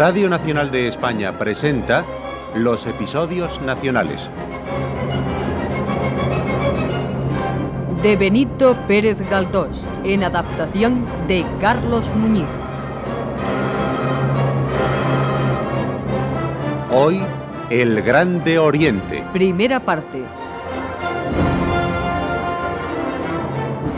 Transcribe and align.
Radio 0.00 0.30
Nacional 0.30 0.70
de 0.70 0.88
España 0.88 1.36
presenta 1.36 2.06
los 2.54 2.86
episodios 2.86 3.60
nacionales. 3.60 4.30
De 8.02 8.16
Benito 8.16 8.78
Pérez 8.88 9.20
Galdós, 9.28 9.86
en 10.02 10.24
adaptación 10.24 11.04
de 11.28 11.44
Carlos 11.60 12.14
Muñiz. 12.14 12.46
Hoy, 16.90 17.20
El 17.68 18.00
Grande 18.00 18.58
Oriente. 18.58 19.22
Primera 19.34 19.80
parte. 19.80 20.24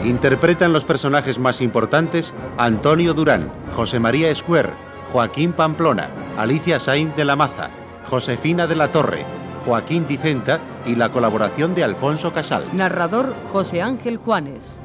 Interpretan 0.04 0.72
los 0.72 0.84
personajes 0.84 1.38
más 1.38 1.60
importantes 1.60 2.34
Antonio 2.58 3.14
Durán, 3.14 3.52
José 3.70 4.00
María 4.00 4.30
Escuer, 4.30 4.72
Joaquín 5.12 5.52
Pamplona, 5.52 6.08
Alicia 6.38 6.78
Sainz 6.78 7.14
de 7.16 7.26
la 7.26 7.36
Maza, 7.36 7.68
Josefina 8.08 8.66
de 8.66 8.76
la 8.76 8.92
Torre, 8.92 9.26
Joaquín 9.62 10.06
Dicenta 10.08 10.58
y 10.86 10.96
la 10.96 11.12
colaboración 11.12 11.74
de 11.74 11.84
Alfonso 11.84 12.32
Casal. 12.32 12.64
Narrador 12.72 13.34
José 13.52 13.82
Ángel 13.82 14.16
Juanes. 14.16 14.80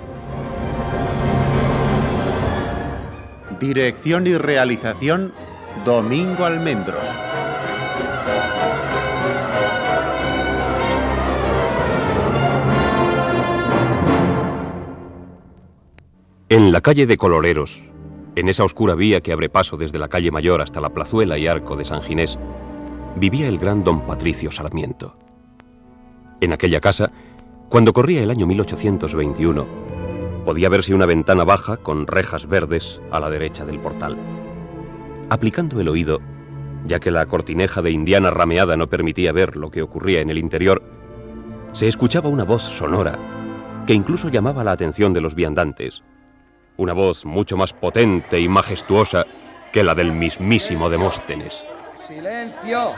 Dirección 3.58 4.28
y 4.28 4.36
realización 4.36 5.32
Domingo 5.86 6.44
Almendros. 6.44 7.08
En 16.50 16.74
la 16.74 16.82
calle 16.82 17.08
de 17.08 17.16
Coloreros, 17.16 17.82
en 18.38 18.50
esa 18.50 18.64
oscura 18.64 18.94
vía 18.94 19.22
que 19.22 19.34
abre 19.34 19.50
paso 19.50 19.78
desde 19.78 19.98
la 19.98 20.10
calle 20.10 20.30
Mayor 20.30 20.62
hasta 20.62 20.80
la 20.80 20.90
plazuela 20.90 21.40
y 21.40 21.48
arco 21.48 21.76
de 21.76 21.86
San 21.86 22.04
Ginés, 22.04 22.38
vivía 23.16 23.48
el 23.48 23.58
gran 23.58 23.84
don 23.84 24.06
Patricio 24.06 24.52
Sarmiento. 24.52 25.18
En 26.40 26.54
aquella 26.54 26.80
casa, 26.80 27.12
cuando 27.68 27.94
corría 27.94 28.22
el 28.22 28.30
año 28.30 28.46
1821, 28.46 29.66
podía 30.46 30.70
verse 30.70 30.94
una 30.94 31.08
ventana 31.08 31.46
baja 31.46 31.78
con 31.78 32.06
rejas 32.06 32.48
verdes 32.48 33.02
a 33.10 33.20
la 33.20 33.32
derecha 33.32 33.66
del 33.66 33.80
portal. 33.80 34.16
Aplicando 35.32 35.82
el 35.82 35.90
oído, 35.90 36.20
ya 36.86 37.00
que 37.00 37.10
la 37.10 37.26
cortineja 37.26 37.82
de 37.82 37.90
indiana 37.90 38.30
rameada 38.30 38.78
no 38.78 38.88
permitía 38.88 39.32
ver 39.32 39.56
lo 39.56 39.72
que 39.72 39.82
ocurría 39.82 40.22
en 40.22 40.30
el 40.30 40.38
interior, 40.38 40.84
se 41.74 41.88
escuchaba 41.88 42.30
una 42.30 42.44
voz 42.44 42.62
sonora 42.62 43.18
que 43.88 43.96
incluso 43.96 44.30
llamaba 44.30 44.64
la 44.64 44.74
atención 44.74 45.12
de 45.12 45.22
los 45.22 45.34
viandantes 45.34 46.04
una 46.78 46.94
voz 46.94 47.26
mucho 47.26 47.58
más 47.58 47.74
potente 47.74 48.40
y 48.40 48.48
majestuosa 48.48 49.26
que 49.72 49.84
la 49.84 49.96
del 49.96 50.12
mismísimo 50.12 50.90
Demóstenes. 50.90 51.64
Silencio, 52.08 52.94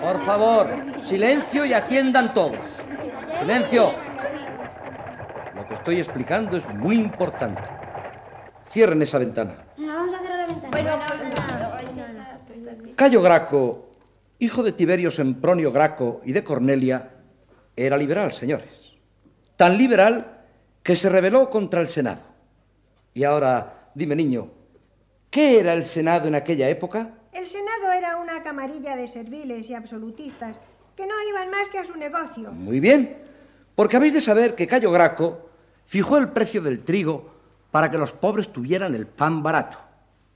por 0.00 0.20
favor, 0.24 0.68
silencio 1.04 1.64
y 1.64 1.72
atiendan 1.72 2.34
todos. 2.34 2.84
Silencio. 3.40 3.92
Lo 5.54 5.68
que 5.68 5.74
estoy 5.74 5.98
explicando 5.98 6.56
es 6.56 6.68
muy 6.68 6.96
importante. 6.96 7.62
Cierren 8.70 9.02
esa 9.02 9.18
ventana. 9.18 9.54
Vamos 9.78 10.14
a 10.14 10.18
cerrar 10.18 10.38
la 10.38 10.46
ventana. 10.46 10.70
Bueno, 10.70 10.98
Cayo 12.96 13.22
Graco, 13.22 13.90
hijo 14.38 14.62
de 14.62 14.72
Tiberio 14.72 15.10
Sempronio 15.10 15.70
Graco 15.70 16.20
y 16.24 16.32
de 16.32 16.42
Cornelia, 16.42 17.10
era 17.76 17.96
liberal, 17.96 18.32
señores. 18.32 18.94
Tan 19.56 19.78
liberal 19.78 20.42
que 20.82 20.96
se 20.96 21.08
rebeló 21.08 21.50
contra 21.50 21.80
el 21.80 21.88
Senado. 21.88 22.33
Y 23.14 23.22
ahora, 23.22 23.90
dime 23.94 24.16
niño, 24.16 24.50
¿qué 25.30 25.60
era 25.60 25.72
el 25.72 25.84
Senado 25.84 26.26
en 26.26 26.34
aquella 26.34 26.68
época? 26.68 27.14
El 27.32 27.46
Senado 27.46 27.92
era 27.96 28.16
una 28.16 28.42
camarilla 28.42 28.96
de 28.96 29.06
serviles 29.06 29.70
y 29.70 29.74
absolutistas 29.74 30.58
que 30.96 31.06
no 31.06 31.14
iban 31.28 31.48
más 31.50 31.68
que 31.68 31.78
a 31.78 31.84
su 31.84 31.96
negocio. 31.96 32.50
Muy 32.50 32.80
bien, 32.80 33.16
porque 33.76 33.96
habéis 33.96 34.14
de 34.14 34.20
saber 34.20 34.56
que 34.56 34.66
Cayo 34.66 34.90
Graco 34.90 35.48
fijó 35.86 36.18
el 36.18 36.30
precio 36.30 36.60
del 36.60 36.82
trigo 36.82 37.32
para 37.70 37.90
que 37.90 37.98
los 37.98 38.12
pobres 38.12 38.52
tuvieran 38.52 38.94
el 38.94 39.06
pan 39.06 39.42
barato, 39.42 39.78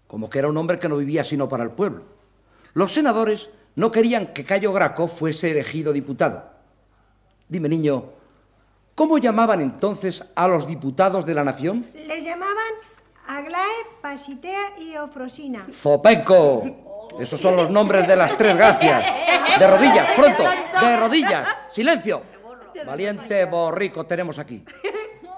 como 0.07 0.31
que 0.31 0.39
era 0.39 0.49
un 0.49 0.57
hombre 0.57 0.79
que 0.79 0.89
no 0.89 0.97
vivía 0.97 1.25
sino 1.25 1.49
para 1.49 1.65
el 1.65 1.73
pueblo. 1.73 2.05
Los 2.75 2.93
senadores 2.93 3.51
no 3.75 3.91
querían 3.91 4.33
que 4.33 4.45
Cayo 4.45 4.73
Graco 4.73 5.09
fuese 5.09 5.51
elegido 5.51 5.93
diputado. 5.93 6.51
Dime, 7.49 7.69
niño, 7.69 8.18
¿cómo 8.99 9.17
llamaban 9.19 9.61
entonces 9.61 10.25
a 10.35 10.49
los 10.49 10.67
diputados 10.67 11.25
de 11.25 11.33
la 11.33 11.45
nación? 11.45 11.87
Les 11.95 12.25
llamaban 12.25 12.73
Aglae, 13.29 13.63
Pasitea 14.03 14.77
y 14.81 14.97
Ofrosina. 14.97 15.69
¡Zopenco! 15.71 17.09
Esos 17.21 17.41
son 17.41 17.55
los 17.55 17.71
nombres 17.71 18.09
de 18.09 18.17
las 18.17 18.37
tres 18.37 18.57
gracias. 18.57 19.05
De 19.57 19.67
rodillas, 19.69 20.11
pronto, 20.17 20.43
de 20.81 20.97
rodillas. 20.97 21.49
Silencio. 21.73 22.23
Valiente 22.85 23.45
borrico 23.45 24.05
tenemos 24.05 24.37
aquí. 24.41 24.65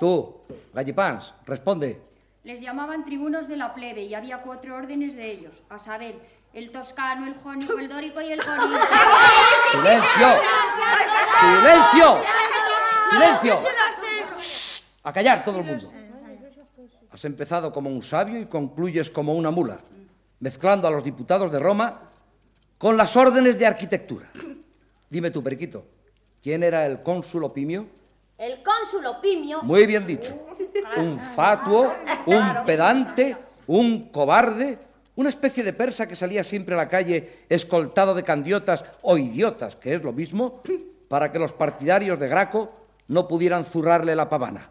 Tú, 0.01 0.41
Gallipans, 0.73 1.35
responde. 1.45 2.01
Les 2.45 2.63
llamaban 2.63 3.05
tribunos 3.05 3.47
de 3.47 3.59
la 3.59 3.75
plebe 3.75 4.01
y 4.01 4.15
había 4.15 4.39
cuatro 4.39 4.75
órdenes 4.75 5.15
de 5.15 5.33
ellos, 5.33 5.63
a 5.69 5.79
saber, 5.79 6.19
el 6.55 6.73
toscano, 6.73 7.27
el 7.27 7.35
jónico, 7.35 7.79
el 7.79 7.91
dórico 7.91 8.23
y 8.23 8.33
el 8.33 8.41
jonío. 8.41 8.79
¡Silencio! 9.71 10.29
¡Silencio! 11.41 12.25
¡Silencio! 13.11 13.55
Shh, 14.39 14.83
A 15.03 15.13
callar 15.13 15.45
todo 15.45 15.59
el 15.59 15.65
mundo. 15.65 15.91
Has 17.11 17.25
empezado 17.25 17.73
como 17.73 17.91
un 17.91 18.03
sabio 18.03 18.39
y 18.39 18.47
concluyes 18.47 19.11
como 19.11 19.35
una 19.35 19.51
mula, 19.51 19.79
mezclando 20.39 20.87
a 20.87 20.91
los 20.91 21.03
diputados 21.03 21.51
de 21.51 21.59
Roma 21.59 22.11
con 22.79 22.97
las 22.97 23.17
órdenes 23.17 23.59
de 23.59 23.67
arquitectura. 23.67 24.31
Dime 25.09 25.31
tú, 25.31 25.43
Periquito, 25.43 25.85
¿quién 26.43 26.63
era 26.63 26.87
el 26.87 27.03
cónsul 27.03 27.45
Opimio? 27.45 27.87
El 28.39 28.63
cónsul 28.63 29.05
Opimio. 29.07 29.63
Muy 29.63 29.87
bien 29.87 30.07
dicho. 30.07 30.39
Un 30.97 31.19
fatuo, 31.19 31.93
un 32.27 32.65
pedante, 32.65 33.37
un 33.67 34.09
cobarde, 34.11 34.79
una 35.17 35.29
especie 35.29 35.65
de 35.65 35.73
persa 35.73 36.07
que 36.07 36.17
salía 36.17 36.45
siempre 36.45 36.75
a 36.75 36.79
la 36.79 36.89
calle 36.89 37.45
escoltado 37.49 38.15
de 38.15 38.23
candiotas 38.23 38.85
o 39.03 39.19
idiotas, 39.19 39.77
que 39.77 39.95
es 39.95 40.03
lo 40.03 40.13
mismo, 40.13 40.63
para 41.09 41.31
que 41.33 41.39
los 41.39 41.53
partidarios 41.53 42.19
de 42.19 42.29
Graco 42.29 42.73
no 43.11 43.27
pudieran 43.27 43.65
zurrarle 43.65 44.15
la 44.15 44.29
pavana. 44.29 44.71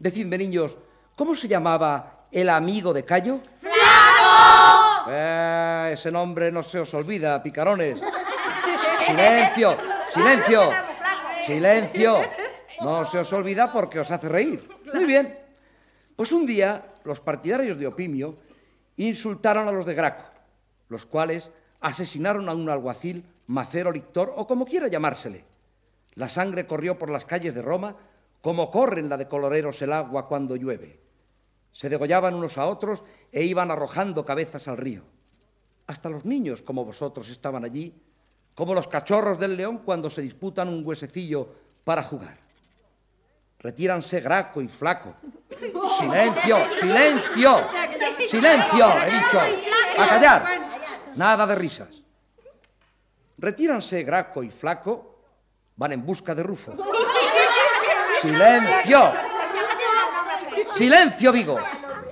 Decidme, 0.00 0.36
niños, 0.36 0.76
¿cómo 1.14 1.36
se 1.36 1.46
llamaba 1.46 2.26
el 2.32 2.48
amigo 2.48 2.92
de 2.92 3.04
Cayo? 3.04 3.38
¡Flaco! 3.60 5.08
Eh, 5.08 5.90
ese 5.92 6.10
nombre 6.10 6.50
no 6.50 6.64
se 6.64 6.80
os 6.80 6.92
olvida, 6.94 7.40
picarones. 7.40 8.00
Silencio, 9.06 9.76
silencio, 10.12 10.70
silencio. 11.46 12.22
No 12.80 13.04
se 13.04 13.20
os 13.20 13.32
olvida 13.32 13.70
porque 13.70 14.00
os 14.00 14.10
hace 14.10 14.28
reír. 14.28 14.68
Muy 14.92 15.04
bien. 15.04 15.38
Pues 16.16 16.32
un 16.32 16.46
día 16.46 16.84
los 17.04 17.20
partidarios 17.20 17.78
de 17.78 17.86
Opimio 17.86 18.36
insultaron 18.96 19.68
a 19.68 19.72
los 19.72 19.86
de 19.86 19.94
Graco, 19.94 20.24
los 20.88 21.06
cuales 21.06 21.50
asesinaron 21.80 22.48
a 22.48 22.52
un 22.52 22.68
alguacil, 22.68 23.24
macero, 23.46 23.92
lictor 23.92 24.32
o 24.34 24.44
como 24.44 24.64
quiera 24.66 24.88
llamársele. 24.88 25.53
La 26.14 26.28
sangre 26.28 26.66
corrió 26.66 26.98
por 26.98 27.10
las 27.10 27.24
calles 27.24 27.54
de 27.54 27.62
Roma 27.62 27.96
como 28.40 28.70
corre 28.70 29.00
en 29.00 29.08
la 29.08 29.16
de 29.16 29.26
Coloreros 29.26 29.80
el 29.82 29.92
agua 29.92 30.28
cuando 30.28 30.54
llueve. 30.54 31.00
Se 31.72 31.88
degollaban 31.88 32.34
unos 32.34 32.58
a 32.58 32.66
otros 32.66 33.02
e 33.32 33.42
iban 33.42 33.70
arrojando 33.70 34.24
cabezas 34.24 34.68
al 34.68 34.76
río. 34.76 35.02
Hasta 35.86 36.10
los 36.10 36.24
niños 36.24 36.62
como 36.62 36.84
vosotros 36.84 37.30
estaban 37.30 37.64
allí, 37.64 37.94
como 38.54 38.74
los 38.74 38.86
cachorros 38.86 39.38
del 39.38 39.56
león 39.56 39.78
cuando 39.78 40.10
se 40.10 40.22
disputan 40.22 40.68
un 40.68 40.86
huesecillo 40.86 41.48
para 41.84 42.02
jugar. 42.02 42.38
Retíranse 43.58 44.20
Graco 44.20 44.60
y 44.60 44.68
Flaco. 44.68 45.14
¡Silencio! 45.98 46.58
¡Silencio! 46.78 47.66
¡Silencio! 48.28 48.92
He 49.02 49.10
dicho. 49.10 49.40
¡A 49.98 50.08
callar! 50.08 50.68
Nada 51.16 51.46
de 51.46 51.54
risas. 51.54 51.88
Retíranse 53.38 54.02
Graco 54.02 54.42
y 54.42 54.50
Flaco, 54.50 55.13
van 55.76 55.92
en 55.92 56.04
busca 56.04 56.34
de 56.34 56.42
Rufo. 56.42 56.74
¡Silencio! 58.20 59.12
¡Silencio, 60.76 61.32
digo! 61.32 61.58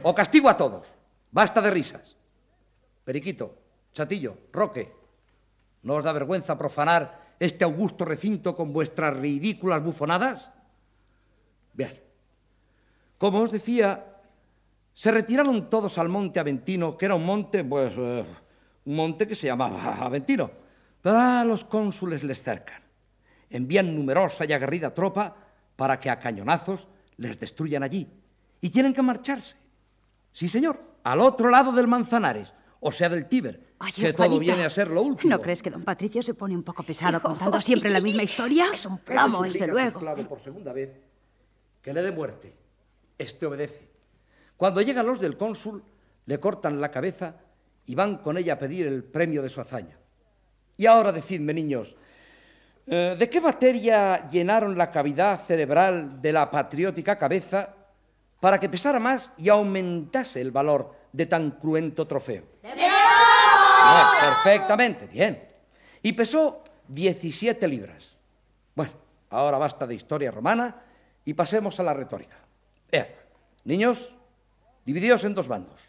O 0.02 0.14
castigo 0.14 0.48
a 0.48 0.56
todos. 0.56 0.86
Basta 1.30 1.60
de 1.62 1.70
risas. 1.70 2.16
Periquito, 3.04 3.58
Chatillo, 3.92 4.36
Roque, 4.52 4.92
¿no 5.82 5.94
os 5.94 6.04
da 6.04 6.12
vergüenza 6.12 6.58
profanar 6.58 7.34
este 7.40 7.64
augusto 7.64 8.04
recinto 8.04 8.54
con 8.54 8.72
vuestras 8.72 9.16
ridículas 9.16 9.82
bufonadas? 9.82 10.50
Bien. 11.72 11.98
Como 13.18 13.40
os 13.40 13.50
decía, 13.50 14.20
se 14.94 15.10
retiraron 15.10 15.70
todos 15.70 15.98
al 15.98 16.08
monte 16.08 16.40
Aventino, 16.40 16.96
que 16.96 17.06
era 17.06 17.14
un 17.14 17.24
monte, 17.24 17.64
pues, 17.64 17.94
eh, 17.98 18.24
un 18.84 18.96
monte 18.96 19.26
que 19.26 19.34
se 19.34 19.46
llamaba 19.46 19.96
Aventino. 20.00 20.50
Pero 21.00 21.18
a 21.18 21.44
los 21.44 21.64
cónsules 21.64 22.22
les 22.22 22.42
cercan. 22.42 22.81
Envían 23.52 23.94
numerosa 23.94 24.44
y 24.44 24.52
aguerrida 24.52 24.92
tropa 24.92 25.36
para 25.76 26.00
que 26.00 26.10
a 26.10 26.18
cañonazos 26.18 26.88
les 27.16 27.38
destruyan 27.38 27.82
allí. 27.82 28.08
Y 28.60 28.70
tienen 28.70 28.94
que 28.94 29.02
marcharse. 29.02 29.56
Sí, 30.32 30.48
señor, 30.48 30.80
al 31.04 31.20
otro 31.20 31.50
lado 31.50 31.72
del 31.72 31.86
Manzanares, 31.86 32.54
o 32.80 32.90
sea, 32.90 33.08
del 33.08 33.28
Tíber, 33.28 33.74
Ay, 33.78 33.92
que 33.92 34.12
todo 34.12 34.38
viene 34.38 34.64
a 34.64 34.70
ser 34.70 34.88
lo 34.88 35.02
último. 35.02 35.30
¿No 35.30 35.40
crees 35.40 35.62
que 35.62 35.70
don 35.70 35.84
Patricio 35.84 36.22
se 36.22 36.34
pone 36.34 36.54
un 36.54 36.62
poco 36.62 36.82
pesado 36.82 37.20
contando 37.20 37.60
siempre 37.60 37.90
la 37.90 38.00
misma 38.00 38.22
historia? 38.22 38.66
Es 38.72 38.86
un 38.86 38.98
plomo, 38.98 39.42
desde 39.42 39.66
luego. 39.66 39.88
esclavo 39.88 40.22
por 40.24 40.40
segunda 40.40 40.72
vez 40.72 40.90
que 41.82 41.92
le 41.92 42.02
dé 42.02 42.12
muerte. 42.12 42.54
Este 43.18 43.46
obedece. 43.46 43.88
Cuando 44.56 44.80
llegan 44.80 45.06
los 45.06 45.20
del 45.20 45.36
cónsul, 45.36 45.82
le 46.26 46.40
cortan 46.40 46.80
la 46.80 46.90
cabeza 46.90 47.36
y 47.86 47.94
van 47.94 48.18
con 48.18 48.38
ella 48.38 48.54
a 48.54 48.58
pedir 48.58 48.86
el 48.86 49.04
premio 49.04 49.42
de 49.42 49.48
su 49.48 49.60
hazaña. 49.60 49.98
Y 50.76 50.86
ahora 50.86 51.12
decidme, 51.12 51.52
niños, 51.52 51.96
eh, 52.86 53.16
¿de 53.18 53.30
qué 53.30 53.40
materia 53.40 54.28
llenaron 54.28 54.76
la 54.76 54.90
cavidad 54.90 55.40
cerebral 55.40 56.20
de 56.20 56.32
la 56.32 56.50
patriótica 56.50 57.16
cabeza 57.16 57.74
para 58.40 58.58
que 58.58 58.68
pesara 58.68 58.98
más 58.98 59.32
y 59.38 59.48
aumentase 59.48 60.40
el 60.40 60.50
valor 60.50 60.94
de 61.12 61.26
tan 61.26 61.52
cruento 61.52 62.06
trofeo? 62.06 62.44
Bien, 62.62 62.76
perfectamente, 64.20 65.06
bien. 65.06 65.48
Y 66.02 66.12
pesó 66.12 66.62
17 66.88 67.68
libras. 67.68 68.16
Bueno, 68.74 68.92
ahora 69.30 69.58
basta 69.58 69.86
de 69.86 69.94
historia 69.94 70.30
romana 70.30 70.74
y 71.24 71.34
pasemos 71.34 71.78
a 71.78 71.84
la 71.84 71.94
retórica. 71.94 72.36
Ea, 72.90 73.08
niños, 73.64 74.14
dividíos 74.84 75.24
en 75.24 75.34
dos 75.34 75.46
bandos. 75.46 75.88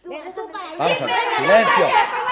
Vamos 0.78 1.02
a 1.02 1.06
ver, 1.06 1.16
silencio. 1.38 1.88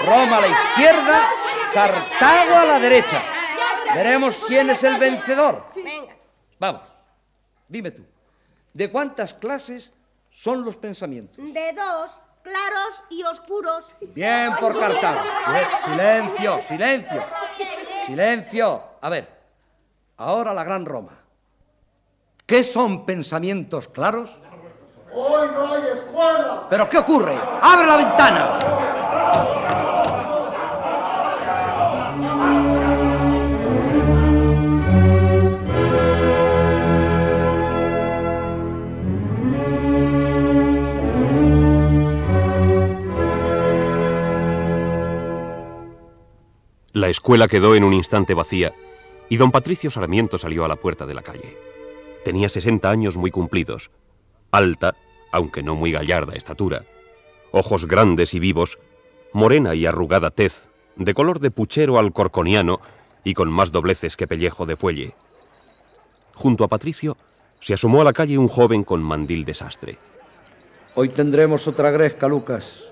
Roma 0.06 0.38
a 0.38 0.40
la 0.40 0.48
izquierda, 0.48 1.28
Cartago 1.72 2.56
a 2.56 2.64
la 2.64 2.78
derecha. 2.78 3.22
Veremos 3.94 4.44
quién 4.46 4.70
es 4.70 4.82
el 4.84 4.98
vencedor. 4.98 5.66
Venga. 5.74 6.16
Vamos, 6.58 6.94
dime 7.68 7.90
tú, 7.90 8.04
¿de 8.72 8.90
cuántas 8.90 9.34
clases 9.34 9.92
son 10.30 10.64
los 10.64 10.76
pensamientos? 10.76 11.44
De 11.52 11.72
dos, 11.72 12.20
claros 12.42 13.04
y 13.10 13.22
oscuros. 13.24 13.96
Bien 14.14 14.54
por 14.60 14.78
Cartago. 14.78 15.20
Bien, 15.50 15.66
Silencio, 15.84 16.62
silencio. 16.62 17.24
Silencio. 18.06 18.82
A 19.00 19.08
ver, 19.08 19.28
ahora 20.16 20.54
la 20.54 20.64
gran 20.64 20.86
Roma. 20.86 21.18
¿Qué 22.46 22.62
son 22.64 23.04
pensamientos 23.06 23.88
claros? 23.88 24.38
Hoy 25.14 25.50
no 25.52 25.74
hay 25.74 25.82
escuela. 25.92 26.66
¿Pero 26.70 26.88
qué 26.88 26.98
ocurre? 26.98 27.38
¡Abre 27.60 27.86
la 27.86 27.96
ventana! 27.96 28.58
La 46.94 47.08
escuela 47.08 47.48
quedó 47.48 47.74
en 47.74 47.84
un 47.84 47.94
instante 47.94 48.34
vacía 48.34 48.74
y 49.30 49.38
don 49.38 49.50
Patricio 49.50 49.90
Sarmiento 49.90 50.36
salió 50.36 50.66
a 50.66 50.68
la 50.68 50.76
puerta 50.76 51.06
de 51.06 51.14
la 51.14 51.22
calle. 51.22 51.56
Tenía 52.22 52.50
60 52.50 52.90
años 52.90 53.16
muy 53.16 53.30
cumplidos, 53.30 53.90
alta, 54.50 54.94
aunque 55.30 55.62
no 55.62 55.74
muy 55.74 55.90
gallarda 55.90 56.34
estatura, 56.34 56.84
ojos 57.50 57.86
grandes 57.86 58.34
y 58.34 58.40
vivos, 58.40 58.78
morena 59.32 59.74
y 59.74 59.86
arrugada 59.86 60.30
tez, 60.30 60.68
de 60.96 61.14
color 61.14 61.40
de 61.40 61.50
puchero 61.50 61.98
alcorconiano 61.98 62.80
y 63.24 63.32
con 63.32 63.50
más 63.50 63.72
dobleces 63.72 64.14
que 64.14 64.26
pellejo 64.26 64.66
de 64.66 64.76
fuelle. 64.76 65.14
Junto 66.34 66.62
a 66.62 66.68
Patricio 66.68 67.16
se 67.60 67.72
asomó 67.72 68.02
a 68.02 68.04
la 68.04 68.12
calle 68.12 68.36
un 68.36 68.48
joven 68.48 68.84
con 68.84 69.02
mandil 69.02 69.46
de 69.46 69.54
sastre. 69.54 69.98
Hoy 70.94 71.08
tendremos 71.08 71.66
otra 71.66 71.90
gresca, 71.90 72.28
Lucas. 72.28 72.84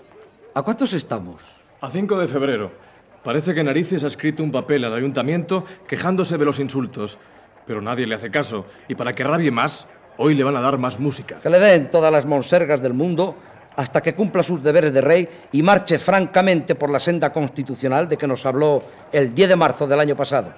¿A 0.54 0.62
cuántos 0.62 0.94
estamos? 0.94 1.60
A 1.82 1.90
5 1.90 2.18
de 2.18 2.28
febrero. 2.28 2.89
Parece 3.22 3.54
que 3.54 3.62
Narices 3.62 4.02
ha 4.04 4.06
escrito 4.06 4.42
un 4.42 4.50
papel 4.50 4.84
al 4.84 4.94
ayuntamiento 4.94 5.64
quejándose 5.86 6.38
de 6.38 6.44
los 6.44 6.58
insultos. 6.58 7.18
Pero 7.66 7.82
nadie 7.82 8.06
le 8.06 8.14
hace 8.14 8.30
caso. 8.30 8.64
Y 8.88 8.94
para 8.94 9.14
que 9.14 9.24
rabie 9.24 9.50
más, 9.50 9.86
hoy 10.16 10.34
le 10.34 10.42
van 10.42 10.56
a 10.56 10.60
dar 10.60 10.78
más 10.78 10.98
música. 10.98 11.40
Que 11.40 11.50
le 11.50 11.58
den 11.58 11.90
todas 11.90 12.10
las 12.10 12.24
monsergas 12.24 12.80
del 12.80 12.94
mundo 12.94 13.36
hasta 13.76 14.00
que 14.00 14.14
cumpla 14.14 14.42
sus 14.42 14.62
deberes 14.62 14.92
de 14.92 15.00
rey 15.00 15.28
y 15.52 15.62
marche 15.62 15.98
francamente 15.98 16.74
por 16.74 16.90
la 16.90 16.98
senda 16.98 17.32
constitucional 17.32 18.08
de 18.08 18.16
que 18.16 18.26
nos 18.26 18.44
habló 18.46 18.82
el 19.12 19.34
10 19.34 19.50
de 19.50 19.56
marzo 19.56 19.86
del 19.86 20.00
año 20.00 20.16
pasado. 20.16 20.52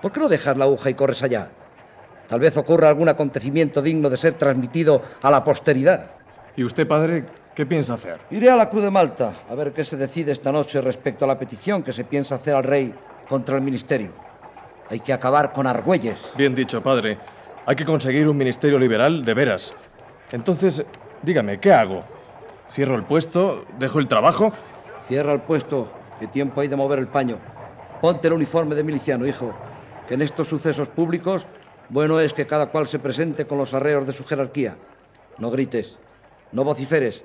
¿Por 0.00 0.12
qué 0.12 0.20
no 0.20 0.28
dejas 0.28 0.56
la 0.56 0.64
aguja 0.64 0.90
y 0.90 0.94
corres 0.94 1.22
allá? 1.22 1.50
Tal 2.28 2.40
vez 2.40 2.56
ocurra 2.56 2.88
algún 2.88 3.08
acontecimiento 3.08 3.82
digno 3.82 4.08
de 4.08 4.16
ser 4.16 4.34
transmitido 4.34 5.02
a 5.22 5.30
la 5.30 5.44
posteridad. 5.44 6.12
¿Y 6.56 6.64
usted, 6.64 6.86
padre, 6.86 7.26
qué 7.54 7.66
piensa 7.66 7.94
hacer? 7.94 8.20
Iré 8.30 8.50
a 8.50 8.56
la 8.56 8.68
Cruz 8.68 8.82
de 8.82 8.90
Malta 8.90 9.32
a 9.48 9.54
ver 9.54 9.72
qué 9.72 9.84
se 9.84 9.96
decide 9.96 10.32
esta 10.32 10.52
noche 10.52 10.80
respecto 10.80 11.24
a 11.24 11.28
la 11.28 11.38
petición 11.38 11.82
que 11.82 11.92
se 11.92 12.04
piensa 12.04 12.34
hacer 12.34 12.54
al 12.54 12.64
rey 12.64 12.94
contra 13.28 13.56
el 13.56 13.62
ministerio. 13.62 14.10
Hay 14.90 15.00
que 15.00 15.12
acabar 15.12 15.52
con 15.52 15.66
Argüelles. 15.66 16.18
Bien 16.36 16.54
dicho, 16.54 16.82
padre. 16.82 17.18
Hay 17.66 17.76
que 17.76 17.84
conseguir 17.84 18.28
un 18.28 18.36
ministerio 18.36 18.78
liberal 18.78 19.24
de 19.24 19.34
veras. 19.34 19.72
Entonces, 20.32 20.84
dígame, 21.22 21.58
¿qué 21.58 21.72
hago? 21.72 22.04
¿Cierro 22.68 22.94
el 22.96 23.04
puesto? 23.04 23.64
¿Dejo 23.78 23.98
el 23.98 24.08
trabajo? 24.08 24.52
Cierra 25.06 25.32
el 25.32 25.40
puesto, 25.40 25.90
que 26.20 26.26
tiempo 26.26 26.60
hay 26.60 26.68
de 26.68 26.76
mover 26.76 26.98
el 26.98 27.08
paño. 27.08 27.38
Ponte 28.00 28.28
el 28.28 28.34
uniforme 28.34 28.74
de 28.74 28.82
miliciano, 28.84 29.26
hijo, 29.26 29.54
que 30.06 30.14
en 30.14 30.22
estos 30.22 30.48
sucesos 30.48 30.90
públicos 30.90 31.46
bueno 31.88 32.18
es 32.20 32.32
que 32.32 32.46
cada 32.46 32.66
cual 32.66 32.86
se 32.86 32.98
presente 32.98 33.46
con 33.46 33.58
los 33.58 33.74
arreos 33.74 34.06
de 34.06 34.12
su 34.12 34.24
jerarquía. 34.24 34.76
No 35.38 35.50
grites, 35.50 35.98
no 36.52 36.64
vociferes, 36.64 37.24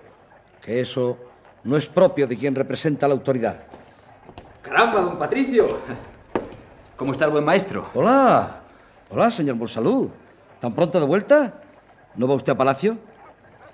que 0.70 0.82
eso 0.82 1.18
no 1.64 1.78
es 1.78 1.88
propio 1.88 2.28
de 2.28 2.38
quien 2.38 2.54
representa 2.54 3.08
la 3.08 3.16
autoridad. 3.16 3.64
Caramba, 4.62 5.02
don 5.02 5.18
Patricio. 5.18 5.80
¿Cómo 6.96 7.12
está 7.12 7.26
el 7.26 7.32
buen 7.32 7.44
maestro? 7.44 7.90
Hola, 7.96 8.62
hola, 9.10 9.32
señor 9.32 9.56
Monsalud. 9.56 10.12
¿Tan 10.60 10.76
pronto 10.76 11.00
de 11.00 11.08
vuelta? 11.08 11.60
¿No 12.16 12.28
va 12.28 12.36
usted 12.36 12.52
a 12.52 12.58
Palacio? 12.58 13.00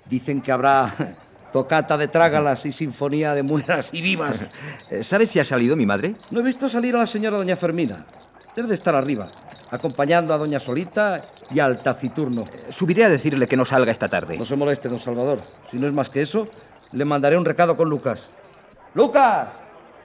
Dicen 0.06 0.40
que 0.40 0.50
habrá 0.50 0.90
tocata 1.52 1.98
de 1.98 2.08
trágalas 2.08 2.64
y 2.64 2.72
sinfonía 2.72 3.34
de 3.34 3.42
mueras 3.42 3.92
y 3.92 4.00
vivas. 4.00 4.36
Eh, 4.88 5.04
¿Sabe 5.04 5.26
si 5.26 5.38
ha 5.38 5.44
salido 5.44 5.76
mi 5.76 5.84
madre? 5.84 6.16
No 6.30 6.40
he 6.40 6.44
visto 6.44 6.66
salir 6.66 6.96
a 6.96 7.00
la 7.00 7.06
señora 7.06 7.36
doña 7.36 7.56
Fermina. 7.56 8.06
Debe 8.54 8.68
de 8.68 8.74
estar 8.74 8.94
arriba, 8.94 9.30
acompañando 9.70 10.32
a 10.32 10.38
doña 10.38 10.58
Solita 10.58 11.26
y 11.50 11.58
al 11.58 11.82
taciturno. 11.82 12.46
Subiré 12.70 13.04
a 13.04 13.10
decirle 13.10 13.46
que 13.46 13.58
no 13.58 13.66
salga 13.66 13.92
esta 13.92 14.08
tarde. 14.08 14.38
No 14.38 14.46
se 14.46 14.56
moleste, 14.56 14.88
don 14.88 14.98
Salvador. 14.98 15.42
Si 15.70 15.78
no 15.78 15.86
es 15.86 15.92
más 15.92 16.08
que 16.08 16.22
eso, 16.22 16.48
le 16.92 17.04
mandaré 17.04 17.36
un 17.36 17.44
recado 17.44 17.76
con 17.76 17.88
Lucas. 17.88 18.30
¡Lucas! 18.94 19.48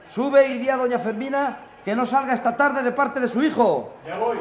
Sube 0.08 0.48
y 0.48 0.58
di 0.58 0.68
a 0.68 0.76
doña 0.76 0.98
Fermina 0.98 1.58
que 1.84 1.96
no 1.96 2.04
salga 2.04 2.34
esta 2.34 2.56
tarde 2.56 2.82
de 2.82 2.92
parte 2.92 3.20
de 3.20 3.28
su 3.28 3.42
hijo. 3.42 3.94
Ya 4.06 4.18
voy. 4.18 4.38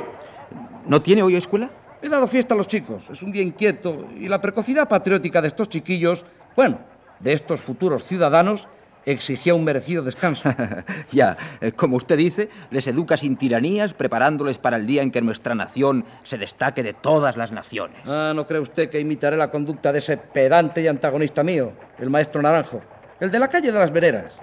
¿No 0.86 1.02
tiene 1.02 1.24
hoy 1.24 1.36
escuela? 1.36 1.70
He 2.02 2.10
dado 2.10 2.28
fiesta 2.28 2.54
a 2.54 2.58
los 2.58 2.68
chicos. 2.68 3.10
Es 3.10 3.22
un 3.22 3.32
día 3.32 3.42
inquieto 3.42 4.08
y 4.18 4.28
la 4.28 4.42
precocidad 4.42 4.88
patriótica 4.88 5.42
de 5.42 5.48
estos 5.48 5.70
chiquillos, 5.70 6.26
bueno, 6.56 6.80
de 7.20 7.34
estos 7.34 7.62
futuros 7.62 8.04
ciudadanos, 8.04 8.68
exigía 9.06 9.56
un 9.56 9.64
merecido 9.64 10.04
descanso. 10.04 10.54
ya, 11.12 11.38
eh, 11.60 11.72
como 11.72 11.98
usted 11.98 12.18
dice, 12.18 12.50
les 12.70 12.88
educa 12.88 13.18
sin 13.18 13.38
tiranías, 13.38 13.94
preparándoles 13.94 14.58
para 14.58 14.78
el 14.78 14.86
día 14.86 15.02
en 15.02 15.12
que 15.12 15.22
nuestra 15.22 15.56
nación 15.56 16.06
se 16.24 16.38
destaque 16.38 16.84
de 16.84 16.94
todas 16.94 17.38
las 17.38 17.52
naciones. 17.52 17.98
Ah, 18.06 18.34
¿no 18.36 18.48
cree 18.48 18.60
usted 18.60 18.90
que 18.90 19.00
imitaré 19.00 19.38
la 19.38 19.52
conducta 19.52 19.92
de 19.92 20.00
ese 20.00 20.18
pedante 20.18 20.82
y 20.82 20.88
antagonista 20.88 21.44
mío, 21.44 21.74
el 22.00 22.10
maestro 22.10 22.42
Naranjo? 22.42 22.82
El 23.20 23.32
de 23.32 23.40
la 23.40 23.48
calle 23.48 23.72
de 23.72 23.80
las 23.80 23.92
Vereras. 23.92 24.34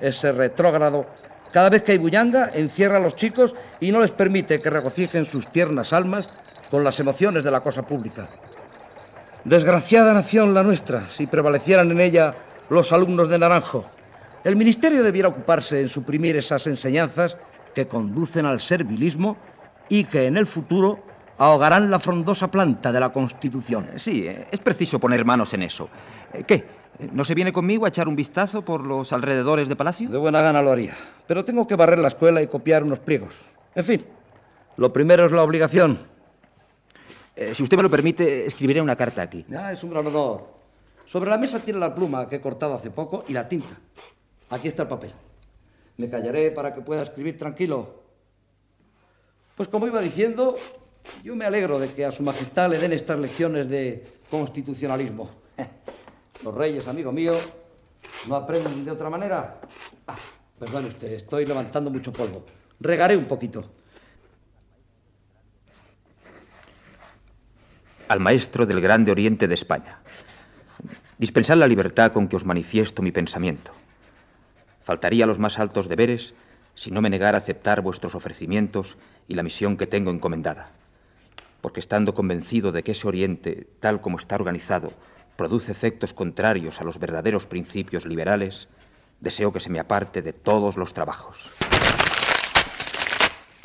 Ese 0.00 0.32
retrógrado, 0.32 1.06
cada 1.52 1.70
vez 1.70 1.82
que 1.82 1.92
hay 1.92 1.98
bullanga, 1.98 2.50
encierra 2.54 2.96
a 2.96 3.00
los 3.00 3.16
chicos 3.16 3.54
y 3.80 3.92
no 3.92 4.00
les 4.00 4.10
permite 4.10 4.60
que 4.60 4.70
regocijen 4.70 5.24
sus 5.24 5.50
tiernas 5.52 5.92
almas 5.92 6.28
con 6.70 6.82
las 6.82 6.98
emociones 6.98 7.44
de 7.44 7.50
la 7.50 7.60
cosa 7.60 7.82
pública. 7.82 8.28
Desgraciada 9.44 10.14
nación 10.14 10.54
la 10.54 10.62
nuestra, 10.62 11.08
si 11.10 11.26
prevalecieran 11.26 11.90
en 11.90 12.00
ella 12.00 12.34
los 12.68 12.92
alumnos 12.92 13.28
de 13.28 13.38
Naranjo. 13.38 13.84
El 14.42 14.56
ministerio 14.56 15.02
debiera 15.02 15.28
ocuparse 15.28 15.80
en 15.80 15.88
suprimir 15.88 16.36
esas 16.36 16.66
enseñanzas 16.66 17.36
que 17.74 17.86
conducen 17.88 18.46
al 18.46 18.60
servilismo 18.60 19.36
y 19.88 20.04
que 20.04 20.26
en 20.26 20.36
el 20.36 20.46
futuro 20.46 21.02
ahogarán 21.38 21.90
la 21.90 21.98
frondosa 21.98 22.50
planta 22.50 22.92
de 22.92 23.00
la 23.00 23.10
Constitución. 23.10 23.88
Sí, 23.96 24.26
es 24.26 24.60
preciso 24.60 24.98
poner 24.98 25.24
manos 25.24 25.52
en 25.54 25.62
eso. 25.62 25.88
Eh, 26.32 26.44
¿Qué? 26.44 26.64
¿No 27.12 27.24
se 27.24 27.34
viene 27.34 27.52
conmigo 27.52 27.86
a 27.86 27.88
echar 27.88 28.06
un 28.06 28.14
vistazo 28.14 28.64
por 28.64 28.84
los 28.84 29.12
alrededores 29.12 29.68
de 29.68 29.74
Palacio? 29.74 30.08
De 30.08 30.18
buena 30.18 30.40
gana 30.40 30.62
lo 30.62 30.70
haría, 30.70 30.94
pero 31.26 31.44
tengo 31.44 31.66
que 31.66 31.74
barrer 31.74 31.98
la 31.98 32.08
escuela 32.08 32.40
y 32.40 32.46
copiar 32.46 32.84
unos 32.84 33.00
pliegos. 33.00 33.34
En 33.74 33.84
fin, 33.84 34.04
lo 34.76 34.92
primero 34.92 35.26
es 35.26 35.32
la 35.32 35.42
obligación. 35.42 35.98
Eh, 37.34 37.52
si 37.52 37.64
usted 37.64 37.76
me 37.76 37.82
lo 37.82 37.90
permite, 37.90 38.46
escribiré 38.46 38.80
una 38.80 38.94
carta 38.94 39.22
aquí. 39.22 39.44
Ah, 39.56 39.72
es 39.72 39.82
un 39.82 39.90
gran 39.90 40.06
honor. 40.06 40.54
Sobre 41.06 41.30
la 41.30 41.38
mesa 41.38 41.60
tiene 41.60 41.78
la 41.78 41.94
pluma 41.94 42.28
que 42.28 42.36
he 42.36 42.40
cortado 42.40 42.74
hace 42.74 42.90
poco 42.90 43.24
y 43.28 43.32
la 43.32 43.48
tinta. 43.48 43.76
Aquí 44.50 44.68
está 44.68 44.82
el 44.82 44.88
papel. 44.88 45.12
Me 45.96 46.08
callaré 46.08 46.50
para 46.50 46.74
que 46.74 46.80
pueda 46.80 47.02
escribir 47.02 47.38
tranquilo. 47.38 48.02
Pues 49.56 49.68
como 49.68 49.86
iba 49.86 50.00
diciendo, 50.00 50.56
yo 51.22 51.36
me 51.36 51.44
alegro 51.44 51.78
de 51.78 51.90
que 51.90 52.04
a 52.04 52.10
su 52.10 52.22
majestad 52.22 52.70
le 52.70 52.78
den 52.78 52.92
estas 52.92 53.18
lecciones 53.18 53.68
de 53.68 54.06
constitucionalismo. 54.30 55.30
Los 56.42 56.54
reyes, 56.54 56.88
amigo 56.88 57.12
mío, 57.12 57.34
no 58.28 58.36
aprenden 58.36 58.84
de 58.84 58.90
otra 58.90 59.08
manera. 59.10 59.60
Ah, 60.06 60.16
Perdone 60.58 60.88
usted, 60.88 61.12
estoy 61.12 61.46
levantando 61.46 61.90
mucho 61.90 62.12
polvo. 62.12 62.44
Regaré 62.80 63.16
un 63.16 63.24
poquito. 63.24 63.64
Al 68.08 68.20
maestro 68.20 68.66
del 68.66 68.80
Grande 68.80 69.10
Oriente 69.10 69.48
de 69.48 69.54
España. 69.54 70.00
Dispensad 71.18 71.56
la 71.56 71.68
libertad 71.68 72.12
con 72.12 72.26
que 72.26 72.36
os 72.36 72.44
manifiesto 72.44 73.00
mi 73.00 73.12
pensamiento. 73.12 73.72
Faltaría 74.82 75.24
a 75.24 75.26
los 75.28 75.38
más 75.38 75.58
altos 75.58 75.88
deberes 75.88 76.34
si 76.74 76.90
no 76.90 77.00
me 77.00 77.10
negara 77.10 77.38
a 77.38 77.40
aceptar 77.40 77.82
vuestros 77.82 78.16
ofrecimientos 78.16 78.96
y 79.28 79.34
la 79.34 79.44
misión 79.44 79.76
que 79.76 79.86
tengo 79.86 80.10
encomendada. 80.10 80.72
Porque 81.60 81.78
estando 81.80 82.14
convencido 82.14 82.72
de 82.72 82.82
que 82.82 82.92
ese 82.92 83.06
Oriente, 83.06 83.68
tal 83.78 84.00
como 84.00 84.18
está 84.18 84.34
organizado, 84.34 84.92
produce 85.36 85.70
efectos 85.70 86.12
contrarios 86.12 86.80
a 86.80 86.84
los 86.84 86.98
verdaderos 86.98 87.46
principios 87.46 88.06
liberales, 88.06 88.68
deseo 89.20 89.52
que 89.52 89.60
se 89.60 89.70
me 89.70 89.78
aparte 89.78 90.20
de 90.20 90.32
todos 90.32 90.76
los 90.76 90.92
trabajos. 90.92 91.50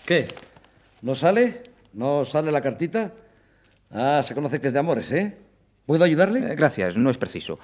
¿Qué? 0.05 0.27
¿No 1.01 1.15
sale? 1.15 1.63
¿No 1.93 2.25
sale 2.25 2.51
la 2.51 2.61
cartita? 2.61 3.11
Ah, 3.91 4.21
se 4.23 4.35
conoce 4.35 4.61
que 4.61 4.67
es 4.67 4.73
de 4.73 4.79
amores, 4.79 5.11
¿eh? 5.11 5.48
¿Puedo 5.89 6.03
ayudarle? 6.03 6.51
Eh, 6.51 6.55
gracias, 6.55 6.97
no 6.97 7.09
es 7.09 7.17
preciso. 7.17 7.57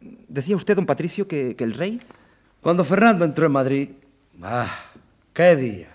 Decía 0.00 0.56
usted, 0.56 0.74
don 0.74 0.84
Patricio, 0.84 1.28
que, 1.28 1.54
que 1.54 1.62
el 1.62 1.74
rey... 1.74 2.00
Cuando 2.60 2.82
Fernando 2.82 3.24
entró 3.24 3.46
en 3.46 3.52
Madrid... 3.52 3.90
¡Ah! 4.42 4.68
¡Qué 5.32 5.54
día! 5.54 5.86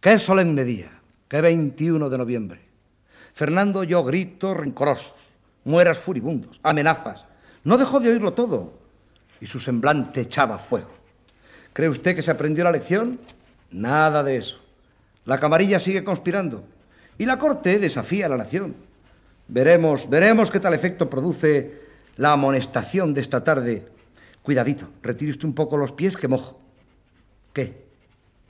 ¡Qué 0.00 0.18
solemne 0.18 0.64
día! 0.64 0.90
¡Qué 1.28 1.40
21 1.40 2.10
de 2.10 2.18
noviembre! 2.18 2.60
Fernando 3.32 3.78
oyó 3.78 4.02
gritos 4.02 4.56
rencorosos, 4.56 5.30
mueras 5.62 5.96
furibundos, 5.96 6.58
amenazas. 6.64 7.24
No 7.62 7.78
dejó 7.78 8.00
de 8.00 8.08
oírlo 8.08 8.32
todo 8.32 8.72
y 9.40 9.46
su 9.46 9.60
semblante 9.60 10.22
echaba 10.22 10.58
fuego. 10.58 10.90
¿Cree 11.72 11.88
usted 11.88 12.16
que 12.16 12.22
se 12.22 12.32
aprendió 12.32 12.64
la 12.64 12.72
lección? 12.72 13.20
Nada 13.70 14.24
de 14.24 14.38
eso. 14.38 14.58
La 15.24 15.38
camarilla 15.38 15.78
sigue 15.78 16.02
conspirando 16.02 16.64
y 17.16 17.26
la 17.26 17.38
corte 17.38 17.78
desafía 17.78 18.26
a 18.26 18.30
la 18.30 18.38
nación. 18.38 18.89
Veremos, 19.50 20.08
veremos 20.08 20.48
qué 20.48 20.60
tal 20.60 20.74
efecto 20.74 21.10
produce 21.10 21.82
la 22.16 22.32
amonestación 22.32 23.12
de 23.12 23.20
esta 23.20 23.42
tarde. 23.42 23.84
Cuidadito, 24.42 24.88
retire 25.02 25.32
usted 25.32 25.44
un 25.44 25.56
poco 25.56 25.76
los 25.76 25.90
pies 25.90 26.16
que 26.16 26.28
mojo. 26.28 26.60
¿Qué? 27.52 27.84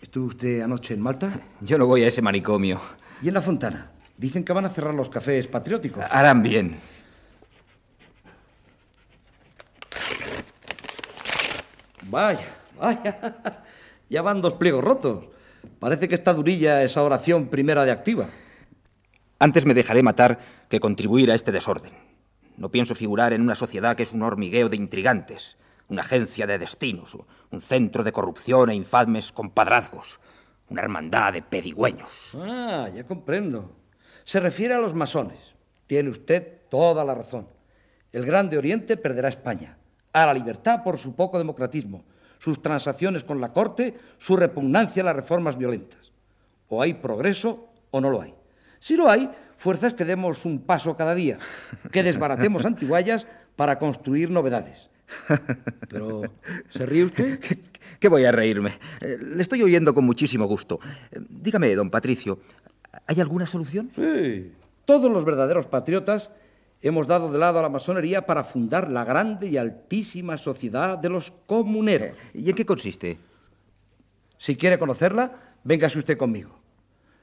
¿Estuvo 0.03 0.27
usted 0.27 0.61
anoche 0.61 0.93
en 0.93 1.01
Malta? 1.01 1.41
Yo 1.63 1.79
no 1.79 1.87
voy 1.87 2.03
a 2.03 2.09
ese 2.09 2.21
manicomio. 2.21 2.79
¿Y 3.23 3.29
en 3.29 3.35
la 3.35 3.41
Fontana? 3.41 3.91
Dicen 4.19 4.45
que 4.45 4.53
van 4.53 4.67
a 4.67 4.69
cerrar 4.69 4.93
los 4.93 5.09
cafés 5.09 5.49
patrióticos. 5.49 6.05
Harán 6.11 6.43
bien. 6.43 6.79
Vaya, 12.11 12.47
vaya. 12.79 13.19
Ya 14.11 14.23
van 14.23 14.43
dos 14.43 14.55
pliegos 14.55 14.83
rotos. 14.83 15.27
Parece 15.79 16.09
que 16.09 16.17
está 16.17 16.35
durilla 16.35 16.83
esa 16.83 17.05
oración 17.05 17.47
primera 17.47 17.85
de 17.85 17.93
activa. 17.93 18.29
Antes 19.43 19.65
me 19.65 19.73
dejaré 19.73 20.03
matar 20.03 20.39
que 20.69 20.81
contribuir 20.81 21.31
a 21.31 21.35
este 21.35 21.51
desorden. 21.51 21.95
No 22.59 22.71
pienso 22.71 22.95
figurar 22.95 23.33
en 23.33 23.41
una 23.41 23.55
sociedad 23.55 23.97
que 23.97 24.03
es 24.03 24.13
un 24.13 24.23
hormigueo 24.23 24.69
de 24.69 24.77
intrigantes, 24.77 25.57
una 25.89 26.03
agencia 26.03 26.47
de 26.47 26.59
destinos, 26.59 27.17
un 27.51 27.61
centro 27.63 28.05
de 28.05 28.13
corrupción 28.13 28.69
e 28.69 28.75
infames 28.75 29.33
compadrazgos, 29.33 30.21
una 30.69 30.83
hermandad 30.83 31.33
de 31.33 31.41
pedigüeños. 31.41 32.37
Ah, 32.39 32.91
ya 32.95 33.05
comprendo. 33.05 33.73
Se 34.25 34.41
refiere 34.41 34.75
a 34.75 34.79
los 34.79 34.93
masones. 34.93 35.55
Tiene 35.87 36.11
usted 36.11 36.69
toda 36.69 37.03
la 37.03 37.15
razón. 37.15 37.49
El 38.13 38.27
Grande 38.27 38.59
Oriente 38.59 38.99
perderá 38.99 39.31
España, 39.31 39.79
a 40.13 40.27
la 40.27 40.35
libertad 40.35 40.85
por 40.85 40.99
su 40.99 41.15
poco 41.15 41.39
democratismo, 41.39 42.05
sus 42.39 42.61
transacciones 42.61 43.25
con 43.25 43.41
la 43.41 43.55
Corte, 43.55 43.97
su 44.19 44.37
repugnancia 44.37 45.03
a 45.03 45.07
las 45.07 45.17
reformas 45.17 45.57
violentas. 45.57 46.13
O 46.69 46.83
hay 46.83 46.93
progreso 46.93 47.71
o 47.91 48.03
no 48.03 48.11
lo 48.11 48.21
hay. 48.21 48.35
Si 48.81 48.97
lo 48.97 49.09
hay, 49.09 49.31
fuerzas 49.59 49.95
que 49.95 50.05
demos 50.05 50.45
un 50.45 50.61
paso 50.61 50.97
cada 50.97 51.15
día, 51.15 51.39
que 51.93 52.03
desbaratemos 52.03 52.65
antiguallas 52.65 53.27
para 53.55 53.79
construir 53.79 54.31
novedades. 54.31 54.89
Pero, 55.89 56.23
¿se 56.71 56.87
ríe 56.87 57.05
usted? 57.05 57.39
¿Qué 58.01 58.09
voy 58.09 58.25
a 58.25 58.33
reírme? 58.33 58.71
Eh, 59.01 59.19
Le 59.21 59.43
estoy 59.43 59.63
oyendo 59.63 59.93
con 59.93 60.05
muchísimo 60.05 60.47
gusto. 60.47 60.81
Eh, 61.13 61.21
Dígame, 61.29 61.75
don 61.75 61.91
Patricio, 61.91 62.41
¿hay 63.07 63.21
alguna 63.21 63.47
solución? 63.47 63.91
Sí. 63.95 64.53
Todos 64.87 65.11
los 65.13 65.25
verdaderos 65.25 65.67
patriotas 65.67 66.33
hemos 66.81 67.07
dado 67.07 67.31
de 67.31 67.39
lado 67.39 67.59
a 67.59 67.63
la 67.63 67.69
masonería 67.69 68.25
para 68.25 68.45
fundar 68.45 68.91
la 68.91 69.05
grande 69.05 69.49
y 69.49 69.59
altísima 69.59 70.37
sociedad 70.39 70.97
de 70.97 71.11
los 71.11 71.33
comuneros. 71.47 72.17
¿Y 72.33 72.49
en 72.49 72.57
qué 72.57 72.65
consiste? 72.65 73.19
Si 74.39 74.57
quiere 74.57 74.79
conocerla, 74.79 75.33
véngase 75.65 75.99
usted 75.99 76.17
conmigo. 76.17 76.60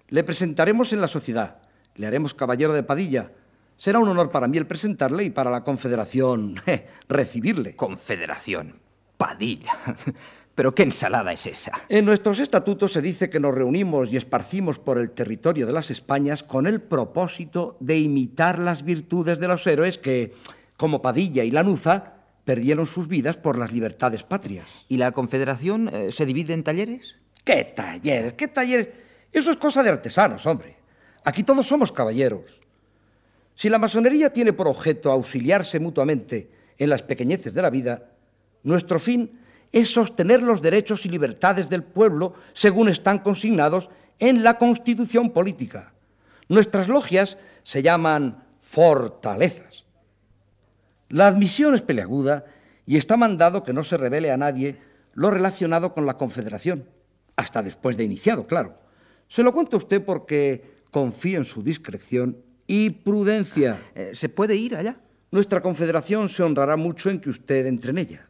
Le 0.09 0.23
presentaremos 0.23 0.93
en 0.93 1.01
la 1.01 1.07
sociedad. 1.07 1.57
Le 1.95 2.07
haremos 2.07 2.33
caballero 2.33 2.73
de 2.73 2.83
Padilla. 2.83 3.31
Será 3.75 3.99
un 3.99 4.07
honor 4.07 4.31
para 4.31 4.47
mí 4.47 4.57
el 4.57 4.65
presentarle 4.65 5.23
y 5.23 5.29
para 5.29 5.51
la 5.51 5.63
Confederación 5.63 6.55
je, 6.65 6.87
recibirle. 7.09 7.75
Confederación. 7.75 8.79
Padilla. 9.17 9.73
Pero 10.55 10.73
qué 10.73 10.83
ensalada 10.83 11.33
es 11.33 11.45
esa. 11.45 11.71
En 11.87 12.05
nuestros 12.05 12.39
estatutos 12.39 12.93
se 12.93 13.01
dice 13.01 13.29
que 13.29 13.39
nos 13.39 13.53
reunimos 13.53 14.11
y 14.11 14.17
esparcimos 14.17 14.79
por 14.79 14.97
el 14.97 15.11
territorio 15.11 15.67
de 15.67 15.73
las 15.73 15.91
Españas 15.91 16.41
con 16.41 16.65
el 16.65 16.81
propósito 16.81 17.77
de 17.79 17.99
imitar 17.99 18.57
las 18.57 18.83
virtudes 18.83 19.39
de 19.39 19.47
los 19.47 19.67
héroes 19.67 19.99
que, 19.99 20.33
como 20.77 21.01
Padilla 21.01 21.43
y 21.43 21.51
Lanuza, 21.51 22.13
perdieron 22.43 22.87
sus 22.87 23.07
vidas 23.07 23.37
por 23.37 23.59
las 23.59 23.71
libertades 23.71 24.23
patrias. 24.23 24.85
¿Y 24.87 24.97
la 24.97 25.11
Confederación 25.11 25.89
eh, 25.89 26.11
se 26.11 26.25
divide 26.25 26.53
en 26.53 26.63
talleres? 26.63 27.17
¿Qué 27.43 27.63
talleres? 27.63 28.33
¿Qué 28.33 28.47
talleres? 28.47 28.89
Eso 29.31 29.51
es 29.51 29.57
cosa 29.57 29.83
de 29.83 29.89
artesanos, 29.89 30.45
hombre. 30.45 30.77
Aquí 31.23 31.43
todos 31.43 31.67
somos 31.67 31.91
caballeros. 31.91 32.61
Si 33.55 33.69
la 33.69 33.79
masonería 33.79 34.31
tiene 34.31 34.53
por 34.53 34.67
objeto 34.67 35.11
auxiliarse 35.11 35.79
mutuamente 35.79 36.49
en 36.77 36.89
las 36.89 37.03
pequeñeces 37.03 37.53
de 37.53 37.61
la 37.61 37.69
vida, 37.69 38.11
nuestro 38.63 38.99
fin 38.99 39.39
es 39.71 39.89
sostener 39.89 40.41
los 40.41 40.61
derechos 40.61 41.05
y 41.05 41.09
libertades 41.09 41.69
del 41.69 41.83
pueblo 41.83 42.35
según 42.53 42.89
están 42.89 43.19
consignados 43.19 43.89
en 44.19 44.43
la 44.43 44.57
Constitución 44.57 45.31
política. 45.31 45.93
Nuestras 46.49 46.87
logias 46.87 47.37
se 47.63 47.81
llaman 47.81 48.45
fortalezas. 48.61 49.85
La 51.09 51.27
admisión 51.27 51.75
es 51.75 51.81
peleaguda 51.81 52.45
y 52.85 52.97
está 52.97 53.17
mandado 53.17 53.63
que 53.63 53.73
no 53.73 53.83
se 53.83 53.97
revele 53.97 54.31
a 54.31 54.37
nadie 54.37 54.79
lo 55.13 55.31
relacionado 55.31 55.93
con 55.93 56.05
la 56.05 56.17
Confederación, 56.17 56.87
hasta 57.35 57.63
después 57.63 57.97
de 57.97 58.03
iniciado, 58.03 58.45
claro. 58.45 58.77
Se 59.27 59.43
lo 59.43 59.51
cuento 59.51 59.75
a 59.75 59.79
usted 59.79 60.03
porque 60.03 60.77
confío 60.91 61.37
en 61.37 61.45
su 61.45 61.61
discreción 61.61 62.37
y 62.65 62.89
prudencia. 62.89 63.91
Eh, 63.95 64.11
¿Se 64.13 64.29
puede 64.29 64.55
ir 64.55 64.75
allá? 64.75 64.97
Nuestra 65.31 65.61
Confederación 65.61 66.29
se 66.29 66.43
honrará 66.43 66.77
mucho 66.77 67.09
en 67.09 67.19
que 67.19 67.29
usted 67.29 67.65
entre 67.65 67.91
en 67.91 67.97
ella. 67.97 68.29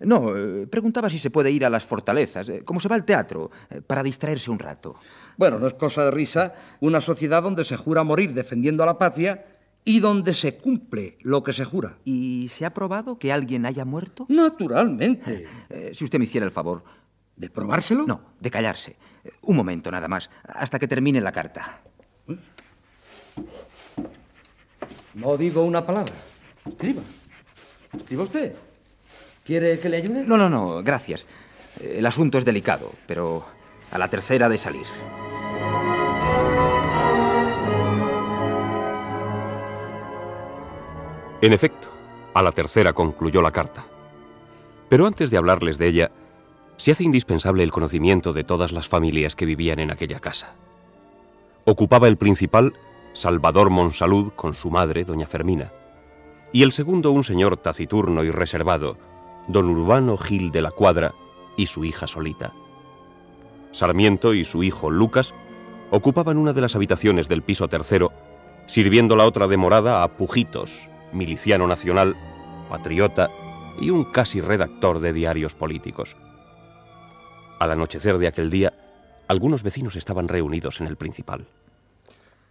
No, 0.00 0.34
eh, 0.34 0.66
preguntaba 0.66 1.10
si 1.10 1.18
se 1.18 1.28
puede 1.28 1.50
ir 1.50 1.64
a 1.64 1.70
las 1.70 1.84
fortalezas, 1.84 2.48
eh, 2.48 2.62
como 2.64 2.80
se 2.80 2.88
va 2.88 2.96
al 2.96 3.04
teatro, 3.04 3.50
para 3.86 4.02
distraerse 4.02 4.50
un 4.50 4.58
rato. 4.58 4.96
Bueno, 5.36 5.58
no 5.58 5.66
es 5.66 5.74
cosa 5.74 6.06
de 6.06 6.10
risa 6.10 6.54
una 6.80 7.02
sociedad 7.02 7.42
donde 7.42 7.66
se 7.66 7.76
jura 7.76 8.02
morir 8.02 8.32
defendiendo 8.32 8.82
a 8.82 8.86
la 8.86 8.96
patria 8.96 9.44
y 9.84 10.00
donde 10.00 10.32
se 10.32 10.56
cumple 10.56 11.18
lo 11.20 11.42
que 11.42 11.52
se 11.52 11.66
jura. 11.66 11.98
¿Y 12.04 12.48
se 12.50 12.64
ha 12.64 12.72
probado 12.72 13.18
que 13.18 13.30
alguien 13.30 13.66
haya 13.66 13.84
muerto? 13.84 14.24
Naturalmente. 14.28 15.46
Si 15.92 16.04
usted 16.04 16.18
me 16.18 16.24
hiciera 16.24 16.46
el 16.46 16.52
favor. 16.52 16.82
¿De 17.40 17.48
probárselo? 17.48 18.04
No, 18.06 18.20
de 18.38 18.50
callarse. 18.50 18.96
Un 19.44 19.56
momento 19.56 19.90
nada 19.90 20.08
más, 20.08 20.28
hasta 20.46 20.78
que 20.78 20.86
termine 20.86 21.22
la 21.22 21.32
carta. 21.32 21.80
No 25.14 25.38
digo 25.38 25.62
una 25.64 25.86
palabra. 25.86 26.12
Escriba. 26.66 27.00
Escriba 27.96 28.24
usted. 28.24 28.54
¿Quiere 29.42 29.80
que 29.80 29.88
le 29.88 29.96
ayude? 29.96 30.24
No, 30.26 30.36
no, 30.36 30.50
no, 30.50 30.82
gracias. 30.82 31.24
El 31.80 32.04
asunto 32.04 32.36
es 32.36 32.44
delicado, 32.44 32.92
pero 33.06 33.46
a 33.90 33.96
la 33.96 34.08
tercera 34.08 34.50
de 34.50 34.58
salir. 34.58 34.86
En 41.40 41.54
efecto, 41.54 41.88
a 42.34 42.42
la 42.42 42.52
tercera 42.52 42.92
concluyó 42.92 43.40
la 43.40 43.50
carta. 43.50 43.86
Pero 44.90 45.06
antes 45.06 45.30
de 45.30 45.38
hablarles 45.38 45.78
de 45.78 45.86
ella, 45.86 46.10
se 46.80 46.92
hace 46.92 47.04
indispensable 47.04 47.62
el 47.62 47.72
conocimiento 47.72 48.32
de 48.32 48.42
todas 48.42 48.72
las 48.72 48.88
familias 48.88 49.36
que 49.36 49.44
vivían 49.44 49.80
en 49.80 49.90
aquella 49.90 50.18
casa. 50.18 50.54
Ocupaba 51.66 52.08
el 52.08 52.16
principal 52.16 52.72
Salvador 53.12 53.68
Monsalud 53.68 54.32
con 54.32 54.54
su 54.54 54.70
madre, 54.70 55.04
doña 55.04 55.26
Fermina, 55.26 55.72
y 56.54 56.62
el 56.62 56.72
segundo 56.72 57.10
un 57.10 57.22
señor 57.22 57.58
taciturno 57.58 58.24
y 58.24 58.30
reservado, 58.30 58.96
don 59.46 59.68
Urbano 59.68 60.16
Gil 60.16 60.52
de 60.52 60.62
la 60.62 60.70
Cuadra 60.70 61.12
y 61.54 61.66
su 61.66 61.84
hija 61.84 62.06
solita. 62.06 62.54
Sarmiento 63.72 64.32
y 64.32 64.44
su 64.44 64.62
hijo 64.62 64.90
Lucas 64.90 65.34
ocupaban 65.90 66.38
una 66.38 66.54
de 66.54 66.62
las 66.62 66.76
habitaciones 66.76 67.28
del 67.28 67.42
piso 67.42 67.68
tercero, 67.68 68.10
sirviendo 68.64 69.16
la 69.16 69.26
otra 69.26 69.48
de 69.48 69.58
morada 69.58 70.02
a 70.02 70.08
Pujitos, 70.16 70.88
miliciano 71.12 71.66
nacional, 71.66 72.16
patriota 72.70 73.28
y 73.78 73.90
un 73.90 74.04
casi 74.04 74.40
redactor 74.40 75.00
de 75.00 75.12
diarios 75.12 75.54
políticos. 75.54 76.16
Al 77.60 77.72
anochecer 77.72 78.16
de 78.16 78.26
aquel 78.26 78.48
día, 78.48 78.72
algunos 79.28 79.62
vecinos 79.62 79.94
estaban 79.94 80.28
reunidos 80.28 80.80
en 80.80 80.86
el 80.86 80.96
principal. 80.96 81.46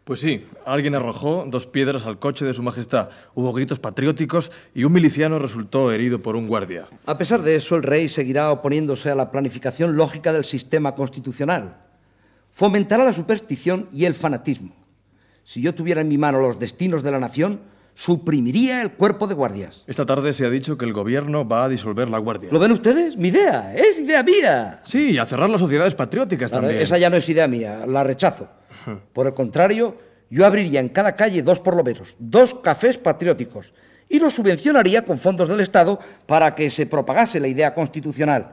Pues 0.04 0.20
sí, 0.20 0.46
alguien 0.68 0.94
arrojó 0.94 1.46
dos 1.48 1.66
piedras 1.66 2.06
al 2.06 2.20
coche 2.20 2.46
de 2.46 2.54
Su 2.54 2.62
Majestad. 2.62 3.10
Hubo 3.34 3.52
gritos 3.52 3.80
patrióticos 3.80 4.52
y 4.76 4.84
un 4.84 4.94
miliciano 4.94 5.40
resultó 5.40 5.92
herido 5.92 6.22
por 6.22 6.36
un 6.36 6.48
guardia. 6.48 6.88
A 7.08 7.18
pesar 7.18 7.42
de 7.42 7.56
eso, 7.56 7.76
el 7.76 7.82
rey 7.82 8.08
seguirá 8.08 8.52
oponiéndose 8.52 9.10
a 9.10 9.16
la 9.16 9.32
planificación 9.32 9.96
lógica 9.96 10.32
del 10.32 10.46
sistema 10.46 10.94
constitucional. 10.94 11.78
Fomentará 12.52 13.04
la 13.04 13.14
superstición 13.14 13.90
y 13.92 14.06
el 14.06 14.14
fanatismo. 14.14 14.76
Si 15.44 15.60
yo 15.60 15.74
tuviera 15.74 16.02
en 16.02 16.08
mi 16.08 16.20
mano 16.20 16.40
los 16.40 16.60
destinos 16.60 17.02
de 17.02 17.12
la 17.12 17.20
nación, 17.20 17.62
suprimiría 18.04 18.82
el 18.82 18.94
cuerpo 18.94 19.28
de 19.28 19.34
guardias. 19.36 19.84
Esta 19.86 20.06
tarde 20.06 20.32
se 20.32 20.46
ha 20.46 20.50
dicho 20.50 20.78
que 20.78 20.86
el 20.86 20.94
gobierno 20.94 21.46
va 21.46 21.66
a 21.66 21.70
disolver 21.70 22.08
la 22.10 22.18
guardia. 22.18 22.48
¿Lo 22.50 22.58
ven 22.58 22.72
ustedes? 22.72 23.18
Mi 23.18 23.28
idea, 23.28 23.76
es 23.76 24.00
idea 24.00 24.24
mía. 24.24 24.80
Sí, 24.86 25.12
y 25.12 25.18
a 25.18 25.26
cerrar 25.26 25.50
las 25.50 25.60
sociedades 25.60 25.96
patrióticas 25.96 26.50
Claro, 26.50 26.68
también. 26.68 26.82
esa 26.82 26.98
ya 26.98 27.10
no 27.10 27.18
es 27.18 27.28
idea 27.28 27.46
mía, 27.50 27.84
la 27.86 28.06
rechazo. 28.06 28.48
Por 29.12 29.28
el 29.28 29.34
contrario, 29.34 29.98
yo 30.30 30.46
abriría 30.46 30.80
en 30.80 30.88
cada 30.88 31.14
calle 31.14 31.44
dos 31.44 31.60
por 31.60 31.76
lo 31.76 31.84
menos, 31.84 32.16
dos 32.20 32.54
cafés 32.56 32.98
patrióticos, 32.98 33.74
y 34.08 34.18
los 34.18 34.34
subvencionaría 34.34 35.04
con 35.04 35.20
fondos 35.20 35.50
del 35.50 35.60
Estado 35.60 36.00
para 36.26 36.56
que 36.56 36.70
se 36.70 36.86
propagase 36.86 37.42
la 37.42 37.50
idea 37.50 37.74
constitucional. 37.74 38.52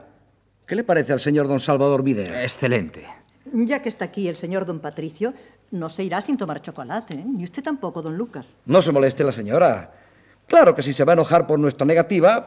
¿Qué 0.65 0.75
le 0.75 0.83
parece 0.83 1.13
al 1.13 1.21
señor 1.21 1.47
don 1.47 1.61
Salvador 1.61 2.05
idea? 2.05 2.43
Excelente. 2.43 3.05
Ya 3.53 3.81
que 3.81 3.87
está 3.87 4.03
aquí 4.03 4.27
el 4.27 4.35
señor 4.35 4.65
don 4.65 4.81
Patricio, 4.81 5.33
no 5.71 5.89
se 5.89 6.03
irá 6.03 6.21
sin 6.21 6.37
tomar 6.37 6.61
chocolate, 6.61 7.13
¿eh? 7.13 7.25
ni 7.25 7.43
usted 7.43 7.63
tampoco, 7.63 8.01
don 8.01 8.17
Lucas. 8.17 8.55
No 8.65 8.81
se 8.81 8.91
moleste 8.91 9.23
la 9.23 9.31
señora. 9.31 9.91
Claro 10.47 10.73
que 10.73 10.81
si 10.81 10.93
se 10.93 11.03
va 11.03 11.11
a 11.11 11.15
enojar 11.15 11.45
por 11.45 11.59
nuestra 11.59 11.85
negativa, 11.85 12.45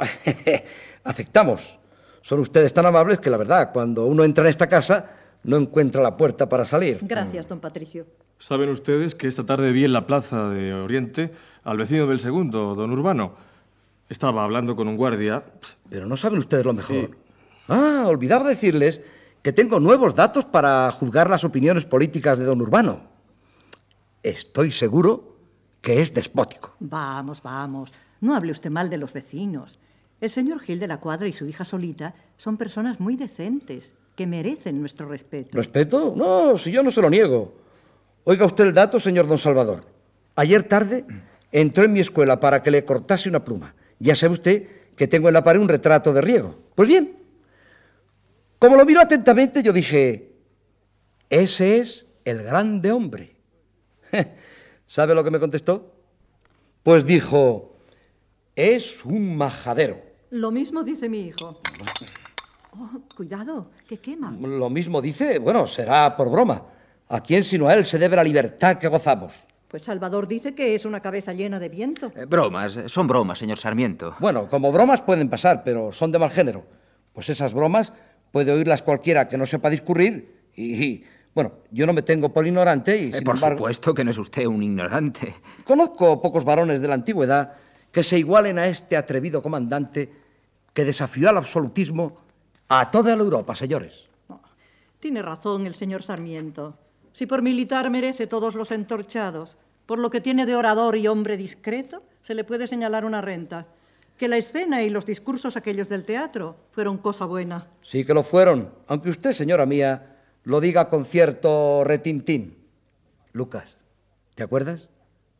aceptamos. 1.05 1.79
Son 2.23 2.41
ustedes 2.41 2.73
tan 2.73 2.87
amables 2.87 3.19
que 3.19 3.31
la 3.31 3.37
verdad, 3.37 3.73
cuando 3.73 4.07
uno 4.07 4.25
entra 4.25 4.45
en 4.45 4.50
esta 4.50 4.67
casa, 4.67 5.11
no 5.43 5.57
encuentra 5.57 6.03
la 6.03 6.17
puerta 6.17 6.49
para 6.49 6.65
salir. 6.65 6.99
Gracias, 7.03 7.49
don 7.49 7.61
Patricio. 7.61 8.07
Saben 8.39 8.71
ustedes 8.71 9.15
que 9.15 9.29
esta 9.29 9.45
tarde 9.45 9.73
vi 9.73 9.85
en 9.85 9.93
la 9.93 10.07
plaza 10.07 10.49
de 10.49 10.73
Oriente 10.73 11.31
al 11.65 11.77
vecino 11.77 12.07
del 12.07 12.21
segundo, 12.21 12.75
don 12.75 12.91
Urbano. 12.91 13.35
Estaba 14.09 14.45
hablando 14.45 14.75
con 14.75 14.89
un 14.89 14.97
guardia. 14.97 15.45
Pero 15.89 16.07
no 16.07 16.17
saben 16.17 16.39
ustedes 16.39 16.65
lo 16.65 16.73
mejor. 16.73 17.11
Ah, 17.69 18.05
olvidaba 18.07 18.49
decirles 18.49 19.00
que 19.43 19.53
tengo 19.53 19.81
nuevos 19.81 20.15
datos 20.15 20.45
para 20.45 20.91
juzgar 20.91 21.31
las 21.31 21.45
opiniones 21.45 21.85
políticas 21.85 22.39
de 22.39 22.45
don 22.45 22.61
Urbano. 22.61 23.01
Estoy 24.23 24.71
seguro 24.71 25.37
que 25.81 26.01
es 26.01 26.13
despótico. 26.13 26.75
Vamos, 26.81 27.43
vamos. 27.43 27.93
No 28.21 28.37
hable 28.37 28.53
usted 28.53 28.71
mal 28.71 28.91
de 28.91 28.99
los 28.99 29.13
vecinos. 29.13 29.79
El 30.21 30.29
señor 30.29 30.61
Gil 30.61 30.79
de 30.79 30.87
la 30.87 30.99
Cuadra 30.99 31.27
y 31.27 31.33
su 31.33 31.47
hija 31.47 31.65
Solita 31.65 32.15
son 32.37 32.59
personas 32.59 33.01
muy 33.01 33.17
decentes, 33.17 33.95
que 34.15 34.27
merecen 34.27 34.79
nuestro 34.79 35.09
respeto. 35.09 35.57
¿Respeto? 35.57 36.13
No, 36.15 36.59
si 36.59 36.71
yo 36.71 36.83
no 36.83 36.91
se 36.91 37.01
lo 37.01 37.09
niego. 37.09 37.55
Oiga 38.25 38.45
usted 38.45 38.67
el 38.67 38.75
dato, 38.75 39.01
señor 39.01 39.27
don 39.27 39.39
Salvador. 39.39 39.87
Ayer 40.37 40.65
tarde 40.65 41.07
entró 41.51 41.87
en 41.87 41.95
mi 41.95 42.01
escuela 42.01 42.39
para 42.39 42.63
que 42.63 42.71
le 42.71 42.85
cortase 42.85 43.31
una 43.31 43.43
pluma. 43.43 43.75
Ya 43.99 44.15
sabe 44.15 44.35
usted 44.35 44.69
que 44.95 45.09
tengo 45.09 45.29
en 45.29 45.35
la 45.35 45.43
pared 45.43 45.61
un 45.61 45.69
retrato 45.69 46.13
de 46.13 46.21
riego. 46.21 46.55
Pues 46.75 46.87
bien, 46.87 47.20
como 48.61 48.76
lo 48.76 48.85
miró 48.85 49.00
atentamente, 49.00 49.62
yo 49.62 49.73
dije, 49.73 50.37
ese 51.31 51.79
es 51.79 52.07
el 52.26 52.43
grande 52.43 52.93
hombre. 52.93 53.35
¿Sabe 54.87 55.14
lo 55.14 55.25
que 55.25 55.31
me 55.31 55.40
contestó? 55.40 55.95
Pues 56.83 57.07
dijo, 57.07 57.78
es 58.54 59.02
un 59.06 59.35
majadero. 59.35 60.02
Lo 60.28 60.50
mismo 60.50 60.82
dice 60.82 61.08
mi 61.08 61.21
hijo. 61.21 61.61
Oh, 62.73 63.00
cuidado, 63.17 63.71
que 63.89 63.97
quema. 63.97 64.30
Lo 64.30 64.69
mismo 64.69 65.00
dice, 65.00 65.39
bueno, 65.39 65.67
será 65.67 66.15
por 66.15 66.30
broma. 66.30 66.63
¿A 67.08 67.21
quién 67.23 67.43
sino 67.43 67.67
a 67.67 67.75
él 67.75 67.87
se 67.87 67.99
debe 67.99 68.17
la 68.17 68.23
libertad 68.23 68.76
que 68.76 68.89
gozamos? 68.89 69.43
Pues 69.69 69.85
Salvador 69.85 70.28
dice 70.28 70.54
que 70.54 70.75
es 70.75 70.85
una 70.85 71.00
cabeza 71.00 71.32
llena 71.32 71.58
de 71.58 71.71
viento. 71.71 72.13
Eh, 72.15 72.26
bromas, 72.26 72.76
eh, 72.76 72.89
son 72.91 73.06
bromas, 73.06 73.39
señor 73.39 73.56
Sarmiento. 73.56 74.15
Bueno, 74.21 74.49
como 74.50 74.71
bromas 74.71 75.00
pueden 75.00 75.30
pasar, 75.30 75.63
pero 75.65 75.91
son 75.91 76.13
de 76.13 76.19
mal 76.19 76.30
género. 76.30 76.63
Pues 77.15 77.30
esas 77.30 77.54
bromas 77.54 77.93
puede 78.30 78.52
oírlas 78.52 78.82
cualquiera 78.82 79.28
que 79.28 79.36
no 79.36 79.47
sepa 79.47 79.71
discurrir 79.71 80.50
y, 80.54 80.84
y, 80.84 81.04
bueno, 81.34 81.52
yo 81.71 81.86
no 81.86 81.93
me 81.93 82.02
tengo 82.02 82.32
por 82.32 82.47
ignorante 82.47 82.97
y, 82.97 83.10
Eh, 83.10 83.14
sin 83.14 83.25
por 83.25 83.36
embargo, 83.36 83.58
supuesto 83.58 83.95
que 83.95 84.04
no 84.04 84.10
es 84.10 84.19
usted 84.19 84.47
un 84.47 84.62
ignorante. 84.62 85.34
conozco 85.64 86.21
pocos 86.21 86.45
varones 86.45 86.80
de 86.80 86.88
la 86.88 86.95
antigüedad 86.95 87.54
que 87.93 88.02
se 88.02 88.19
igualen 88.19 88.58
a 88.58 88.66
este 88.66 88.97
atrevido 88.97 89.43
comandante 89.43 90.10
que 90.73 90.84
desafió 90.84 91.28
al 91.28 91.38
absolutismo 91.38 92.16
a 92.69 92.90
toda 92.90 93.16
la 93.16 93.23
Europa, 93.23 93.54
señores. 93.54 94.08
Tiene 95.00 95.23
razón 95.23 95.66
el 95.66 95.75
señor 95.75 96.02
Sarmiento. 96.02 96.76
Si 97.12 97.26
por 97.26 97.43
militar 97.43 97.90
merece 97.90 98.26
todos 98.26 98.54
los 98.54 98.71
entorchados, 98.71 99.56
por 99.86 99.99
lo 99.99 100.10
que 100.10 100.21
tiene 100.21 100.47
de 100.47 100.54
orador 100.54 100.97
y 100.97 101.08
hombre 101.08 101.36
discreto, 101.36 102.02
se 102.23 102.34
le 102.34 102.45
puede 102.45 102.69
señalar 102.69 103.04
una 103.04 103.21
renta. 103.21 103.66
Que 104.21 104.28
la 104.28 104.37
escena 104.37 104.83
y 104.83 104.91
los 104.91 105.06
discursos 105.06 105.56
aquellos 105.56 105.89
del 105.89 106.04
teatro 106.04 106.54
fueron 106.73 106.99
cosa 106.99 107.25
buena. 107.25 107.69
Sí 107.80 108.04
que 108.04 108.13
lo 108.13 108.23
fueron, 108.23 108.71
aunque 108.87 109.09
usted, 109.09 109.33
señora 109.33 109.65
mía, 109.65 110.19
lo 110.45 110.61
diga 110.61 110.91
con 110.91 111.06
cierto 111.06 111.85
retintín. 111.85 112.59
Lucas, 113.33 113.78
¿te 114.35 114.43
acuerdas? 114.43 114.91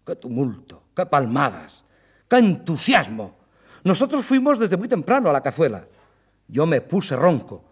Qué 0.07 0.17
tumulto, 0.17 0.85
qué 0.97 1.05
palmadas, 1.05 1.85
qué 2.27 2.39
entusiasmo. 2.39 3.37
Nosotros 3.85 4.25
fuimos 4.25 4.59
desde 4.59 4.79
muy 4.79 4.89
temprano 4.89 5.29
a 5.29 5.35
la 5.35 5.43
cazuela. 5.43 5.87
Yo 6.49 6.65
me 6.65 6.81
puse 6.81 7.15
ronco. 7.17 7.63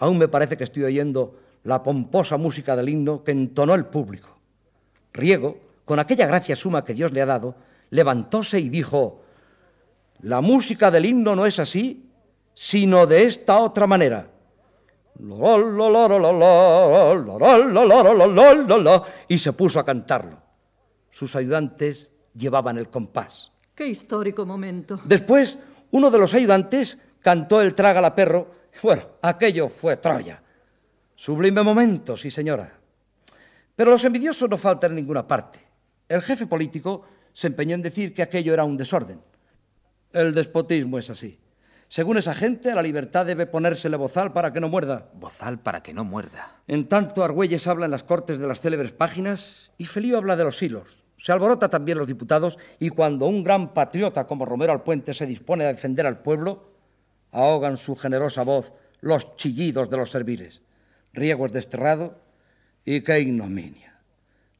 Aún 0.00 0.18
me 0.18 0.28
parece 0.28 0.58
que 0.58 0.64
estoy 0.64 0.84
oyendo 0.84 1.34
la 1.64 1.82
pomposa 1.82 2.36
música 2.36 2.76
del 2.76 2.90
himno 2.90 3.24
que 3.24 3.30
entonó 3.30 3.74
el 3.74 3.86
público. 3.86 4.36
Riego, 5.14 5.56
con 5.86 5.98
aquella 5.98 6.26
gracia 6.26 6.56
suma 6.56 6.84
que 6.84 6.92
Dios 6.92 7.10
le 7.10 7.22
ha 7.22 7.26
dado, 7.26 7.54
levantóse 7.88 8.60
y 8.60 8.68
dijo, 8.68 9.21
la 10.22 10.40
música 10.40 10.90
del 10.90 11.06
himno 11.06 11.36
no 11.36 11.46
es 11.46 11.58
así, 11.58 12.08
sino 12.54 13.06
de 13.06 13.24
esta 13.24 13.58
otra 13.58 13.86
manera. 13.86 14.30
Y 19.28 19.38
se 19.38 19.52
puso 19.52 19.80
a 19.80 19.84
cantarlo. 19.84 20.42
Sus 21.10 21.36
ayudantes 21.36 22.10
llevaban 22.34 22.78
el 22.78 22.88
compás. 22.88 23.52
Qué 23.74 23.86
histórico 23.86 24.46
momento. 24.46 25.00
Después, 25.04 25.58
uno 25.90 26.10
de 26.10 26.18
los 26.18 26.34
ayudantes 26.34 26.98
cantó 27.20 27.60
el 27.60 27.74
trágala 27.74 28.14
perro. 28.14 28.48
Bueno, 28.82 29.02
aquello 29.22 29.68
fue 29.68 29.96
Troya. 29.96 30.42
Sublime 31.14 31.62
momento, 31.62 32.16
sí, 32.16 32.30
señora. 32.30 32.72
Pero 33.74 33.90
los 33.90 34.04
envidiosos 34.04 34.48
no 34.48 34.56
faltan 34.56 34.92
en 34.92 34.96
ninguna 34.96 35.26
parte. 35.26 35.58
El 36.08 36.22
jefe 36.22 36.46
político 36.46 37.02
se 37.32 37.48
empeñó 37.48 37.74
en 37.74 37.82
decir 37.82 38.14
que 38.14 38.22
aquello 38.22 38.52
era 38.54 38.64
un 38.64 38.76
desorden. 38.76 39.20
El 40.12 40.34
despotismo 40.34 40.98
es 40.98 41.10
así. 41.10 41.38
Según 41.88 42.16
esa 42.16 42.34
gente, 42.34 42.70
a 42.70 42.74
la 42.74 42.82
libertad 42.82 43.26
debe 43.26 43.46
ponérsele 43.46 43.96
bozal 43.96 44.32
para 44.32 44.52
que 44.52 44.60
no 44.60 44.68
muerda. 44.68 45.10
Bozal 45.14 45.58
para 45.58 45.82
que 45.82 45.92
no 45.92 46.04
muerda. 46.04 46.62
En 46.66 46.88
tanto, 46.88 47.22
Argüelles 47.22 47.66
habla 47.66 47.84
en 47.84 47.90
las 47.90 48.02
cortes 48.02 48.38
de 48.38 48.46
las 48.46 48.60
célebres 48.60 48.92
páginas 48.92 49.72
y 49.76 49.84
Felío 49.84 50.16
habla 50.16 50.36
de 50.36 50.44
los 50.44 50.62
hilos. 50.62 51.02
Se 51.18 51.32
alborota 51.32 51.68
también 51.68 51.98
los 51.98 52.08
diputados 52.08 52.58
y 52.80 52.88
cuando 52.88 53.26
un 53.26 53.44
gran 53.44 53.74
patriota 53.74 54.26
como 54.26 54.46
Romero 54.46 54.72
Alpuente 54.72 55.14
se 55.14 55.26
dispone 55.26 55.64
a 55.64 55.68
defender 55.68 56.06
al 56.06 56.22
pueblo, 56.22 56.72
ahogan 57.30 57.76
su 57.76 57.94
generosa 57.94 58.42
voz 58.42 58.72
los 59.00 59.36
chillidos 59.36 59.90
de 59.90 59.96
los 59.98 60.10
serviles. 60.10 60.62
Riego 61.12 61.46
es 61.46 61.52
desterrado 61.52 62.20
y 62.84 63.02
qué 63.02 63.20
ignominia. 63.20 64.00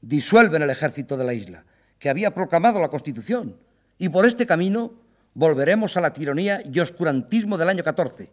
Disuelven 0.01 0.63
el 0.63 0.71
ejército 0.71 1.17
de 1.17 1.25
la 1.25 1.35
isla, 1.35 1.65
que 1.99 2.11
había 2.11 2.35
proclamado 2.35 2.81
la 2.81 2.89
Constitución, 2.89 3.57
y 3.99 4.09
por 4.09 4.27
este 4.27 4.47
camino 4.47 5.02
volveremos 5.35 5.97
a 5.97 6.01
la 6.01 6.13
tiranía 6.13 6.61
y 6.65 6.79
oscurantismo 6.81 7.59
del 7.59 7.69
año 7.69 7.85
14 7.85 8.31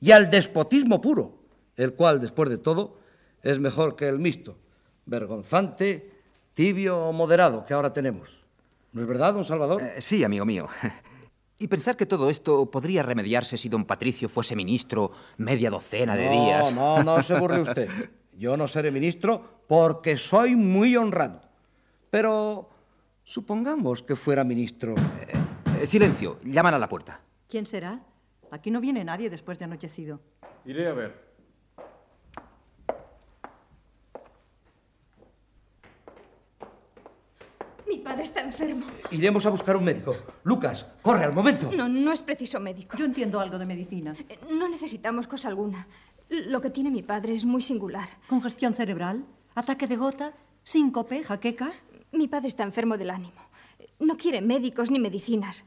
y 0.00 0.10
al 0.10 0.30
despotismo 0.30 1.00
puro, 1.00 1.38
el 1.76 1.94
cual, 1.94 2.20
después 2.20 2.50
de 2.50 2.58
todo, 2.58 2.98
es 3.42 3.58
mejor 3.58 3.96
que 3.96 4.08
el 4.08 4.18
mixto, 4.18 4.56
vergonzante, 5.06 6.10
tibio 6.54 6.98
o 6.98 7.12
moderado 7.12 7.64
que 7.64 7.74
ahora 7.74 7.92
tenemos. 7.92 8.40
¿No 8.92 9.00
es 9.00 9.06
verdad, 9.06 9.34
don 9.34 9.44
Salvador? 9.44 9.82
Eh, 9.82 10.00
sí, 10.00 10.24
amigo 10.24 10.44
mío. 10.44 10.68
Y 11.58 11.68
pensar 11.68 11.96
que 11.96 12.06
todo 12.06 12.28
esto 12.28 12.68
podría 12.72 13.04
remediarse 13.04 13.56
si 13.56 13.68
don 13.68 13.84
Patricio 13.84 14.28
fuese 14.28 14.56
ministro 14.56 15.12
media 15.36 15.70
docena 15.70 16.16
de 16.16 16.26
no, 16.26 16.32
días. 16.32 16.74
No, 16.74 17.04
no 17.04 17.22
se 17.22 17.38
burle 17.38 17.60
usted. 17.60 17.88
Yo 18.36 18.56
no 18.56 18.66
seré 18.66 18.90
ministro 18.90 19.60
porque 19.68 20.16
soy 20.16 20.56
muy 20.56 20.96
honrado. 20.96 21.40
Pero 22.10 22.68
supongamos 23.22 24.02
que 24.02 24.16
fuera 24.16 24.42
ministro. 24.42 24.96
Eh, 25.20 25.41
silencio, 25.86 26.38
llaman 26.44 26.74
a 26.74 26.78
la 26.78 26.88
puerta. 26.88 27.20
¿Quién 27.48 27.66
será? 27.66 28.00
Aquí 28.50 28.70
no 28.70 28.80
viene 28.80 29.04
nadie 29.04 29.30
después 29.30 29.58
de 29.58 29.64
anochecido. 29.64 30.20
Iré 30.64 30.86
a 30.88 30.92
ver. 30.92 31.32
Mi 37.86 37.98
padre 37.98 38.22
está 38.22 38.40
enfermo. 38.40 38.86
Iremos 39.10 39.44
a 39.44 39.50
buscar 39.50 39.76
un 39.76 39.84
médico. 39.84 40.16
Lucas, 40.44 40.86
corre 41.02 41.24
al 41.24 41.32
momento. 41.32 41.70
No, 41.72 41.88
no 41.88 42.12
es 42.12 42.22
preciso 42.22 42.60
médico. 42.60 42.96
Yo 42.96 43.04
entiendo 43.04 43.40
algo 43.40 43.58
de 43.58 43.66
medicina. 43.66 44.14
Eh, 44.28 44.38
No 44.50 44.68
necesitamos 44.68 45.26
cosa 45.26 45.48
alguna. 45.48 45.86
Lo 46.28 46.60
que 46.60 46.70
tiene 46.70 46.90
mi 46.90 47.02
padre 47.02 47.32
es 47.34 47.44
muy 47.44 47.60
singular. 47.60 48.08
¿Congestión 48.28 48.72
cerebral? 48.74 49.26
¿Ataque 49.54 49.86
de 49.86 49.96
gota? 49.96 50.32
¿Síncope? 50.64 51.22
¿Jaqueca? 51.22 51.72
Mi 52.12 52.28
padre 52.28 52.48
está 52.48 52.62
enfermo 52.62 52.96
del 52.96 53.10
ánimo. 53.10 53.34
No 54.02 54.16
quiere 54.16 54.40
médicos 54.42 54.90
ni 54.90 54.98
medicinas. 54.98 55.64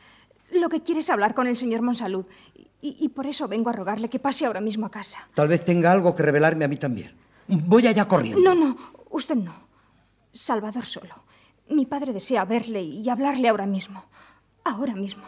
Lo 0.52 0.70
que 0.70 0.84
quiere 0.84 1.00
es 1.00 1.10
hablar 1.10 1.34
con 1.34 1.48
el 1.48 1.58
señor 1.58 1.82
Monsalud. 1.82 2.26
Y, 2.82 2.98
y 3.00 3.10
por 3.10 3.26
eso 3.26 3.48
vengo 3.48 3.70
a 3.70 3.74
rogarle 3.74 4.10
que 4.10 4.20
pase 4.20 4.46
ahora 4.46 4.62
mismo 4.62 4.86
a 4.86 4.92
casa. 4.92 5.28
Tal 5.34 5.48
vez 5.48 5.64
tenga 5.66 5.92
algo 5.92 6.14
que 6.14 6.22
revelarme 6.22 6.66
a 6.66 6.68
mí 6.68 6.78
también. 6.78 7.16
Voy 7.48 7.88
allá 7.88 8.08
corriendo. 8.08 8.42
No, 8.42 8.54
no, 8.54 8.76
usted 9.10 9.36
no. 9.36 9.54
Salvador 10.32 10.86
solo. 10.86 11.16
Mi 11.70 11.86
padre 11.86 12.14
desea 12.14 12.46
verle 12.46 12.82
y 12.84 13.08
hablarle 13.10 13.48
ahora 13.50 13.66
mismo. 13.66 14.04
Ahora 14.64 14.94
mismo. 14.96 15.24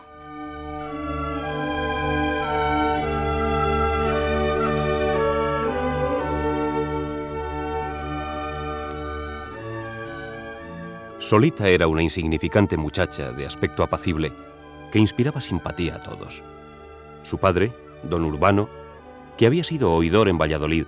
Solita 11.27 11.67
era 11.67 11.87
una 11.89 12.03
insignificante 12.03 12.77
muchacha 12.77 13.33
de 13.33 13.45
aspecto 13.45 13.83
apacible 13.83 14.31
que 14.93 14.99
inspiraba 14.99 15.41
simpatía 15.41 15.95
a 15.95 15.99
todos. 15.99 16.41
Su 17.23 17.37
padre, 17.37 17.73
don 18.03 18.23
Urbano, 18.23 18.69
que 19.35 19.45
había 19.45 19.65
sido 19.65 19.91
oidor 19.91 20.29
en 20.29 20.37
Valladolid, 20.37 20.85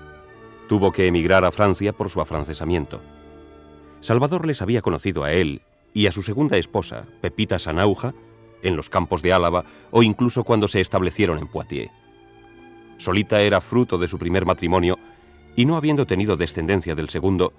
tuvo 0.69 0.93
que 0.93 1.07
emigrar 1.07 1.43
a 1.43 1.51
Francia 1.51 1.91
por 1.91 2.09
su 2.09 2.21
afrancesamiento. 2.21 3.01
Salvador 3.99 4.47
les 4.47 4.61
había 4.61 4.81
conocido 4.81 5.25
a 5.25 5.33
él 5.33 5.61
y 5.93 6.07
a 6.07 6.13
su 6.13 6.23
segunda 6.23 6.55
esposa, 6.55 7.03
Pepita 7.19 7.59
Sanauja, 7.59 8.13
en 8.61 8.77
los 8.77 8.87
campos 8.87 9.21
de 9.21 9.33
Álava 9.33 9.65
o 9.91 10.03
incluso 10.03 10.45
cuando 10.45 10.69
se 10.69 10.79
establecieron 10.79 11.37
en 11.37 11.49
Poitiers. 11.49 11.91
Solita 12.95 13.41
era 13.41 13.59
fruto 13.59 13.97
de 13.97 14.07
su 14.07 14.17
primer 14.17 14.45
matrimonio 14.45 14.99
y 15.57 15.65
no 15.65 15.75
habiendo 15.75 16.07
tenido 16.07 16.37
descendencia 16.37 16.95
del 16.95 17.09
segundo, 17.09 17.51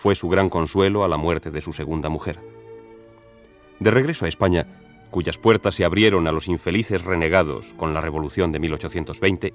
fue 0.00 0.14
su 0.14 0.30
gran 0.30 0.48
consuelo 0.48 1.04
a 1.04 1.08
la 1.08 1.18
muerte 1.18 1.50
de 1.50 1.60
su 1.60 1.74
segunda 1.74 2.08
mujer. 2.08 2.40
De 3.80 3.90
regreso 3.90 4.24
a 4.24 4.28
España, 4.28 4.66
cuyas 5.10 5.36
puertas 5.36 5.74
se 5.74 5.84
abrieron 5.84 6.26
a 6.26 6.32
los 6.32 6.48
infelices 6.48 7.04
renegados 7.04 7.74
con 7.74 7.92
la 7.92 8.00
Revolución 8.00 8.50
de 8.50 8.60
1820, 8.60 9.52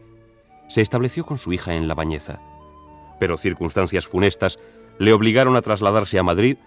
se 0.67 0.81
estableció 0.81 1.25
con 1.25 1.39
su 1.39 1.51
hija 1.51 1.73
en 1.73 1.88
La 1.88 1.95
Bañeza. 1.95 2.41
Pero 3.19 3.38
circunstancias 3.38 4.05
funestas 4.05 4.60
le 4.99 5.13
obligaron 5.13 5.55
a 5.55 5.63
trasladarse 5.63 6.19
a 6.19 6.23
Madrid, 6.23 6.58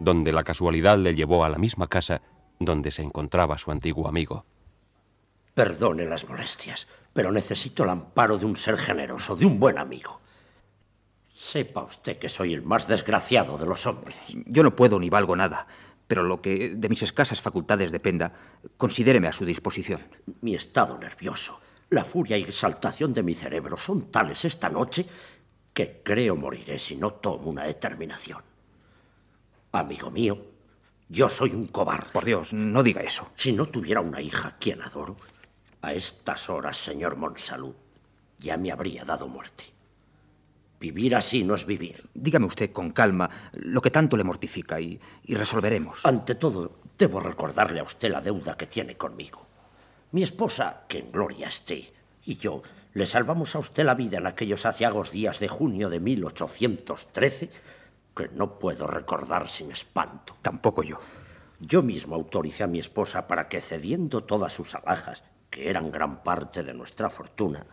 donde 0.00 0.30
la 0.30 0.44
casualidad 0.44 0.98
le 0.98 1.14
llevó 1.14 1.46
a 1.46 1.48
la 1.48 1.56
misma 1.56 1.86
casa 1.86 2.20
donde 2.58 2.90
se 2.90 3.00
encontraba 3.00 3.56
su 3.56 3.70
antiguo 3.70 4.06
amigo. 4.06 4.44
Perdone 5.54 6.04
las 6.04 6.28
molestias, 6.28 6.88
pero 7.14 7.32
necesito 7.32 7.84
el 7.84 7.90
amparo 7.90 8.36
de 8.36 8.44
un 8.44 8.58
ser 8.58 8.76
generoso, 8.76 9.34
de 9.34 9.46
un 9.46 9.58
buen 9.58 9.78
amigo. 9.78 10.20
Sepa 11.34 11.82
usted 11.82 12.16
que 12.18 12.28
soy 12.28 12.54
el 12.54 12.62
más 12.62 12.86
desgraciado 12.86 13.58
de 13.58 13.66
los 13.66 13.86
hombres. 13.86 14.14
Yo 14.46 14.62
no 14.62 14.76
puedo 14.76 15.00
ni 15.00 15.10
valgo 15.10 15.34
nada, 15.34 15.66
pero 16.06 16.22
lo 16.22 16.40
que 16.40 16.70
de 16.76 16.88
mis 16.88 17.02
escasas 17.02 17.42
facultades 17.42 17.90
dependa, 17.90 18.32
considéreme 18.76 19.26
a 19.26 19.32
su 19.32 19.44
disposición. 19.44 20.00
Mi 20.42 20.54
estado 20.54 20.96
nervioso, 20.96 21.60
la 21.90 22.04
furia 22.04 22.38
y 22.38 22.44
exaltación 22.44 23.12
de 23.12 23.24
mi 23.24 23.34
cerebro 23.34 23.76
son 23.76 24.12
tales 24.12 24.44
esta 24.44 24.68
noche 24.68 25.06
que 25.72 26.02
creo 26.04 26.36
moriré 26.36 26.78
si 26.78 26.94
no 26.94 27.14
tomo 27.14 27.50
una 27.50 27.64
determinación. 27.64 28.40
Amigo 29.72 30.12
mío, 30.12 30.38
yo 31.08 31.28
soy 31.28 31.50
un 31.50 31.66
cobarde. 31.66 32.12
Por 32.12 32.24
Dios, 32.24 32.52
no 32.52 32.84
diga 32.84 33.02
eso. 33.02 33.28
Si 33.34 33.52
no 33.52 33.66
tuviera 33.66 34.00
una 34.00 34.20
hija 34.20 34.56
quien 34.60 34.82
adoro, 34.82 35.16
a 35.82 35.92
estas 35.92 36.48
horas, 36.48 36.76
señor 36.76 37.16
Monsalud, 37.16 37.74
ya 38.38 38.56
me 38.56 38.70
habría 38.70 39.04
dado 39.04 39.26
muerte. 39.26 39.73
Vivir 40.84 41.16
así 41.16 41.44
no 41.44 41.54
es 41.54 41.64
vivir. 41.64 42.04
Dígame 42.12 42.44
usted 42.44 42.70
con 42.70 42.90
calma 42.90 43.30
lo 43.54 43.80
que 43.80 43.90
tanto 43.90 44.18
le 44.18 44.24
mortifica 44.24 44.78
y, 44.78 45.00
y 45.24 45.34
resolveremos. 45.34 46.04
Ante 46.04 46.34
todo, 46.34 46.80
debo 46.98 47.20
recordarle 47.20 47.80
a 47.80 47.84
usted 47.84 48.10
la 48.10 48.20
deuda 48.20 48.54
que 48.54 48.66
tiene 48.66 48.94
conmigo. 48.94 49.46
Mi 50.12 50.22
esposa, 50.22 50.82
que 50.86 50.98
en 50.98 51.10
gloria 51.10 51.48
esté, 51.48 51.90
y 52.26 52.36
yo 52.36 52.62
le 52.92 53.06
salvamos 53.06 53.54
a 53.54 53.60
usted 53.60 53.82
la 53.82 53.94
vida 53.94 54.18
en 54.18 54.26
aquellos 54.26 54.66
aciagos 54.66 55.10
días 55.10 55.40
de 55.40 55.48
junio 55.48 55.88
de 55.88 56.00
1813 56.00 57.50
que 58.14 58.28
no 58.34 58.58
puedo 58.58 58.86
recordar 58.86 59.48
sin 59.48 59.72
espanto. 59.72 60.36
Tampoco 60.42 60.82
yo. 60.82 61.00
Yo 61.60 61.82
mismo 61.82 62.14
autoricé 62.14 62.62
a 62.62 62.66
mi 62.66 62.78
esposa 62.78 63.26
para 63.26 63.48
que, 63.48 63.62
cediendo 63.62 64.24
todas 64.24 64.52
sus 64.52 64.74
alhajas, 64.74 65.24
que 65.48 65.70
eran 65.70 65.90
gran 65.90 66.22
parte 66.22 66.62
de 66.62 66.74
nuestra 66.74 67.08
fortuna, 67.08 67.64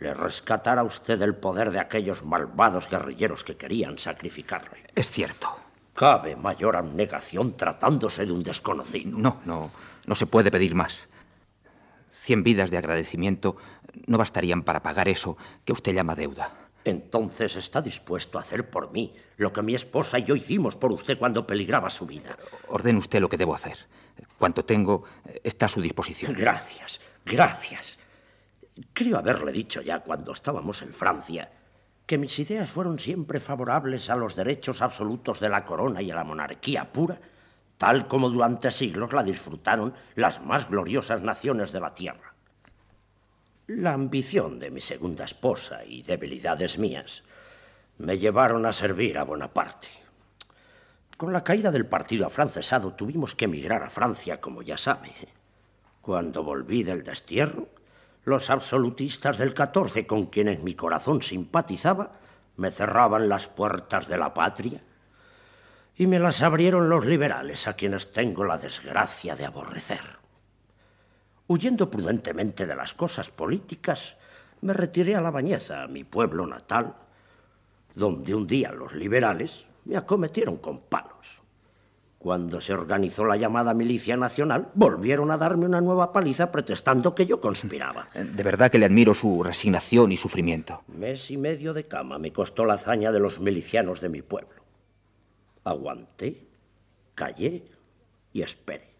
le 0.00 0.14
rescatara 0.14 0.82
usted 0.82 1.20
el 1.22 1.36
poder 1.36 1.70
de 1.70 1.78
aquellos 1.78 2.24
malvados 2.24 2.88
guerrilleros 2.88 3.44
que 3.44 3.56
querían 3.56 3.98
sacrificarle. 3.98 4.84
Es 4.94 5.10
cierto. 5.10 5.56
Cabe 5.94 6.34
mayor 6.34 6.76
abnegación 6.76 7.56
tratándose 7.56 8.24
de 8.24 8.32
un 8.32 8.42
desconocido. 8.42 9.18
No, 9.18 9.40
no, 9.44 9.70
no 10.06 10.14
se 10.14 10.26
puede 10.26 10.50
pedir 10.50 10.74
más. 10.74 11.00
Cien 12.08 12.42
vidas 12.42 12.70
de 12.70 12.78
agradecimiento 12.78 13.56
no 14.06 14.16
bastarían 14.16 14.62
para 14.62 14.82
pagar 14.82 15.08
eso 15.08 15.36
que 15.64 15.74
usted 15.74 15.92
llama 15.92 16.14
deuda. 16.14 16.50
Entonces 16.84 17.56
está 17.56 17.82
dispuesto 17.82 18.38
a 18.38 18.40
hacer 18.40 18.70
por 18.70 18.90
mí 18.92 19.14
lo 19.36 19.52
que 19.52 19.60
mi 19.60 19.74
esposa 19.74 20.18
y 20.18 20.24
yo 20.24 20.34
hicimos 20.34 20.76
por 20.76 20.92
usted 20.92 21.18
cuando 21.18 21.46
peligraba 21.46 21.90
su 21.90 22.06
vida. 22.06 22.34
Ordene 22.68 22.98
usted 22.98 23.20
lo 23.20 23.28
que 23.28 23.36
debo 23.36 23.54
hacer. 23.54 23.76
Cuanto 24.38 24.64
tengo 24.64 25.04
está 25.44 25.66
a 25.66 25.68
su 25.68 25.82
disposición. 25.82 26.34
Gracias, 26.34 27.00
gracias. 27.26 27.99
Creo 28.92 29.18
haberle 29.18 29.52
dicho 29.52 29.82
ya 29.82 30.00
cuando 30.00 30.32
estábamos 30.32 30.82
en 30.82 30.92
Francia 30.92 31.50
que 32.06 32.18
mis 32.18 32.36
ideas 32.40 32.68
fueron 32.68 32.98
siempre 32.98 33.38
favorables 33.38 34.10
a 34.10 34.16
los 34.16 34.34
derechos 34.34 34.82
absolutos 34.82 35.38
de 35.38 35.48
la 35.48 35.64
corona 35.64 36.02
y 36.02 36.10
a 36.10 36.16
la 36.16 36.24
monarquía 36.24 36.90
pura, 36.90 37.20
tal 37.78 38.08
como 38.08 38.28
durante 38.28 38.72
siglos 38.72 39.12
la 39.12 39.22
disfrutaron 39.22 39.94
las 40.16 40.42
más 40.42 40.68
gloriosas 40.68 41.22
naciones 41.22 41.70
de 41.70 41.80
la 41.80 41.94
tierra. 41.94 42.34
La 43.68 43.92
ambición 43.92 44.58
de 44.58 44.72
mi 44.72 44.80
segunda 44.80 45.24
esposa 45.24 45.84
y 45.84 46.02
debilidades 46.02 46.78
mías 46.78 47.22
me 47.98 48.18
llevaron 48.18 48.66
a 48.66 48.72
servir 48.72 49.16
a 49.16 49.22
Bonaparte. 49.22 49.88
Con 51.16 51.32
la 51.32 51.44
caída 51.44 51.70
del 51.70 51.86
partido 51.86 52.26
afrancesado 52.26 52.94
tuvimos 52.94 53.36
que 53.36 53.44
emigrar 53.44 53.84
a 53.84 53.90
Francia, 53.90 54.40
como 54.40 54.62
ya 54.62 54.76
sabe. 54.76 55.12
Cuando 56.00 56.42
volví 56.42 56.82
del 56.82 57.04
destierro, 57.04 57.68
los 58.30 58.48
absolutistas 58.48 59.36
del 59.36 59.52
14, 59.52 60.06
con 60.06 60.26
quienes 60.26 60.62
mi 60.62 60.74
corazón 60.74 61.20
simpatizaba, 61.20 62.12
me 62.56 62.70
cerraban 62.70 63.28
las 63.28 63.48
puertas 63.48 64.08
de 64.08 64.16
la 64.16 64.32
patria 64.32 64.82
y 65.96 66.06
me 66.06 66.18
las 66.18 66.40
abrieron 66.40 66.88
los 66.88 67.04
liberales, 67.04 67.68
a 67.68 67.74
quienes 67.74 68.12
tengo 68.12 68.44
la 68.44 68.56
desgracia 68.56 69.36
de 69.36 69.44
aborrecer. 69.44 70.00
Huyendo 71.46 71.90
prudentemente 71.90 72.66
de 72.66 72.76
las 72.76 72.94
cosas 72.94 73.30
políticas, 73.30 74.16
me 74.62 74.72
retiré 74.72 75.16
a 75.16 75.20
La 75.20 75.30
Bañeza, 75.30 75.86
mi 75.88 76.04
pueblo 76.04 76.46
natal, 76.46 76.94
donde 77.94 78.34
un 78.34 78.46
día 78.46 78.72
los 78.72 78.94
liberales 78.94 79.66
me 79.84 79.96
acometieron 79.96 80.58
con 80.58 80.80
palos. 80.80 81.39
Cuando 82.20 82.60
se 82.60 82.74
organizó 82.74 83.24
la 83.24 83.38
llamada 83.38 83.72
Milicia 83.72 84.14
Nacional, 84.14 84.68
volvieron 84.74 85.30
a 85.30 85.38
darme 85.38 85.64
una 85.64 85.80
nueva 85.80 86.12
paliza 86.12 86.52
protestando 86.52 87.14
que 87.14 87.24
yo 87.24 87.40
conspiraba. 87.40 88.08
De 88.12 88.42
verdad 88.42 88.70
que 88.70 88.78
le 88.78 88.84
admiro 88.84 89.14
su 89.14 89.42
resignación 89.42 90.12
y 90.12 90.18
sufrimiento. 90.18 90.84
Mes 90.88 91.30
y 91.30 91.38
medio 91.38 91.72
de 91.72 91.88
cama 91.88 92.18
me 92.18 92.30
costó 92.30 92.66
la 92.66 92.74
hazaña 92.74 93.10
de 93.10 93.20
los 93.20 93.40
milicianos 93.40 94.02
de 94.02 94.10
mi 94.10 94.20
pueblo. 94.20 94.62
Aguanté, 95.64 96.46
callé 97.14 97.64
y 98.34 98.42
esperé. 98.42 98.90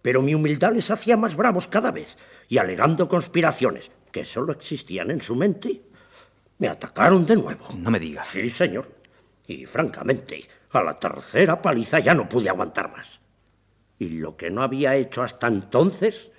Pero 0.00 0.22
mi 0.22 0.36
humildad 0.36 0.72
les 0.72 0.92
hacía 0.92 1.16
más 1.16 1.34
bravos 1.34 1.66
cada 1.66 1.90
vez, 1.90 2.16
y 2.48 2.58
alegando 2.58 3.08
conspiraciones 3.08 3.90
que 4.12 4.24
solo 4.24 4.52
existían 4.52 5.10
en 5.10 5.20
su 5.20 5.34
mente, 5.34 5.82
me 6.58 6.68
atacaron 6.68 7.26
de 7.26 7.34
nuevo. 7.34 7.66
No 7.76 7.90
me 7.90 7.98
digas. 7.98 8.28
Sí, 8.28 8.48
señor. 8.50 8.88
Y 9.48 9.66
francamente, 9.66 10.44
a 10.78 10.84
la 10.84 10.94
tercera 10.94 11.60
paliza 11.60 11.98
ya 12.00 12.14
no 12.14 12.28
pude 12.28 12.48
aguantar 12.48 12.90
más. 12.90 13.20
Y 13.98 14.08
lo 14.10 14.36
que 14.36 14.50
no 14.50 14.62
había 14.62 14.96
hecho 14.96 15.22
hasta 15.22 15.46
entonces, 15.46 16.30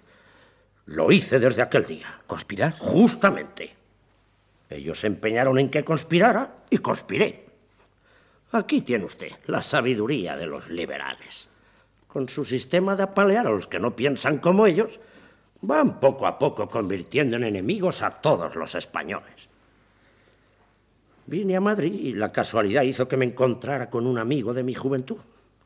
lo 0.86 1.12
hice 1.12 1.39
desde 1.39 1.62
aquel 1.62 1.86
día. 1.86 2.21
¿Conspirar? 2.28 2.78
Justamente. 2.78 3.76
Ellos 4.69 5.00
se 5.00 5.08
empeñaron 5.08 5.60
en 5.60 5.69
que 5.69 5.86
conspirara 5.86 6.63
y 6.69 6.80
conspiré. 6.80 7.45
Aquí 8.52 8.82
tiene 8.82 9.06
usted 9.06 9.32
la 9.48 9.62
sabiduría 9.62 10.36
de 10.36 10.48
los 10.48 10.69
liberales. 10.69 11.50
Con 12.08 12.30
su 12.30 12.45
sistema 12.45 12.95
de 12.95 13.04
apalear 13.04 13.48
a 13.48 13.52
los 13.52 13.67
que 13.67 13.80
no 13.80 13.95
piensan 13.95 14.38
como 14.38 14.65
ellos, 14.65 15.00
van 15.62 16.00
poco 16.00 16.28
a 16.28 16.38
poco 16.38 16.67
convirtiendo 16.67 17.36
en 17.36 17.43
enemigos 17.43 18.02
a 18.02 18.12
todos 18.12 18.56
los 18.56 18.76
españoles. 18.76 19.50
Vine 21.27 21.55
a 21.55 21.61
Madrid 21.61 21.93
y 21.93 22.13
la 22.13 22.31
casualidad 22.31 22.83
hizo 22.83 23.07
que 23.07 23.17
me 23.17 23.25
encontrara 23.25 23.89
con 23.89 24.05
un 24.05 24.19
amigo 24.19 24.53
de 24.53 24.63
mi 24.63 24.75
juventud, 24.75 25.17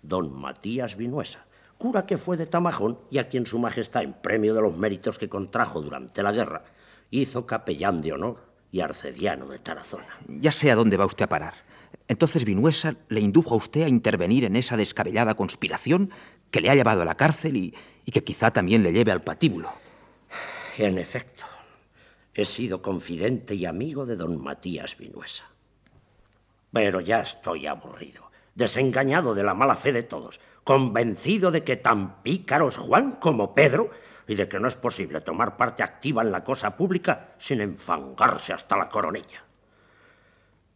don 0.01 0.33
Matías 0.33 0.95
Vinuesa, 0.95 1.45
cura 1.77 2.05
que 2.05 2.17
fue 2.17 2.37
de 2.37 2.45
Tamajón 2.45 2.97
y 3.11 3.17
a 3.17 3.27
quien 3.27 3.45
su 3.45 3.59
majestad, 3.59 4.03
en 4.03 4.13
premio 4.13 4.53
de 4.53 4.61
los 4.61 4.77
méritos 4.77 5.19
que 5.19 5.27
contrajo 5.27 5.81
durante 5.81 6.23
la 6.23 6.31
guerra, 6.31 6.63
hizo 7.11 7.45
capellán 7.45 8.01
de 8.01 8.13
honor 8.13 8.37
y 8.71 8.79
arcediano 8.79 9.47
de 9.47 9.59
Tarazona. 9.59 10.17
Ya 10.29 10.53
sé 10.53 10.71
a 10.71 10.75
dónde 10.75 10.95
va 10.95 11.05
usted 11.05 11.25
a 11.25 11.29
parar. 11.29 11.55
Entonces 12.07 12.45
Vinuesa 12.45 12.95
le 13.09 13.19
indujo 13.19 13.55
a 13.55 13.57
usted 13.57 13.83
a 13.83 13.89
intervenir 13.89 14.45
en 14.45 14.55
esa 14.55 14.77
descabellada 14.77 15.33
conspiración 15.33 16.11
que 16.51 16.61
le 16.61 16.69
ha 16.69 16.75
llevado 16.75 17.01
a 17.01 17.05
la 17.05 17.15
cárcel 17.15 17.57
y, 17.57 17.75
y 18.05 18.11
que 18.11 18.23
quizá 18.23 18.51
también 18.51 18.81
le 18.81 18.93
lleve 18.93 19.11
al 19.11 19.21
patíbulo. 19.21 19.69
En 20.77 20.97
efecto, 20.97 21.45
he 22.41 22.45
sido 22.45 22.81
confidente 22.81 23.55
y 23.55 23.65
amigo 23.65 24.05
de 24.05 24.15
don 24.15 24.41
Matías 24.41 24.97
Vinuesa. 24.97 25.45
Pero 26.71 27.01
ya 27.01 27.21
estoy 27.21 27.67
aburrido, 27.67 28.31
desengañado 28.55 29.33
de 29.33 29.43
la 29.43 29.53
mala 29.53 29.75
fe 29.75 29.91
de 29.91 30.03
todos, 30.03 30.39
convencido 30.63 31.51
de 31.51 31.63
que 31.63 31.77
tan 31.77 32.21
pícaro 32.21 32.69
es 32.69 32.77
Juan 32.77 33.13
como 33.13 33.55
Pedro 33.55 33.89
y 34.27 34.35
de 34.35 34.47
que 34.47 34.59
no 34.59 34.67
es 34.67 34.75
posible 34.75 35.21
tomar 35.21 35.57
parte 35.57 35.81
activa 35.81 36.21
en 36.21 36.31
la 36.31 36.43
cosa 36.43 36.77
pública 36.77 37.33
sin 37.39 37.61
enfangarse 37.61 38.53
hasta 38.53 38.77
la 38.77 38.89
coronilla. 38.89 39.43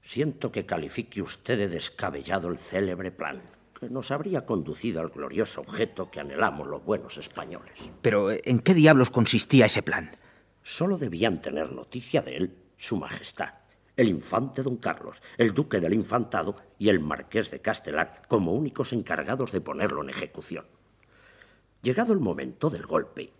Siento 0.01 0.51
que 0.51 0.65
califique 0.65 1.21
usted 1.21 1.57
de 1.57 1.67
descabellado 1.67 2.49
el 2.49 2.57
célebre 2.57 3.11
plan 3.11 3.41
que 3.79 3.89
nos 3.89 4.11
habría 4.11 4.45
conducido 4.45 5.01
al 5.01 5.09
glorioso 5.09 5.61
objeto 5.61 6.09
que 6.09 6.19
anhelamos 6.19 6.67
los 6.67 6.83
buenos 6.83 7.17
españoles. 7.17 7.73
Pero, 8.01 8.29
¿en 8.31 8.59
qué 8.59 8.73
diablos 8.73 9.09
consistía 9.09 9.67
ese 9.67 9.83
plan? 9.83 10.15
Solo 10.63 10.97
debían 10.97 11.41
tener 11.41 11.73
noticia 11.73 12.21
de 12.21 12.37
él 12.37 12.57
Su 12.77 12.95
Majestad, 12.95 13.53
el 13.97 14.07
infante 14.07 14.63
don 14.63 14.77
Carlos, 14.77 15.21
el 15.37 15.53
duque 15.53 15.81
del 15.81 15.93
infantado 15.93 16.55
y 16.79 16.87
el 16.89 17.01
marqués 17.01 17.51
de 17.51 17.59
Castelar 17.59 18.23
como 18.29 18.53
únicos 18.53 18.93
encargados 18.93 19.51
de 19.51 19.61
ponerlo 19.61 20.01
en 20.01 20.09
ejecución. 20.09 20.65
Llegado 21.81 22.13
el 22.13 22.19
momento 22.19 22.69
del 22.69 22.85
golpe, 22.85 23.33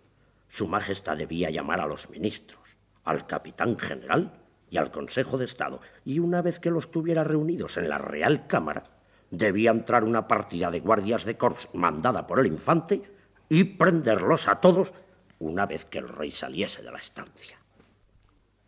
Su 0.48 0.68
Majestad 0.68 1.16
debía 1.16 1.48
llamar 1.48 1.80
a 1.80 1.86
los 1.86 2.10
ministros, 2.10 2.76
al 3.04 3.26
capitán 3.26 3.78
general 3.78 4.40
y 4.70 4.76
al 4.76 4.90
Consejo 4.90 5.38
de 5.38 5.46
Estado, 5.46 5.80
y 6.04 6.18
una 6.18 6.42
vez 6.42 6.60
que 6.60 6.70
los 6.70 6.90
tuviera 6.90 7.24
reunidos 7.24 7.78
en 7.78 7.88
la 7.88 7.96
Real 7.96 8.46
Cámara, 8.46 8.84
debía 9.30 9.70
entrar 9.70 10.04
una 10.04 10.28
partida 10.28 10.70
de 10.70 10.80
guardias 10.80 11.24
de 11.24 11.38
corps 11.38 11.70
mandada 11.72 12.26
por 12.26 12.38
el 12.38 12.46
infante 12.46 13.02
y 13.48 13.64
prenderlos 13.64 14.46
a 14.48 14.60
todos 14.60 14.92
una 15.38 15.66
vez 15.66 15.84
que 15.84 15.98
el 15.98 16.08
rey 16.08 16.30
saliese 16.30 16.82
de 16.82 16.92
la 16.92 16.98
estancia. 16.98 17.58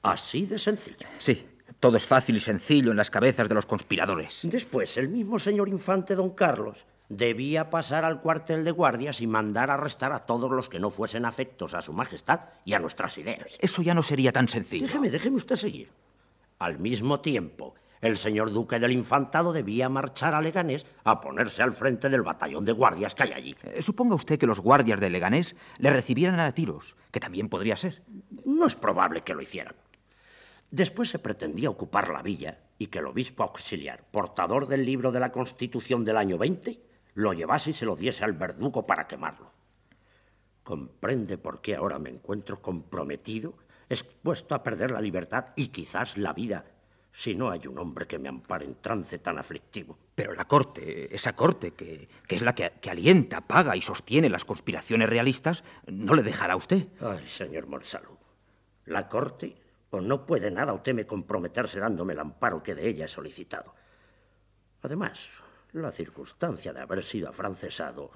Así 0.02 0.46
de 0.46 0.58
sencillo. 0.58 1.06
Sí, 1.18 1.46
todo 1.80 1.96
es 1.96 2.06
fácil 2.06 2.36
y 2.36 2.40
sencillo 2.40 2.90
en 2.90 2.96
las 2.96 3.10
cabezas 3.10 3.48
de 3.48 3.54
los 3.54 3.66
conspiradores. 3.66 4.40
Después, 4.44 4.96
el 4.96 5.08
mismo 5.08 5.38
señor 5.38 5.68
infante 5.68 6.14
don 6.14 6.30
Carlos 6.30 6.86
debía 7.08 7.70
pasar 7.70 8.04
al 8.04 8.20
cuartel 8.20 8.64
de 8.64 8.70
guardias 8.70 9.20
y 9.20 9.26
mandar 9.26 9.70
arrestar 9.70 10.12
a 10.12 10.26
todos 10.26 10.50
los 10.50 10.68
que 10.68 10.80
no 10.80 10.90
fuesen 10.90 11.24
afectos 11.24 11.74
a 11.74 11.82
su 11.82 11.92
majestad 11.92 12.40
y 12.64 12.74
a 12.74 12.78
nuestras 12.78 13.18
ideas. 13.18 13.46
Eso 13.60 13.82
ya 13.82 13.94
no 13.94 14.02
sería 14.02 14.32
tan 14.32 14.48
sencillo. 14.48 14.86
Déjeme, 14.86 15.10
déjeme 15.10 15.36
usted 15.36 15.56
seguir. 15.56 15.90
Al 16.58 16.78
mismo 16.78 17.20
tiempo, 17.20 17.74
el 18.00 18.16
señor 18.16 18.52
duque 18.52 18.78
del 18.78 18.92
infantado 18.92 19.52
debía 19.52 19.88
marchar 19.88 20.34
a 20.34 20.40
Leganés 20.40 20.86
a 21.04 21.20
ponerse 21.20 21.62
al 21.62 21.72
frente 21.72 22.08
del 22.08 22.22
batallón 22.22 22.64
de 22.64 22.72
guardias 22.72 23.14
que 23.14 23.24
hay 23.24 23.32
allí. 23.32 23.56
Eh, 23.62 23.82
suponga 23.82 24.14
usted 24.14 24.38
que 24.38 24.46
los 24.46 24.60
guardias 24.60 25.00
de 25.00 25.10
Leganés 25.10 25.56
le 25.78 25.90
recibieran 25.90 26.40
a 26.40 26.52
tiros, 26.52 26.96
que 27.10 27.20
también 27.20 27.48
podría 27.48 27.76
ser. 27.76 28.02
No 28.44 28.66
es 28.66 28.76
probable 28.76 29.22
que 29.22 29.34
lo 29.34 29.42
hicieran. 29.42 29.74
Después 30.70 31.08
se 31.08 31.18
pretendía 31.18 31.70
ocupar 31.70 32.08
la 32.08 32.22
villa 32.22 32.58
y 32.78 32.88
que 32.88 32.98
el 32.98 33.06
obispo 33.06 33.44
auxiliar, 33.44 34.04
portador 34.10 34.66
del 34.66 34.84
libro 34.84 35.12
de 35.12 35.20
la 35.20 35.32
Constitución 35.32 36.04
del 36.04 36.16
año 36.16 36.38
20, 36.38 36.80
lo 37.14 37.32
llevase 37.32 37.70
y 37.70 37.72
se 37.72 37.86
lo 37.86 37.96
diese 37.96 38.24
al 38.24 38.34
verdugo 38.34 38.84
para 38.86 39.06
quemarlo. 39.06 39.52
Comprende 40.62 41.38
por 41.38 41.60
qué 41.60 41.76
ahora 41.76 41.98
me 41.98 42.10
encuentro 42.10 42.60
comprometido, 42.60 43.56
expuesto 43.88 44.54
a 44.54 44.62
perder 44.62 44.90
la 44.90 45.00
libertad 45.00 45.46
y 45.54 45.68
quizás 45.68 46.18
la 46.18 46.32
vida, 46.32 46.64
si 47.16 47.34
no 47.34 47.50
hay 47.50 47.66
un 47.66 47.78
hombre 47.78 48.06
que 48.06 48.18
me 48.18 48.28
ampare 48.28 48.66
en 48.66 48.74
trance 48.74 49.18
tan 49.20 49.38
aflictivo. 49.38 49.96
Pero 50.14 50.34
la 50.34 50.44
corte, 50.44 51.14
esa 51.14 51.34
corte, 51.34 51.70
que, 51.70 52.10
que 52.28 52.36
es 52.36 52.42
la 52.42 52.54
que, 52.54 52.74
que, 52.78 52.90
alienta, 52.90 53.40
paga 53.40 53.74
y 53.74 53.80
sostiene 53.80 54.28
las 54.28 54.44
conspiraciones 54.44 55.08
realistas, 55.08 55.64
no 55.86 56.12
le 56.12 56.22
dejará 56.22 56.52
a 56.52 56.58
usted. 56.58 56.88
Ay, 57.00 57.26
señor 57.26 57.68
Monsalud, 57.68 58.18
la 58.84 59.08
corte 59.08 59.56
o 59.88 60.02
no 60.02 60.26
puede 60.26 60.50
nada 60.50 60.74
o 60.74 60.82
teme 60.82 61.06
comprometerse 61.06 61.80
dándome 61.80 62.12
el 62.12 62.20
amparo 62.20 62.62
que 62.62 62.74
de 62.74 62.86
ella 62.86 63.06
he 63.06 63.08
solicitado. 63.08 63.74
Además, 64.82 65.42
la 65.72 65.92
circunstancia 65.92 66.74
de 66.74 66.82
haber 66.82 67.02
sido 67.02 67.30
afrancesado 67.30 68.10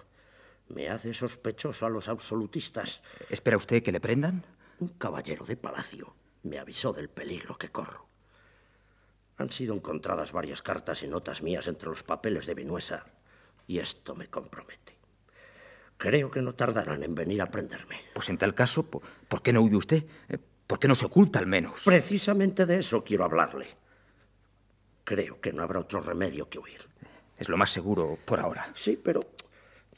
me 0.68 0.90
hace 0.90 1.14
sospechoso 1.14 1.86
a 1.86 1.90
los 1.90 2.06
absolutistas. 2.08 3.00
¿Espera 3.30 3.56
usted 3.56 3.82
que 3.82 3.92
le 3.92 4.00
prendan? 4.00 4.44
Un 4.78 4.88
caballero 4.88 5.46
de 5.46 5.56
palacio 5.56 6.14
me 6.42 6.58
avisó 6.58 6.92
del 6.92 7.08
peligro 7.08 7.56
que 7.56 7.70
corro. 7.70 8.09
Han 9.40 9.50
sido 9.50 9.74
encontradas 9.74 10.32
varias 10.32 10.60
cartas 10.60 11.02
y 11.02 11.08
notas 11.08 11.42
mías 11.42 11.66
entre 11.66 11.88
los 11.88 12.02
papeles 12.02 12.44
de 12.44 12.52
Vinuesa 12.52 13.06
y 13.66 13.78
esto 13.78 14.14
me 14.14 14.26
compromete. 14.26 14.98
Creo 15.96 16.30
que 16.30 16.42
no 16.42 16.54
tardarán 16.54 17.02
en 17.02 17.14
venir 17.14 17.40
a 17.40 17.50
prenderme. 17.50 17.96
Pues 18.12 18.28
en 18.28 18.36
tal 18.36 18.54
caso, 18.54 18.82
¿por 18.82 19.42
qué 19.42 19.52
no 19.54 19.62
huye 19.62 19.76
usted? 19.76 20.04
¿Por 20.66 20.78
qué 20.78 20.88
no 20.88 20.94
se 20.94 21.06
oculta 21.06 21.38
al 21.38 21.46
menos? 21.46 21.80
Precisamente 21.86 22.66
de 22.66 22.80
eso 22.80 23.02
quiero 23.02 23.24
hablarle. 23.24 23.66
Creo 25.04 25.40
que 25.40 25.54
no 25.54 25.62
habrá 25.62 25.80
otro 25.80 26.00
remedio 26.00 26.50
que 26.50 26.58
huir. 26.58 26.86
Es 27.38 27.48
lo 27.48 27.56
más 27.56 27.70
seguro 27.70 28.18
por 28.26 28.40
ahora. 28.40 28.70
Sí, 28.74 29.00
pero 29.02 29.20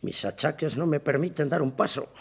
mis 0.02 0.24
achaques 0.24 0.76
no 0.76 0.86
me 0.86 1.00
permiten 1.00 1.48
dar 1.48 1.62
un 1.62 1.72
paso. 1.72 2.12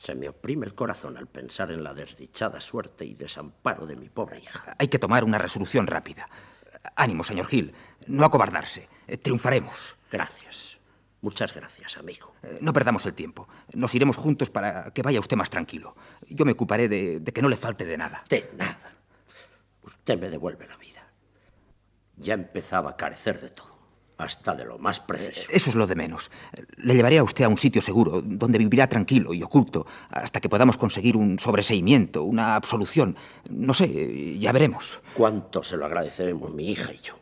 Se 0.00 0.14
me 0.14 0.30
oprime 0.30 0.64
el 0.64 0.74
corazón 0.74 1.18
al 1.18 1.26
pensar 1.26 1.70
en 1.70 1.84
la 1.84 1.92
desdichada 1.92 2.58
suerte 2.62 3.04
y 3.04 3.12
desamparo 3.12 3.86
de 3.86 3.96
mi 3.96 4.08
pobre 4.08 4.38
hija. 4.38 4.74
Hay 4.78 4.88
que 4.88 4.98
tomar 4.98 5.24
una 5.24 5.36
resolución 5.36 5.86
rápida. 5.86 6.26
Ánimo, 6.96 7.22
señor 7.22 7.48
Gil. 7.48 7.74
No 8.06 8.24
acobardarse. 8.24 8.88
Triunfaremos. 9.20 9.96
Gracias. 10.10 10.78
Muchas 11.20 11.54
gracias, 11.54 11.98
amigo. 11.98 12.32
Eh, 12.42 12.60
no 12.62 12.72
perdamos 12.72 13.04
el 13.04 13.12
tiempo. 13.12 13.46
Nos 13.74 13.94
iremos 13.94 14.16
juntos 14.16 14.48
para 14.48 14.90
que 14.90 15.02
vaya 15.02 15.20
usted 15.20 15.36
más 15.36 15.50
tranquilo. 15.50 15.94
Yo 16.30 16.46
me 16.46 16.52
ocuparé 16.52 16.88
de, 16.88 17.20
de, 17.20 17.32
que 17.32 17.42
no 17.42 17.50
le 17.50 17.58
falte 17.58 17.84
de 17.84 17.98
nada. 17.98 18.24
De 18.26 18.50
nada. 18.56 18.94
Usted 19.82 20.18
me 20.18 20.30
devuelve 20.30 20.66
la 20.66 20.78
vida. 20.78 21.06
Ya 22.16 22.32
empezaba 22.32 22.92
a 22.92 22.96
carecer 22.96 23.38
de 23.38 23.50
todo, 23.50 23.76
hasta 24.20 24.54
de 24.54 24.64
lo 24.64 24.78
más 24.78 25.00
preciso. 25.00 25.50
Eh, 25.50 25.56
eso 25.56 25.70
es 25.70 25.76
lo 25.76 25.86
de 25.86 25.94
menos. 25.94 26.30
Le 26.76 26.94
llevaré 26.94 27.18
a 27.18 27.22
usted 27.22 27.44
a 27.44 27.48
un 27.48 27.56
sitio 27.56 27.82
seguro, 27.82 28.22
donde 28.22 28.58
vivirá 28.58 28.88
tranquilo 28.88 29.34
y 29.34 29.42
oculto, 29.42 29.86
hasta 30.10 30.40
que 30.40 30.48
podamos 30.48 30.76
conseguir 30.76 31.16
un 31.16 31.38
sobreseimiento, 31.38 32.22
una 32.22 32.54
absolución. 32.56 33.16
No 33.48 33.74
sé, 33.74 34.38
ya 34.38 34.52
veremos. 34.52 35.00
Cuánto 35.14 35.62
se 35.62 35.76
lo 35.76 35.86
agradeceremos 35.86 36.52
mi 36.52 36.70
hija 36.70 36.92
y 36.92 36.98
yo. 36.98 37.14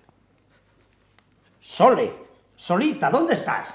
Sole, 1.61 2.13
Solita, 2.57 3.11
¿dónde 3.11 3.35
estás? 3.35 3.75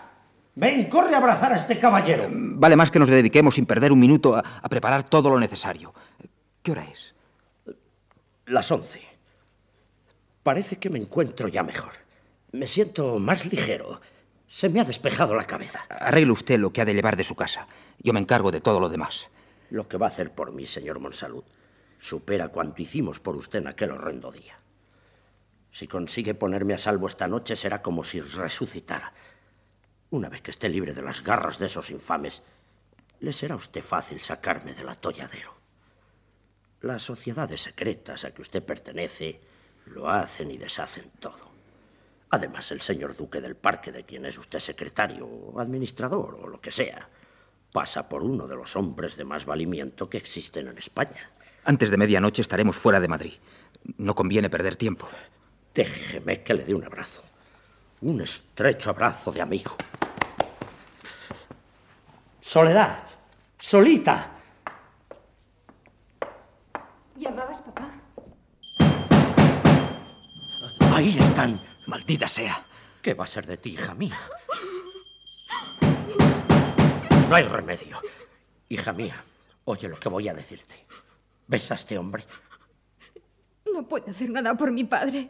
Ven, 0.56 0.88
corre 0.90 1.16
a 1.16 1.18
abrazar 1.18 1.54
a 1.54 1.56
este 1.56 1.80
caballero. 1.80 2.28
Vale 2.30 2.76
más 2.76 2.92
que 2.92 3.00
nos 3.00 3.10
dediquemos 3.10 3.56
sin 3.56 3.66
perder 3.66 3.92
un 3.92 4.00
minuto 4.00 4.36
a, 4.36 4.44
a 4.62 4.70
preparar 4.70 5.04
todo 5.04 5.30
lo 5.30 5.40
necesario. 5.40 5.94
¿Qué 6.62 6.72
hora 6.72 6.86
es? 6.86 7.16
Las 8.46 8.72
once. 8.72 9.02
Parece 10.44 10.78
que 10.78 10.90
me 10.90 11.00
encuentro 11.00 11.48
ya 11.48 11.64
mejor. 11.64 12.03
Me 12.54 12.68
siento 12.68 13.18
más 13.18 13.48
ligero. 13.48 14.00
Se 14.48 14.70
me 14.70 14.80
ha 14.80 14.86
despejado 14.86 15.34
la 15.34 15.48
cabeza. 15.48 15.88
Arregle 15.90 16.32
usted 16.32 16.60
lo 16.60 16.72
que 16.72 16.82
ha 16.82 16.86
de 16.86 16.94
llevar 16.94 17.18
de 17.18 17.24
su 17.24 17.36
casa. 17.36 17.66
Yo 17.98 18.14
me 18.14 18.20
encargo 18.20 18.52
de 18.52 18.62
todo 18.62 18.80
lo 18.80 18.90
demás. 18.90 19.28
Lo 19.72 19.88
que 19.88 19.98
va 19.98 20.06
a 20.06 20.10
hacer 20.10 20.36
por 20.36 20.52
mí, 20.52 20.68
señor 20.68 21.00
Monsalud, 21.00 21.44
supera 21.98 22.50
cuanto 22.50 22.84
hicimos 22.84 23.20
por 23.20 23.36
usted 23.38 23.58
en 23.58 23.70
aquel 23.70 23.90
horrendo 23.90 24.32
día. 24.32 24.60
Si 25.72 25.88
consigue 25.88 26.36
ponerme 26.36 26.76
a 26.76 26.78
salvo 26.78 27.08
esta 27.08 27.28
noche, 27.28 27.56
será 27.56 27.82
como 27.82 28.04
si 28.04 28.22
resucitara. 28.22 29.14
Una 30.12 30.30
vez 30.30 30.44
que 30.44 30.52
esté 30.52 30.70
libre 30.70 30.94
de 30.94 31.02
las 31.02 31.24
garras 31.24 31.58
de 31.58 31.66
esos 31.66 31.90
infames, 31.90 32.44
le 33.20 33.34
será 33.34 33.56
a 33.56 33.58
usted 33.58 33.82
fácil 33.82 34.22
sacarme 34.22 34.76
del 34.76 34.90
atolladero. 34.90 35.56
Las 36.82 37.02
sociedades 37.02 37.62
secretas 37.62 38.26
a 38.26 38.32
que 38.32 38.44
usted 38.44 38.62
pertenece 38.62 39.42
lo 39.88 40.08
hacen 40.08 40.52
y 40.52 40.58
deshacen 40.58 41.10
todo. 41.20 41.53
Además, 42.34 42.72
el 42.72 42.82
señor 42.82 43.16
duque 43.16 43.40
del 43.40 43.56
parque, 43.56 43.92
de 43.92 44.06
quien 44.06 44.26
es 44.26 44.40
usted 44.40 44.58
secretario 44.58 45.28
o 45.28 45.60
administrador 45.60 46.40
o 46.42 46.48
lo 46.48 46.60
que 46.60 46.72
sea, 46.72 47.08
pasa 47.72 48.10
por 48.10 48.24
uno 48.24 48.48
de 48.48 48.56
los 48.56 48.76
hombres 48.76 49.16
de 49.18 49.24
más 49.24 49.46
valimiento 49.46 50.10
que 50.10 50.18
existen 50.18 50.68
en 50.68 50.80
España. 50.80 51.30
Antes 51.64 51.92
de 51.92 51.98
medianoche 51.98 52.42
estaremos 52.42 52.76
fuera 52.76 53.00
de 53.00 53.08
Madrid. 53.08 53.34
No 53.98 54.16
conviene 54.16 54.50
perder 54.50 54.76
tiempo. 54.76 55.08
Déjeme 55.76 56.42
que 56.42 56.56
le 56.56 56.64
dé 56.64 56.74
un 56.74 56.84
abrazo. 56.84 57.22
Un 58.02 58.20
estrecho 58.22 58.90
abrazo 58.90 59.32
de 59.32 59.42
amigo. 59.42 59.76
Soledad. 62.42 63.04
Solita. 63.60 64.32
¿Llamabas, 67.16 67.62
papá? 67.62 67.92
Ahí 70.96 71.16
están. 71.20 71.73
Maldita 71.88 72.28
sea. 72.28 72.66
¿Qué 73.02 73.14
va 73.14 73.26
a 73.26 73.28
ser 73.28 73.46
de 73.46 73.58
ti, 73.58 73.72
hija 73.72 73.94
mía? 73.94 74.18
No 77.30 77.36
hay 77.36 77.44
remedio. 77.44 78.00
Hija 78.70 78.94
mía, 78.94 79.24
oye 79.66 79.90
lo 79.90 80.00
que 80.00 80.10
voy 80.10 80.28
a 80.30 80.34
decirte. 80.34 80.86
¿Ves 81.48 81.72
a 81.72 81.76
este 81.76 81.98
hombre? 81.98 82.24
No 83.74 83.88
puede 83.88 84.12
hacer 84.12 84.30
nada 84.30 84.56
por 84.56 84.72
mi 84.72 84.86
padre. 84.86 85.30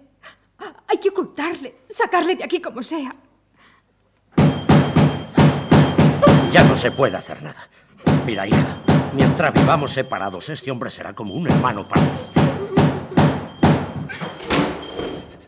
Hay 0.88 0.98
que 1.00 1.10
ocultarle, 1.10 1.80
sacarle 1.89 2.36
de 2.36 2.44
aquí 2.44 2.62
como 2.62 2.84
sea. 2.84 3.16
Ya 6.52 6.63
no 6.63 6.76
se 6.76 6.92
puede 6.92 7.18
hacer 7.18 7.42
nada. 7.42 7.68
Mira, 8.26 8.48
hija, 8.48 8.78
mientras 9.13 9.54
vivamos 9.54 9.92
separados, 9.92 10.50
este 10.50 10.70
hombre 10.70 10.92
será 10.92 11.13
como 11.13 11.34
un 11.34 11.48
hermano 11.48 11.88
para 11.88 12.04
ti. 12.12 12.43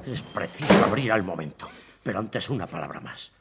Es 0.05 0.21
preciso 0.21 0.85
abrir 0.85 1.11
al 1.11 1.23
momento, 1.23 1.67
pero 2.03 2.19
antes 2.19 2.49
una 2.51 2.67
palabra 2.67 2.99
más. 2.99 3.31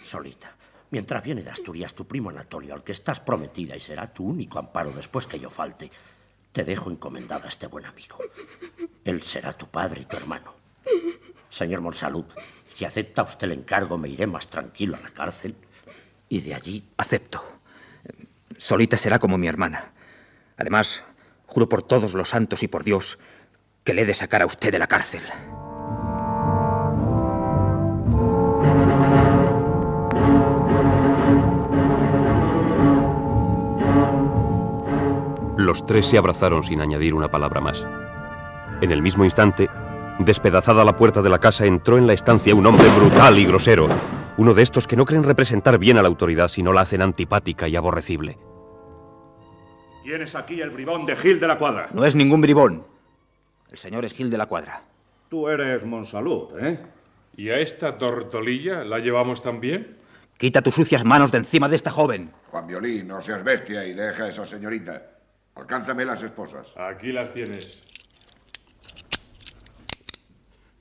Solita, 0.00 0.54
mientras 0.90 1.22
viene 1.22 1.42
de 1.42 1.50
Asturias 1.50 1.94
tu 1.94 2.06
primo 2.06 2.30
Anatolio, 2.30 2.74
al 2.74 2.84
que 2.84 2.92
estás 2.92 3.18
prometida 3.18 3.74
y 3.74 3.80
será 3.80 4.12
tu 4.12 4.24
único 4.24 4.58
amparo 4.60 4.92
después 4.92 5.26
que 5.26 5.40
yo 5.40 5.50
falte, 5.50 5.90
te 6.52 6.62
dejo 6.62 6.90
encomendada 6.90 7.46
a 7.46 7.48
este 7.48 7.66
buen 7.66 7.86
amigo. 7.86 8.18
Él 9.04 9.22
será 9.22 9.52
tu 9.52 9.66
padre 9.66 10.02
y 10.02 10.04
tu 10.04 10.16
hermano. 10.16 10.54
Señor 11.48 11.80
Monsalud, 11.80 12.26
si 12.72 12.84
acepta 12.84 13.24
usted 13.24 13.46
el 13.46 13.58
encargo, 13.58 13.98
me 13.98 14.08
iré 14.08 14.28
más 14.28 14.46
tranquilo 14.46 14.96
a 14.96 15.00
la 15.00 15.10
cárcel 15.10 15.56
y 16.28 16.40
de 16.40 16.54
allí... 16.54 16.84
Acepto. 16.98 17.42
Solita 18.56 18.96
será 18.96 19.18
como 19.18 19.38
mi 19.38 19.48
hermana. 19.48 19.92
Además, 20.56 21.02
juro 21.46 21.68
por 21.68 21.82
todos 21.82 22.14
los 22.14 22.28
santos 22.28 22.62
y 22.62 22.68
por 22.68 22.84
Dios 22.84 23.18
que 23.82 23.92
le 23.92 24.02
he 24.02 24.06
de 24.06 24.14
sacar 24.14 24.42
a 24.42 24.46
usted 24.46 24.70
de 24.70 24.78
la 24.78 24.86
cárcel. 24.86 25.22
Los 35.66 35.84
tres 35.84 36.06
se 36.06 36.16
abrazaron 36.16 36.62
sin 36.62 36.80
añadir 36.80 37.12
una 37.12 37.28
palabra 37.28 37.60
más. 37.60 37.84
En 38.80 38.92
el 38.92 39.02
mismo 39.02 39.24
instante, 39.24 39.68
despedazada 40.20 40.84
la 40.84 40.94
puerta 40.94 41.22
de 41.22 41.28
la 41.28 41.40
casa, 41.40 41.66
entró 41.66 41.98
en 41.98 42.06
la 42.06 42.12
estancia 42.12 42.54
un 42.54 42.64
hombre 42.66 42.88
brutal 42.96 43.36
y 43.36 43.46
grosero, 43.46 43.88
uno 44.36 44.54
de 44.54 44.62
estos 44.62 44.86
que 44.86 44.94
no 44.94 45.04
creen 45.04 45.24
representar 45.24 45.76
bien 45.78 45.98
a 45.98 46.02
la 46.02 46.08
autoridad, 46.08 46.46
sino 46.46 46.72
la 46.72 46.82
hacen 46.82 47.02
antipática 47.02 47.66
y 47.66 47.74
aborrecible. 47.74 48.38
Tienes 50.04 50.36
aquí 50.36 50.60
el 50.60 50.70
bribón 50.70 51.04
de 51.04 51.16
Gil 51.16 51.40
de 51.40 51.48
la 51.48 51.58
Cuadra. 51.58 51.88
No 51.92 52.04
es 52.04 52.14
ningún 52.14 52.40
bribón. 52.40 52.86
El 53.68 53.76
señor 53.76 54.04
es 54.04 54.12
Gil 54.12 54.30
de 54.30 54.38
la 54.38 54.46
Cuadra. 54.46 54.84
Tú 55.28 55.48
eres 55.48 55.84
Monsalud, 55.84 56.56
¿eh? 56.60 56.78
¿Y 57.36 57.48
a 57.50 57.58
esta 57.58 57.98
tortolilla 57.98 58.84
la 58.84 59.00
llevamos 59.00 59.42
también? 59.42 59.96
Quita 60.38 60.62
tus 60.62 60.76
sucias 60.76 61.04
manos 61.04 61.32
de 61.32 61.38
encima 61.38 61.68
de 61.68 61.74
esta 61.74 61.90
joven. 61.90 62.30
Juan 62.52 62.68
Violín, 62.68 63.08
no 63.08 63.20
seas 63.20 63.42
bestia 63.42 63.84
y 63.84 63.94
deja 63.94 64.26
a 64.26 64.28
esa 64.28 64.46
señorita. 64.46 65.15
Alcánzame 65.56 66.04
las 66.04 66.22
esposas. 66.22 66.66
Aquí 66.76 67.12
las 67.12 67.32
tienes. 67.32 67.82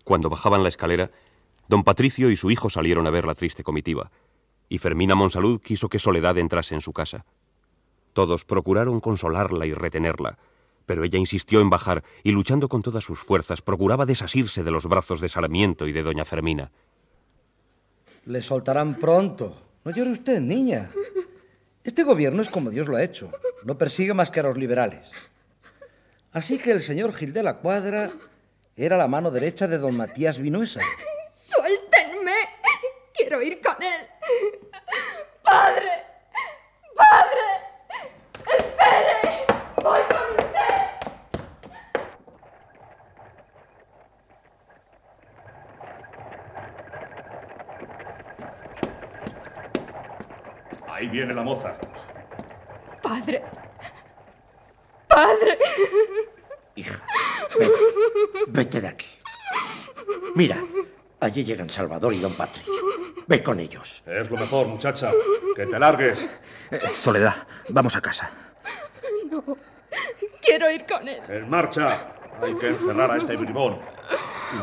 Cuando 0.03 0.29
bajaban 0.29 0.63
la 0.63 0.69
escalera, 0.69 1.09
don 1.67 1.83
Patricio 1.83 2.29
y 2.29 2.35
su 2.35 2.51
hijo 2.51 2.69
salieron 2.69 3.07
a 3.07 3.09
ver 3.09 3.25
la 3.25 3.33
triste 3.33 3.63
comitiva, 3.63 4.11
y 4.69 4.77
Fermina 4.77 5.15
Monsalud 5.15 5.61
quiso 5.61 5.89
que 5.89 5.97
Soledad 5.97 6.37
entrase 6.37 6.75
en 6.75 6.81
su 6.81 6.93
casa. 6.93 7.25
Todos 8.13 8.45
procuraron 8.45 8.99
consolarla 8.99 9.65
y 9.65 9.73
retenerla, 9.73 10.37
pero 10.85 11.03
ella 11.03 11.17
insistió 11.17 11.61
en 11.61 11.69
bajar 11.69 12.03
y 12.23 12.31
luchando 12.31 12.69
con 12.69 12.81
todas 12.81 13.03
sus 13.03 13.19
fuerzas 13.19 13.61
procuraba 13.61 14.05
desasirse 14.05 14.63
de 14.63 14.71
los 14.71 14.85
brazos 14.85 15.21
de 15.21 15.29
Sarmiento 15.29 15.87
y 15.87 15.93
de 15.93 16.03
doña 16.03 16.25
Fermina. 16.25 16.71
Le 18.25 18.41
soltarán 18.41 18.95
pronto. 18.95 19.55
No 19.83 19.91
llore 19.91 20.11
usted, 20.11 20.39
niña. 20.39 20.91
Este 21.83 22.03
gobierno 22.03 22.41
es 22.41 22.49
como 22.49 22.69
Dios 22.69 22.87
lo 22.87 22.97
ha 22.97 23.03
hecho. 23.03 23.31
No 23.65 23.77
persigue 23.79 24.13
más 24.13 24.29
que 24.29 24.39
a 24.39 24.43
los 24.43 24.57
liberales. 24.57 25.11
Así 26.31 26.59
que 26.59 26.69
el 26.69 26.83
señor 26.83 27.15
Gil 27.15 27.33
de 27.33 27.41
la 27.41 27.55
Cuadra 27.55 28.11
era 28.75 28.95
la 28.95 29.07
mano 29.07 29.31
derecha 29.31 29.67
de 29.67 29.79
don 29.79 29.97
Matías 29.97 30.37
Vinuesa. 30.37 30.81
¡Suéltenme! 31.33 32.35
Quiero 33.11 33.41
ir 33.41 33.59
con 33.63 33.81
él. 33.81 34.07
¡Padre! 35.41 35.89
¡Padre! 36.95 37.39
¡Espere! 38.55 39.47
¡Voy 39.81 40.01
con 40.09 40.45
usted! 40.45 40.85
Ahí 50.87 51.07
viene 51.07 51.33
la 51.33 51.41
moza. 51.41 51.75
¡Padre! 53.05 53.43
¡Padre! 55.07 55.59
Hija, 56.75 57.05
vete, 57.59 57.71
vete 58.47 58.81
de 58.81 58.87
aquí. 58.87 59.07
Mira, 60.33 60.57
allí 61.19 61.43
llegan 61.43 61.69
Salvador 61.69 62.13
y 62.15 62.19
don 62.19 62.33
Patricio. 62.33 62.73
Ve 63.27 63.43
con 63.43 63.59
ellos. 63.59 64.01
Es 64.07 64.31
lo 64.31 64.37
mejor, 64.37 64.65
muchacha. 64.67 65.11
Que 65.55 65.67
te 65.67 65.77
largues. 65.77 66.27
Eh, 66.71 66.79
Soledad, 66.93 67.35
vamos 67.69 67.95
a 67.95 68.01
casa. 68.01 68.31
No. 69.29 69.43
Quiero 70.41 70.69
ir 70.71 70.85
con 70.87 71.07
él. 71.07 71.21
En 71.29 71.47
marcha. 71.47 72.11
Hay 72.41 72.55
que 72.55 72.69
encerrar 72.69 73.11
a 73.11 73.17
este 73.17 73.37
bribón. 73.37 73.79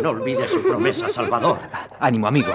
No 0.03 0.11
olvides 0.11 0.51
su 0.51 0.63
promesa, 0.63 1.09
Salvador. 1.09 1.59
Ánimo, 2.01 2.27
amigo. 2.27 2.53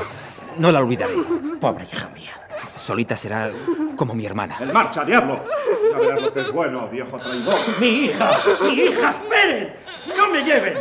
No 0.58 0.72
la 0.72 0.80
olvidaré. 0.80 1.14
Pobre 1.60 1.86
hija 1.86 2.10
mía. 2.10 2.47
Solita 2.76 3.16
será 3.16 3.52
como 3.96 4.14
mi 4.14 4.26
hermana. 4.26 4.58
En 4.60 4.72
marcha, 4.72 5.04
diablo. 5.04 5.44
Ya 5.92 6.00
verás 6.00 6.22
lo 6.22 6.34
que 6.34 6.40
es 6.42 6.52
bueno, 6.52 6.88
viejo 6.90 7.18
traidor. 7.18 7.60
¡Mi 7.80 7.88
hija! 7.88 8.38
¡Mi 8.62 8.74
hija! 8.74 9.10
¡Esperen! 9.10 9.74
¡No 10.16 10.30
me 10.30 10.44
lleven! 10.44 10.78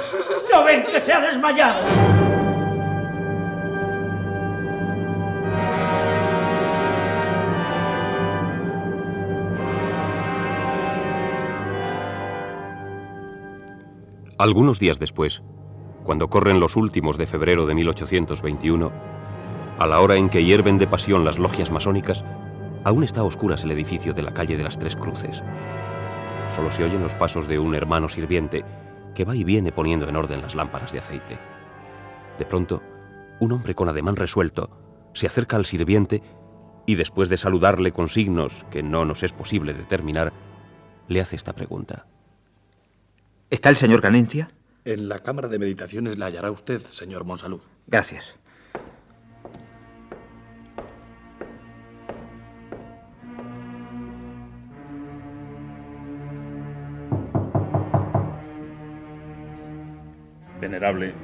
¿No 0.52 0.64
ven 0.64 0.84
que 0.84 1.00
se 1.00 1.12
ha 1.12 1.20
desmayado? 1.20 1.80
Algunos 14.38 14.78
días 14.78 14.98
después, 14.98 15.42
cuando 16.04 16.28
corren 16.28 16.60
los 16.60 16.76
últimos 16.76 17.16
de 17.16 17.26
febrero 17.26 17.66
de 17.66 17.74
1821, 17.74 19.15
a 19.78 19.86
la 19.86 20.00
hora 20.00 20.16
en 20.16 20.28
que 20.28 20.44
hierven 20.44 20.78
de 20.78 20.86
pasión 20.86 21.24
las 21.24 21.38
logias 21.38 21.70
masónicas, 21.70 22.24
aún 22.84 23.04
está 23.04 23.20
a 23.20 23.24
oscuras 23.24 23.64
el 23.64 23.70
edificio 23.72 24.12
de 24.14 24.22
la 24.22 24.32
calle 24.32 24.56
de 24.56 24.62
las 24.62 24.78
Tres 24.78 24.96
Cruces. 24.96 25.42
Solo 26.54 26.70
se 26.70 26.84
oyen 26.84 27.02
los 27.02 27.14
pasos 27.14 27.46
de 27.46 27.58
un 27.58 27.74
hermano 27.74 28.08
sirviente 28.08 28.64
que 29.14 29.24
va 29.24 29.36
y 29.36 29.44
viene 29.44 29.72
poniendo 29.72 30.08
en 30.08 30.16
orden 30.16 30.40
las 30.40 30.54
lámparas 30.54 30.92
de 30.92 31.00
aceite. 31.00 31.38
De 32.38 32.46
pronto, 32.46 32.82
un 33.40 33.52
hombre 33.52 33.74
con 33.74 33.88
ademán 33.88 34.16
resuelto 34.16 34.70
se 35.12 35.26
acerca 35.26 35.56
al 35.56 35.66
sirviente 35.66 36.22
y 36.86 36.94
después 36.94 37.28
de 37.28 37.36
saludarle 37.36 37.92
con 37.92 38.08
signos 38.08 38.64
que 38.70 38.82
no 38.82 39.04
nos 39.04 39.22
es 39.22 39.32
posible 39.32 39.74
determinar, 39.74 40.32
le 41.08 41.20
hace 41.20 41.36
esta 41.36 41.54
pregunta. 41.54 42.06
¿Está 43.50 43.68
el 43.68 43.76
señor 43.76 44.00
Ganencia? 44.00 44.50
En 44.84 45.08
la 45.08 45.18
cámara 45.18 45.48
de 45.48 45.58
meditaciones 45.58 46.16
la 46.18 46.26
hallará 46.26 46.50
usted, 46.50 46.80
señor 46.80 47.24
Monsalud. 47.24 47.60
Gracias. 47.86 48.36
Venerable, 60.66 61.14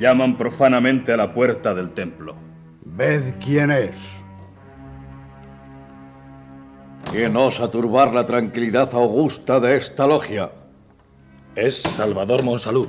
llaman 0.00 0.38
profanamente 0.38 1.12
a 1.12 1.18
la 1.18 1.34
puerta 1.34 1.74
del 1.74 1.92
templo. 1.92 2.34
Ved 2.86 3.34
quién 3.38 3.70
es. 3.70 4.22
¿Quién 7.12 7.36
osa 7.36 7.70
turbar 7.70 8.14
la 8.14 8.24
tranquilidad 8.24 8.88
augusta 8.94 9.60
de 9.60 9.76
esta 9.76 10.06
logia? 10.06 10.50
Es 11.54 11.82
Salvador 11.82 12.42
Monsalud. 12.42 12.88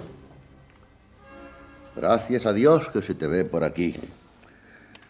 Gracias 1.98 2.46
a 2.46 2.54
Dios 2.54 2.88
que 2.88 3.02
se 3.02 3.14
te 3.14 3.28
ve 3.28 3.44
por 3.44 3.66
aquí. 3.66 3.94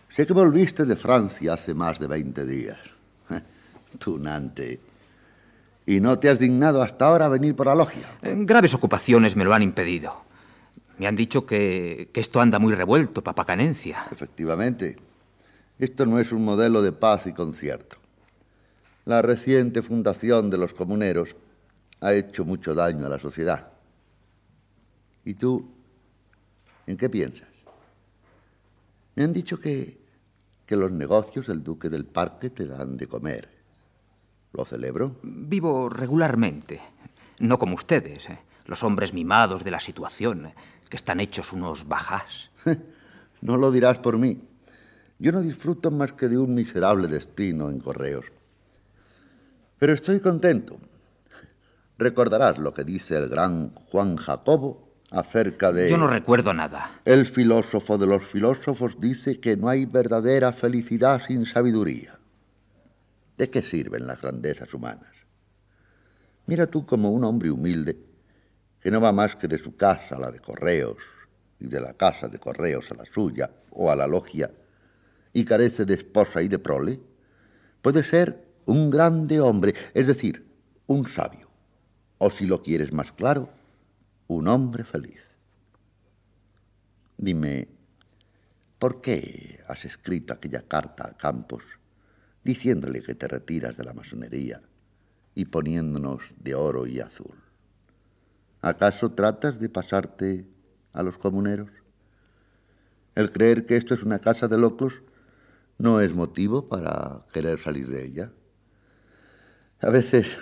Sé 0.09 0.25
que 0.25 0.33
volviste 0.33 0.85
de 0.85 0.95
Francia 0.95 1.53
hace 1.53 1.75
más 1.75 1.99
de 1.99 2.07
20 2.07 2.45
días. 2.47 2.79
Tunante. 3.99 4.79
¿Y 5.85 5.99
no 5.99 6.17
te 6.17 6.31
has 6.31 6.39
dignado 6.39 6.81
hasta 6.81 7.05
ahora 7.05 7.25
a 7.25 7.29
venir 7.29 7.55
por 7.55 7.67
la 7.67 7.75
logia? 7.75 8.07
En 8.23 8.47
graves 8.47 8.73
ocupaciones 8.73 9.35
me 9.35 9.43
lo 9.43 9.53
han 9.53 9.61
impedido. 9.61 10.28
Me 10.99 11.07
han 11.07 11.15
dicho 11.15 11.45
que, 11.45 12.09
que 12.13 12.19
esto 12.19 12.41
anda 12.41 12.59
muy 12.59 12.75
revuelto, 12.75 13.23
papacanencia. 13.23 14.05
Efectivamente. 14.11 14.97
Esto 15.79 16.05
no 16.05 16.19
es 16.19 16.33
un 16.33 16.43
modelo 16.43 16.81
de 16.81 16.91
paz 16.91 17.25
y 17.25 17.33
concierto. 17.33 17.95
La 19.05 19.21
reciente 19.21 19.81
fundación 19.81 20.49
de 20.49 20.57
los 20.57 20.73
comuneros 20.73 21.37
ha 22.01 22.13
hecho 22.13 22.43
mucho 22.43 22.75
daño 22.75 23.05
a 23.05 23.09
la 23.09 23.17
sociedad. 23.17 23.71
¿Y 25.23 25.35
tú 25.35 25.69
en 26.85 26.97
qué 26.97 27.09
piensas? 27.09 27.47
Me 29.15 29.23
han 29.23 29.31
dicho 29.31 29.57
que, 29.57 29.97
que 30.65 30.75
los 30.75 30.91
negocios 30.91 31.47
del 31.47 31.63
duque 31.63 31.89
del 31.89 32.05
parque 32.05 32.49
te 32.49 32.67
dan 32.67 32.97
de 32.97 33.07
comer. 33.07 33.49
¿Lo 34.53 34.65
celebro? 34.65 35.15
Vivo 35.23 35.87
regularmente. 35.87 36.81
No 37.39 37.57
como 37.57 37.75
ustedes. 37.75 38.29
¿eh? 38.29 38.39
Los 38.69 38.83
hombres 38.83 39.13
mimados 39.13 39.63
de 39.63 39.71
la 39.71 39.79
situación, 39.79 40.53
que 40.89 40.97
están 40.97 41.19
hechos 41.19 41.53
unos 41.53 41.87
bajás. 41.87 42.51
no 43.41 43.57
lo 43.57 43.71
dirás 43.71 43.97
por 43.97 44.17
mí. 44.17 44.41
Yo 45.17 45.31
no 45.31 45.41
disfruto 45.41 45.91
más 45.91 46.13
que 46.13 46.29
de 46.29 46.37
un 46.37 46.53
miserable 46.53 47.07
destino 47.07 47.69
en 47.69 47.79
correos. 47.79 48.25
Pero 49.79 49.93
estoy 49.93 50.19
contento. 50.19 50.77
Recordarás 51.97 52.57
lo 52.59 52.73
que 52.73 52.83
dice 52.83 53.17
el 53.17 53.27
gran 53.27 53.73
Juan 53.73 54.15
Jacobo 54.15 54.87
acerca 55.11 55.71
de... 55.71 55.89
Yo 55.89 55.97
no 55.97 56.07
recuerdo 56.07 56.53
nada. 56.53 56.91
El 57.03 57.25
filósofo 57.25 57.97
de 57.97 58.07
los 58.07 58.23
filósofos 58.23 58.99
dice 58.99 59.39
que 59.39 59.57
no 59.57 59.67
hay 59.67 59.85
verdadera 59.85 60.53
felicidad 60.53 61.21
sin 61.25 61.45
sabiduría. 61.45 62.19
¿De 63.37 63.49
qué 63.49 63.61
sirven 63.61 64.05
las 64.05 64.21
grandezas 64.21 64.73
humanas? 64.73 65.09
Mira 66.45 66.67
tú 66.67 66.85
como 66.85 67.09
un 67.09 67.23
hombre 67.23 67.51
humilde, 67.51 67.97
que 68.79 68.91
no 68.91 69.01
va 69.01 69.11
más 69.11 69.35
que 69.35 69.47
de 69.47 69.57
su 69.57 69.75
casa 69.75 70.15
a 70.15 70.19
la 70.19 70.31
de 70.31 70.39
correos, 70.39 70.97
y 71.59 71.67
de 71.67 71.81
la 71.81 71.93
casa 71.93 72.27
de 72.27 72.39
correos 72.39 72.89
a 72.91 72.95
la 72.95 73.05
suya, 73.05 73.51
o 73.71 73.91
a 73.91 73.95
la 73.95 74.07
logia, 74.07 74.51
y 75.33 75.45
carece 75.45 75.85
de 75.85 75.95
esposa 75.95 76.41
y 76.41 76.47
de 76.47 76.59
prole, 76.59 76.99
puede 77.81 78.03
ser 78.03 78.47
un 78.65 78.89
grande 78.89 79.39
hombre, 79.39 79.73
es 79.93 80.07
decir, 80.07 80.45
un 80.87 81.05
sabio, 81.07 81.49
o 82.17 82.29
si 82.29 82.45
lo 82.45 82.63
quieres 82.63 82.93
más 82.93 83.11
claro, 83.11 83.49
un 84.27 84.47
hombre 84.47 84.83
feliz. 84.83 85.21
Dime, 87.17 87.67
¿por 88.77 89.01
qué 89.01 89.59
has 89.67 89.85
escrito 89.85 90.33
aquella 90.33 90.61
carta 90.61 91.07
a 91.07 91.17
Campos 91.17 91.63
diciéndole 92.43 93.01
que 93.01 93.15
te 93.15 93.27
retiras 93.27 93.75
de 93.75 93.83
la 93.83 93.93
masonería 93.93 94.61
y 95.35 95.45
poniéndonos 95.45 96.33
de 96.37 96.55
oro 96.55 96.87
y 96.87 96.99
azul? 96.99 97.38
¿Acaso 98.61 99.11
tratas 99.11 99.59
de 99.59 99.69
pasarte 99.69 100.45
a 100.93 101.03
los 101.03 101.17
comuneros? 101.17 101.69
El 103.15 103.31
creer 103.31 103.65
que 103.65 103.77
esto 103.77 103.93
es 103.93 104.03
una 104.03 104.19
casa 104.19 104.47
de 104.47 104.57
locos 104.57 105.01
no 105.77 106.01
es 106.01 106.13
motivo 106.13 106.67
para 106.67 107.25
querer 107.31 107.59
salir 107.59 107.87
de 107.89 108.05
ella. 108.05 108.31
A 109.81 109.89
veces 109.89 110.37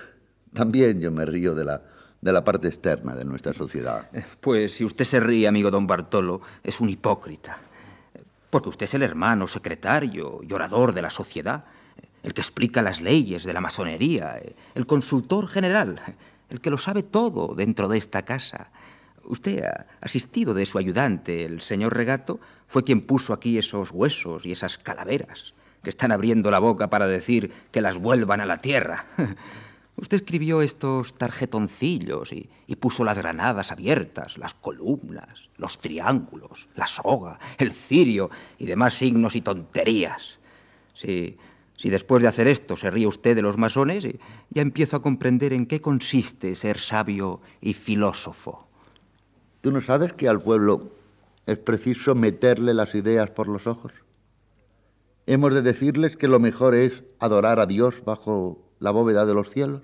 también 0.54 1.00
yo 1.00 1.12
me 1.12 1.26
río 1.26 1.54
de 1.54 1.66
la 1.66 1.84
de 2.22 2.34
la 2.34 2.44
parte 2.44 2.68
externa 2.68 3.16
de 3.16 3.26
nuestra 3.26 3.54
sociedad. 3.54 4.10
Pues 4.42 4.74
si 4.74 4.84
usted 4.84 5.06
se 5.06 5.20
ríe, 5.20 5.48
amigo 5.48 5.72
don 5.72 5.88
Bartolo, 5.88 6.42
es 6.64 6.82
un 6.82 6.90
hipócrita. 6.90 7.58
Porque 8.50 8.70
usted 8.70 8.86
es 8.86 8.94
el 8.94 9.04
hermano, 9.04 9.48
secretario 9.48 10.40
y 10.42 10.52
orador 10.54 10.94
de 10.94 11.02
la 11.02 11.10
sociedad, 11.10 11.66
el 12.24 12.34
que 12.34 12.42
explica 12.42 12.82
las 12.82 13.02
leyes 13.02 13.44
de 13.44 13.54
la 13.54 13.62
masonería, 13.62 14.42
el 14.74 14.86
consultor 14.86 15.48
general, 15.48 16.02
el 16.50 16.62
que 16.62 16.70
lo 16.70 16.78
sabe 16.78 17.04
todo 17.04 17.56
dentro 17.56 17.88
de 17.88 17.98
esta 17.98 18.24
casa. 18.24 18.72
Usted, 19.24 19.64
asistido 20.02 20.54
de 20.54 20.66
su 20.66 20.78
ayudante, 20.78 21.46
el 21.46 21.62
señor 21.62 21.96
Regato, 21.96 22.40
fue 22.68 22.84
quien 22.84 23.02
puso 23.02 23.34
aquí 23.34 23.58
esos 23.58 23.92
huesos 23.92 24.46
y 24.46 24.52
esas 24.52 24.78
calaveras 24.78 25.54
que 25.84 25.90
están 25.90 26.12
abriendo 26.12 26.52
la 26.52 26.60
boca 26.60 26.90
para 26.90 27.08
decir 27.08 27.52
que 27.72 27.82
las 27.82 27.98
vuelvan 27.98 28.42
a 28.42 28.46
la 28.46 28.58
tierra. 28.58 29.06
Usted 29.98 30.18
escribió 30.18 30.62
estos 30.62 31.16
tarjetoncillos 31.16 32.32
y, 32.32 32.50
puso 32.76 33.04
las 33.04 33.18
granadas 33.18 33.72
abiertas, 33.72 34.38
las 34.38 34.54
columnas, 34.54 35.50
los 35.58 35.80
triángulos, 35.80 36.70
la 36.76 36.86
soga, 36.86 37.40
el 37.58 37.72
cirio 37.72 38.30
y 38.60 38.68
demás 38.68 38.94
signos 38.94 39.36
y 39.36 39.42
tonterías. 39.42 40.40
Si, 40.94 41.38
si 41.78 41.90
después 41.90 42.24
de 42.24 42.28
hacer 42.28 42.48
esto 42.48 42.76
se 42.76 42.90
ríe 42.90 43.08
usted 43.08 43.36
de 43.36 43.44
los 43.44 43.58
masones, 43.58 44.08
ya 44.50 44.62
empiezo 44.62 44.98
a 44.98 45.02
comprender 45.02 45.54
en 45.54 45.68
qué 45.68 45.80
consiste 45.80 46.56
ser 46.56 46.80
sabio 46.80 47.40
y 47.62 47.74
filósofo. 47.74 48.68
¿Tú 49.62 49.72
no 49.72 49.80
sabes 49.82 50.12
que 50.14 50.28
al 50.28 50.42
pueblo 50.42 50.92
es 51.46 51.60
preciso 51.60 52.16
meterle 52.16 52.74
las 52.74 52.96
ideas 52.96 53.30
por 53.30 53.48
los 53.48 53.68
ojos? 53.68 53.94
Hemos 55.28 55.54
de 55.54 55.62
decirles 55.62 56.18
que 56.18 56.28
lo 56.28 56.40
mejor 56.40 56.74
es 56.74 57.04
adorar 57.20 57.60
a 57.60 57.68
Dios 57.68 58.04
bajo 58.04 58.68
la 58.80 58.92
bóveda 58.92 59.26
de 59.26 59.34
los 59.34 59.50
cielos? 59.50 59.84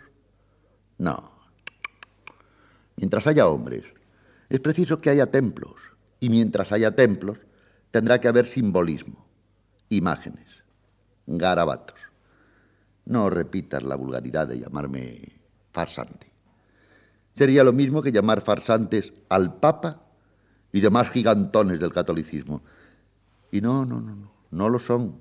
No. 0.98 1.32
Mientras 2.96 3.28
haya 3.28 3.48
hombres, 3.48 3.84
es 4.50 4.60
preciso 4.60 5.00
que 5.00 5.10
haya 5.10 5.28
templos, 5.28 5.76
y 6.20 6.30
mientras 6.30 6.72
haya 6.72 6.96
templos, 6.96 7.40
tendrá 7.92 8.20
que 8.20 8.28
haber 8.28 8.46
simbolismo, 8.46 9.28
imágenes, 9.90 10.43
garabatos. 11.26 12.00
No 13.06 13.30
repitas 13.30 13.84
la 13.84 13.96
vulgaridad 13.96 14.48
de 14.48 14.60
llamarme 14.60 15.22
farsante. 15.72 16.32
Sería 17.36 17.64
lo 17.64 17.74
mismo 17.74 18.02
que 18.02 18.12
llamar 18.12 18.42
farsantes 18.42 19.12
al 19.30 19.56
Papa 19.56 20.02
y 20.72 20.80
demás 20.80 21.10
gigantones 21.10 21.80
del 21.80 21.92
catolicismo. 21.92 22.62
Y 23.52 23.62
no, 23.62 23.86
no, 23.86 24.00
no, 24.00 24.16
no, 24.16 24.32
no 24.52 24.70
lo 24.70 24.80
son. 24.80 25.16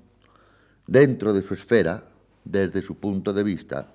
Dentro 0.85 1.33
de 1.33 1.41
su 1.41 1.53
esfera, 1.53 2.03
desde 2.43 2.81
su 2.81 2.95
punto 2.95 3.33
de 3.33 3.43
vista, 3.43 3.87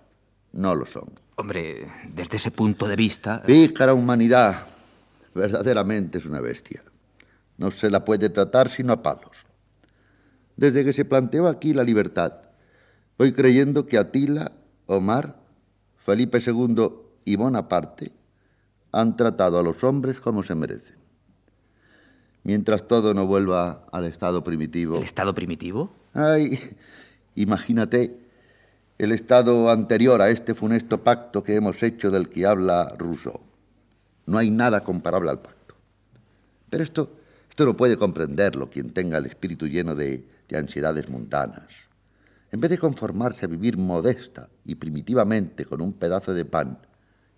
no 0.52 0.74
lo 0.74 0.86
son. 0.86 1.10
Hombre, 1.36 1.86
desde 2.12 2.36
ese 2.36 2.50
punto 2.50 2.86
de 2.88 2.96
vista... 2.96 3.42
Pícara 3.42 3.94
humanidad. 3.94 4.66
Verdaderamente 5.34 6.18
es 6.18 6.24
una 6.24 6.40
bestia. 6.40 6.82
No 7.58 7.70
se 7.70 7.90
la 7.90 8.04
puede 8.04 8.28
tratar 8.28 8.70
sino 8.70 8.92
a 8.92 9.02
palos. 9.02 9.47
Desde 10.58 10.84
que 10.84 10.92
se 10.92 11.04
planteó 11.04 11.46
aquí 11.46 11.72
la 11.72 11.84
libertad, 11.84 12.32
voy 13.16 13.32
creyendo 13.32 13.86
que 13.86 13.96
Atila, 13.96 14.50
Omar, 14.86 15.36
Felipe 15.96 16.40
II 16.44 16.90
y 17.24 17.36
Bonaparte 17.36 18.10
han 18.90 19.16
tratado 19.16 19.60
a 19.60 19.62
los 19.62 19.84
hombres 19.84 20.18
como 20.18 20.42
se 20.42 20.56
merecen. 20.56 20.96
Mientras 22.42 22.88
todo 22.88 23.14
no 23.14 23.24
vuelva 23.24 23.86
al 23.92 24.06
estado 24.06 24.42
primitivo. 24.42 24.96
¿El 24.96 25.04
estado 25.04 25.32
primitivo? 25.32 25.92
Ay, 26.12 26.58
imagínate 27.36 28.18
el 28.98 29.12
estado 29.12 29.70
anterior 29.70 30.20
a 30.20 30.30
este 30.30 30.56
funesto 30.56 31.04
pacto 31.04 31.44
que 31.44 31.54
hemos 31.54 31.84
hecho 31.84 32.10
del 32.10 32.28
que 32.28 32.46
habla 32.46 32.96
Rousseau. 32.98 33.38
No 34.26 34.38
hay 34.38 34.50
nada 34.50 34.82
comparable 34.82 35.30
al 35.30 35.40
pacto. 35.40 35.76
Pero 36.68 36.82
esto, 36.82 37.12
esto 37.48 37.64
no 37.64 37.76
puede 37.76 37.96
comprenderlo 37.96 38.68
quien 38.68 38.90
tenga 38.90 39.18
el 39.18 39.26
espíritu 39.26 39.68
lleno 39.68 39.94
de, 39.94 40.24
de 40.48 40.58
ansiedades 40.58 41.08
mundanas. 41.08 41.68
En 42.50 42.60
vez 42.60 42.70
de 42.70 42.78
conformarse 42.78 43.44
a 43.44 43.48
vivir 43.48 43.76
modesta 43.76 44.48
y 44.64 44.74
primitivamente 44.74 45.64
con 45.64 45.82
un 45.82 45.92
pedazo 45.92 46.32
de 46.32 46.44
pan 46.44 46.78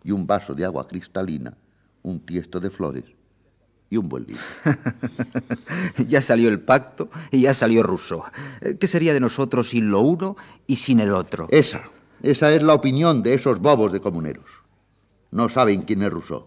y 0.04 0.12
un 0.12 0.26
vaso 0.26 0.54
de 0.54 0.64
agua 0.64 0.86
cristalina, 0.86 1.56
un 2.02 2.20
tiesto 2.20 2.60
de 2.60 2.70
flores, 2.70 3.04
y 3.90 3.96
un 3.96 4.08
buen 4.08 4.24
libro. 4.24 4.42
ya 6.08 6.20
salió 6.20 6.48
el 6.48 6.60
pacto 6.60 7.10
y 7.30 7.42
ya 7.42 7.52
salió 7.52 7.82
Rousseau. 7.82 8.22
¿Qué 8.78 8.86
sería 8.86 9.12
de 9.12 9.20
nosotros 9.20 9.70
sin 9.70 9.90
lo 9.90 10.00
uno 10.00 10.36
y 10.66 10.76
sin 10.76 11.00
el 11.00 11.12
otro? 11.12 11.48
Esa, 11.50 11.90
esa 12.22 12.54
es 12.54 12.62
la 12.62 12.74
opinión 12.74 13.22
de 13.22 13.34
esos 13.34 13.58
bobos 13.58 13.92
de 13.92 14.00
comuneros. 14.00 14.48
No 15.32 15.48
saben 15.48 15.82
quién 15.82 16.02
es 16.02 16.10
Rousseau. 16.10 16.46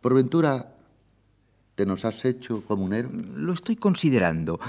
Por 0.00 0.14
ventura, 0.14 0.74
¿te 1.80 1.86
nos 1.86 2.04
has 2.04 2.26
hecho 2.26 2.62
comunero? 2.66 3.08
Lo 3.10 3.54
estoy 3.54 3.74
considerando. 3.74 4.60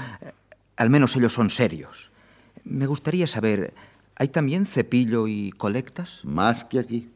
Al 0.76 0.88
menos 0.88 1.14
ellos 1.14 1.34
son 1.34 1.50
serios. 1.50 2.10
Me 2.64 2.86
gustaría 2.86 3.26
saber, 3.26 3.74
¿hay 4.16 4.28
también 4.28 4.64
cepillo 4.64 5.28
y 5.28 5.52
colectas? 5.52 6.20
Más 6.24 6.64
que 6.64 6.78
aquí. 6.78 7.10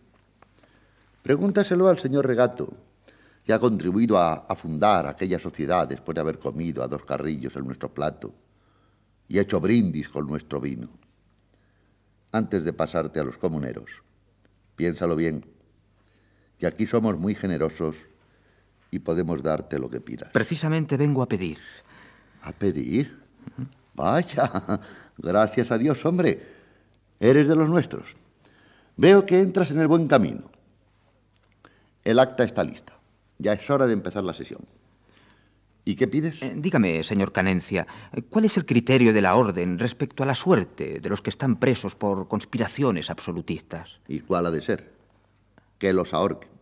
Pregúntaselo 1.23 1.89
al 1.89 1.99
señor 1.99 2.27
Regato, 2.27 2.75
que 3.47 3.55
ha 3.55 3.59
contribuido 3.59 4.19
a, 4.19 4.55
fundar 4.55 5.07
aquella 5.07 5.39
sociedad 5.39 5.89
después 5.89 6.15
de 6.15 6.21
haber 6.21 6.39
comido 6.39 6.83
a 6.83 6.89
dos 6.89 7.03
carrillos 7.07 7.57
en 7.57 7.65
nuestro 7.65 7.89
plato 7.89 8.35
y 9.29 9.39
hecho 9.39 9.61
brindis 9.61 10.11
con 10.11 10.27
nuestro 10.27 10.61
vino. 10.61 10.91
Antes 12.33 12.65
de 12.65 12.75
pasarte 12.75 13.19
a 13.19 13.25
los 13.25 13.39
comuneros, 13.39 13.89
piénsalo 14.77 15.17
bien, 15.17 15.47
que 16.59 16.67
aquí 16.67 16.87
somos 16.87 17.19
muy 17.19 17.35
generosos 17.35 17.97
y 18.91 18.99
podemos 18.99 19.43
darte 19.43 19.79
lo 19.79 19.89
que 19.91 20.01
pidas. 20.01 20.31
Precisamente 20.33 20.97
vengo 20.97 21.23
a 21.23 21.29
pedir. 21.29 21.59
¿A 22.43 22.53
pedir? 22.53 23.19
Vaya, 23.95 24.81
gracias 25.19 25.71
a 25.71 25.79
Dios, 25.79 26.05
hombre. 26.05 26.43
Eres 27.19 27.49
de 27.49 27.57
los 27.57 27.69
nuestros. 27.69 28.15
Veo 28.97 29.27
que 29.27 29.41
entras 29.41 29.71
en 29.71 29.81
el 29.81 29.89
buen 29.89 30.07
camino. 30.07 30.51
El 32.05 32.19
acta 32.19 32.45
está 32.45 32.63
lista. 32.63 32.95
Ya 33.39 33.53
es 33.53 33.69
hora 33.69 33.87
de 33.87 33.93
empezar 33.93 34.25
la 34.25 34.33
sesión. 34.33 34.61
¿Y 35.85 35.95
qué 35.95 36.09
pides? 36.09 36.43
Eh, 36.43 36.55
dígame, 36.57 37.05
señor 37.05 37.33
Canencia, 37.33 37.87
¿cuál 38.29 38.45
es 38.45 38.57
el 38.57 38.67
criterio 38.67 39.13
de 39.13 39.23
la 39.23 39.37
orden 39.37 39.79
respecto 39.79 40.25
a 40.25 40.27
la 40.27 40.35
suerte 40.35 40.99
de 40.99 41.09
los 41.09 41.23
que 41.23 41.31
están 41.31 41.57
presos 41.57 41.95
por 41.95 42.27
conspiraciones 42.27 43.09
absolutistas? 43.09 44.01
¿Y 44.09 44.21
cuál 44.21 44.47
ha 44.47 44.51
de 44.51 44.63
ser? 44.63 44.93
Que 45.79 45.93
los 45.93 46.13
ahorquen. 46.13 46.56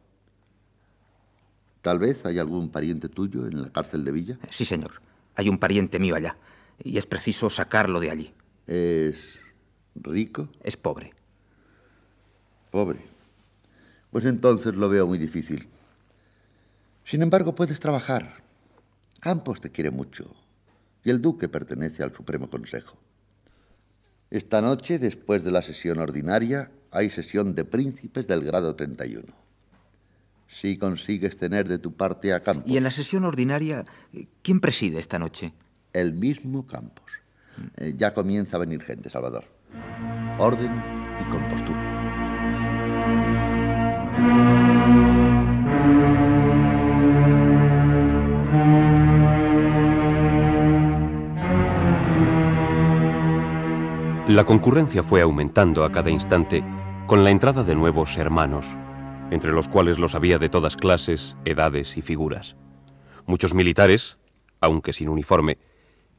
Tal 1.84 1.98
vez 1.98 2.24
hay 2.24 2.38
algún 2.38 2.70
pariente 2.70 3.10
tuyo 3.10 3.46
en 3.46 3.60
la 3.60 3.68
cárcel 3.68 4.04
de 4.04 4.10
Villa. 4.10 4.38
Sí, 4.48 4.64
señor. 4.64 5.02
Hay 5.34 5.50
un 5.50 5.58
pariente 5.58 5.98
mío 5.98 6.16
allá. 6.16 6.34
Y 6.82 6.96
es 6.96 7.04
preciso 7.04 7.50
sacarlo 7.50 8.00
de 8.00 8.10
allí. 8.10 8.34
¿Es 8.66 9.38
rico? 9.94 10.48
Es 10.62 10.78
pobre. 10.78 11.12
Pobre. 12.70 13.00
Pues 14.10 14.24
entonces 14.24 14.74
lo 14.74 14.88
veo 14.88 15.06
muy 15.06 15.18
difícil. 15.18 15.68
Sin 17.04 17.20
embargo, 17.20 17.54
puedes 17.54 17.78
trabajar. 17.80 18.42
Campos 19.20 19.60
te 19.60 19.70
quiere 19.70 19.90
mucho 19.90 20.34
y 21.04 21.10
el 21.10 21.20
duque 21.20 21.50
pertenece 21.50 22.02
al 22.02 22.14
Supremo 22.14 22.48
Consejo. 22.48 22.96
Esta 24.30 24.62
noche, 24.62 24.98
después 24.98 25.44
de 25.44 25.50
la 25.50 25.60
sesión 25.60 25.98
ordinaria, 25.98 26.70
hay 26.90 27.10
sesión 27.10 27.54
de 27.54 27.66
príncipes 27.66 28.26
del 28.26 28.42
grado 28.42 28.74
31. 28.74 29.43
Si 30.60 30.78
consigues 30.78 31.36
tener 31.36 31.66
de 31.66 31.78
tu 31.78 31.94
parte 31.94 32.32
a 32.32 32.40
Campos. 32.40 32.70
¿Y 32.70 32.76
en 32.76 32.84
la 32.84 32.92
sesión 32.92 33.24
ordinaria, 33.24 33.84
quién 34.42 34.60
preside 34.60 35.00
esta 35.00 35.18
noche? 35.18 35.52
El 35.92 36.14
mismo 36.14 36.64
Campos. 36.64 37.10
Eh, 37.76 37.94
ya 37.96 38.14
comienza 38.14 38.56
a 38.56 38.60
venir 38.60 38.82
gente, 38.82 39.10
Salvador. 39.10 39.44
Orden 40.38 40.70
y 41.20 41.24
compostura. 41.24 42.04
La 54.28 54.46
concurrencia 54.46 55.02
fue 55.02 55.20
aumentando 55.20 55.84
a 55.84 55.90
cada 55.90 56.10
instante 56.10 56.64
con 57.06 57.24
la 57.24 57.30
entrada 57.30 57.64
de 57.64 57.74
nuevos 57.74 58.16
hermanos, 58.16 58.74
entre 59.34 59.52
los 59.52 59.66
cuales 59.66 59.98
los 59.98 60.14
había 60.14 60.38
de 60.38 60.48
todas 60.48 60.76
clases, 60.76 61.36
edades 61.44 61.96
y 61.96 62.02
figuras. 62.02 62.54
Muchos 63.26 63.52
militares, 63.52 64.16
aunque 64.60 64.92
sin 64.92 65.08
uniforme, 65.08 65.58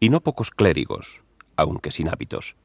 y 0.02 0.10
no 0.10 0.20
pocos 0.20 0.52
clérigos, 0.52 1.22
aunque 1.56 1.92
sin 1.92 2.10
hábitos. 2.10 2.58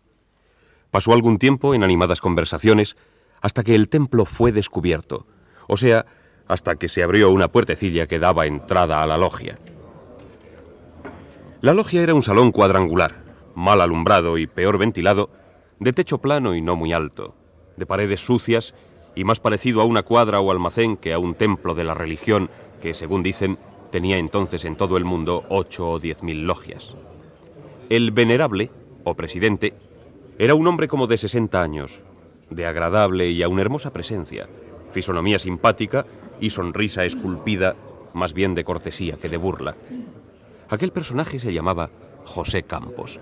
Pasó 0.90 1.12
algún 1.12 1.38
tiempo 1.38 1.72
en 1.72 1.84
animadas 1.84 2.20
conversaciones 2.20 2.96
hasta 3.40 3.62
que 3.62 3.76
el 3.76 3.88
templo 3.88 4.24
fue 4.24 4.51
descubierto, 4.51 5.28
o 5.68 5.76
sea, 5.76 6.05
hasta 6.48 6.74
que 6.74 6.88
se 6.88 7.05
abrió 7.05 7.30
una 7.30 7.53
puertecilla 7.53 8.09
que 8.09 8.18
daba 8.18 8.46
entrada 8.46 9.05
a 9.05 9.07
la 9.07 9.18
logia. 9.18 9.57
La 11.61 11.74
logia 11.74 12.03
era 12.03 12.12
un 12.12 12.22
salón 12.22 12.51
cuadrangular, 12.51 13.22
mal 13.55 13.80
alumbrado 13.80 14.36
y 14.36 14.48
peor 14.48 14.78
ventilado, 14.78 15.30
de 15.78 15.92
techo 15.92 16.18
plano 16.18 16.57
y 16.57 16.61
no 16.61 16.74
muy 16.74 16.92
alto, 16.92 17.36
de 17.76 17.86
paredes 17.86 18.20
sucias 18.20 18.74
y 19.14 19.24
más 19.24 19.40
parecido 19.40 19.80
a 19.80 19.84
una 19.84 20.02
cuadra 20.02 20.40
o 20.40 20.50
almacén 20.50 20.96
que 20.96 21.12
a 21.12 21.18
un 21.18 21.34
templo 21.34 21.74
de 21.74 21.84
la 21.84 21.94
religión 21.94 22.50
que, 22.80 22.94
según 22.94 23.22
dicen, 23.22 23.58
tenía 23.90 24.18
entonces 24.18 24.64
en 24.64 24.76
todo 24.76 24.96
el 24.96 25.04
mundo 25.04 25.44
ocho 25.48 25.90
o 25.90 25.98
diez 25.98 26.22
mil 26.22 26.46
logias. 26.46 26.94
El 27.88 28.12
venerable, 28.12 28.70
o 29.04 29.14
presidente, 29.14 29.74
era 30.38 30.54
un 30.54 30.66
hombre 30.66 30.88
como 30.88 31.06
de 31.06 31.18
sesenta 31.18 31.62
años, 31.62 32.00
de 32.50 32.66
agradable 32.66 33.28
y 33.30 33.42
aún 33.42 33.61
hermosa 33.61 33.92
presencia, 33.92 34.48
fisonomía 34.90 35.38
simpática 35.38 36.06
y 36.40 36.50
sonrisa 36.50 37.04
esculpida, 37.04 37.76
más 38.14 38.32
bien 38.32 38.54
de 38.54 38.64
cortesía 38.64 39.16
que 39.16 39.28
de 39.28 39.36
burla. 39.36 39.76
Aquel 40.68 40.92
personaje 40.92 41.40
se 41.40 41.52
llamaba 41.52 41.90
José 42.24 42.62
Campos. 42.62 43.18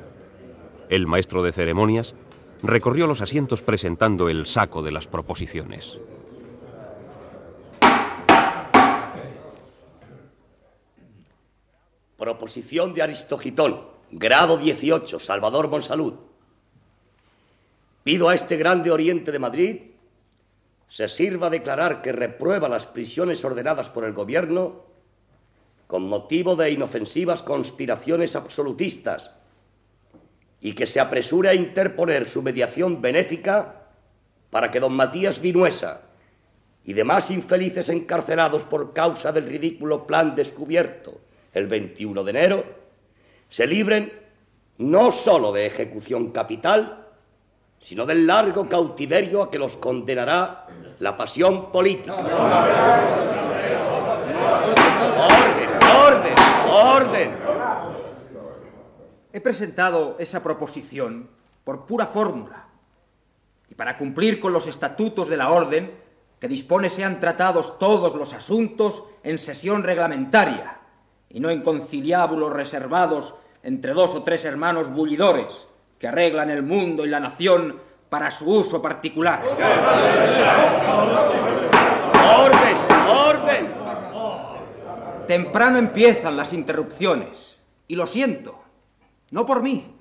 El 0.90 1.06
maestro 1.06 1.42
de 1.42 1.52
ceremonias 1.52 2.14
recorrió 2.62 3.06
los 3.06 3.20
asientos 3.20 3.62
presentando 3.62 4.28
el 4.28 4.46
saco 4.46 4.82
de 4.82 4.92
las 4.92 5.06
proposiciones. 5.06 5.98
Proposición 12.16 12.94
de 12.94 13.02
Aristogitón, 13.02 13.80
grado 14.10 14.58
18, 14.58 15.18
Salvador 15.18 15.68
Monsalud. 15.68 16.14
Pido 18.02 18.28
a 18.28 18.34
este 18.34 18.56
grande 18.56 18.90
oriente 18.90 19.30
de 19.30 19.38
Madrid 19.38 19.80
se 20.88 21.08
sirva 21.08 21.50
declarar 21.50 22.00
que 22.00 22.12
reprueba 22.12 22.68
las 22.68 22.86
prisiones 22.86 23.44
ordenadas 23.44 23.90
por 23.90 24.04
el 24.04 24.14
gobierno 24.14 24.86
con 25.86 26.08
motivo 26.08 26.56
de 26.56 26.70
inofensivas 26.70 27.42
conspiraciones 27.42 28.36
absolutistas 28.36 29.30
y 30.60 30.72
que 30.72 30.86
se 30.86 31.00
apresure 31.00 31.48
a 31.48 31.54
interponer 31.54 32.28
su 32.28 32.42
mediación 32.42 33.00
benéfica 33.00 33.86
para 34.50 34.70
que 34.70 34.80
don 34.80 34.94
Matías 34.94 35.40
Vinuesa 35.40 36.02
y 36.84 36.92
demás 36.94 37.30
infelices 37.30 37.88
encarcelados 37.88 38.64
por 38.64 38.92
causa 38.92 39.32
del 39.32 39.46
ridículo 39.46 40.06
plan 40.06 40.34
descubierto 40.34 41.20
el 41.52 41.66
21 41.66 42.24
de 42.24 42.30
enero 42.30 42.64
se 43.48 43.66
libren 43.66 44.12
no 44.78 45.10
sólo 45.10 45.52
de 45.52 45.66
ejecución 45.66 46.30
capital, 46.30 47.06
sino 47.80 48.06
del 48.06 48.26
largo 48.26 48.68
cautiverio 48.68 49.42
a 49.42 49.50
que 49.50 49.58
los 49.58 49.76
condenará 49.76 50.66
la 50.98 51.16
pasión 51.16 51.72
política. 51.72 52.14
¡Orden, 55.20 55.68
orden, 56.06 56.34
orden! 56.70 57.47
He 59.30 59.40
presentado 59.42 60.16
esa 60.18 60.42
proposición 60.42 61.28
por 61.62 61.84
pura 61.84 62.06
fórmula 62.06 62.66
y 63.68 63.74
para 63.74 63.98
cumplir 63.98 64.40
con 64.40 64.54
los 64.54 64.66
estatutos 64.66 65.28
de 65.28 65.36
la 65.36 65.50
Orden 65.50 65.92
que 66.40 66.48
dispone 66.48 66.88
sean 66.88 67.20
tratados 67.20 67.78
todos 67.78 68.14
los 68.14 68.32
asuntos 68.32 69.04
en 69.22 69.38
sesión 69.38 69.82
reglamentaria 69.82 70.80
y 71.28 71.40
no 71.40 71.50
en 71.50 71.60
conciliábulos 71.60 72.54
reservados 72.54 73.34
entre 73.62 73.92
dos 73.92 74.14
o 74.14 74.22
tres 74.22 74.46
hermanos 74.46 74.90
bullidores 74.90 75.66
que 75.98 76.08
arreglan 76.08 76.48
el 76.48 76.62
mundo 76.62 77.04
y 77.04 77.08
la 77.08 77.20
nación 77.20 77.78
para 78.08 78.30
su 78.30 78.46
uso 78.46 78.80
particular. 78.80 79.42
¡Orden! 82.34 82.76
¡Orden! 83.10 83.68
Temprano 85.26 85.76
empiezan 85.76 86.34
las 86.34 86.54
interrupciones 86.54 87.58
y 87.86 87.94
lo 87.94 88.06
siento 88.06 88.67
no 89.30 89.46
por 89.46 89.62
mí, 89.62 89.94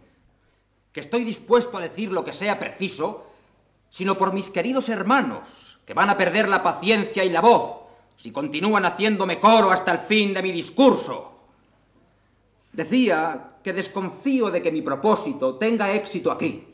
que 0.91 0.99
estoy 0.99 1.23
dispuesto 1.23 1.78
a 1.78 1.82
decir 1.82 2.11
lo 2.11 2.23
que 2.23 2.34
sea 2.34 2.59
preciso, 2.59 3.28
sino 3.89 4.17
por 4.17 4.34
mis 4.34 4.49
queridos 4.49 4.89
hermanos, 4.89 5.80
que 5.86 5.93
van 5.93 6.09
a 6.09 6.17
perder 6.17 6.49
la 6.49 6.63
paciencia 6.63 7.23
y 7.23 7.30
la 7.30 7.41
voz 7.41 7.82
si 8.17 8.32
continúan 8.32 8.84
haciéndome 8.84 9.39
coro 9.39 9.71
hasta 9.71 9.91
el 9.91 9.99
fin 9.99 10.34
de 10.34 10.41
mi 10.41 10.51
discurso. 10.51 11.34
Decía 12.73 13.57
que 13.63 13.73
desconfío 13.73 14.49
de 14.49 14.61
que 14.61 14.71
mi 14.71 14.82
propósito 14.82 15.55
tenga 15.55 15.93
éxito 15.93 16.32
aquí, 16.32 16.67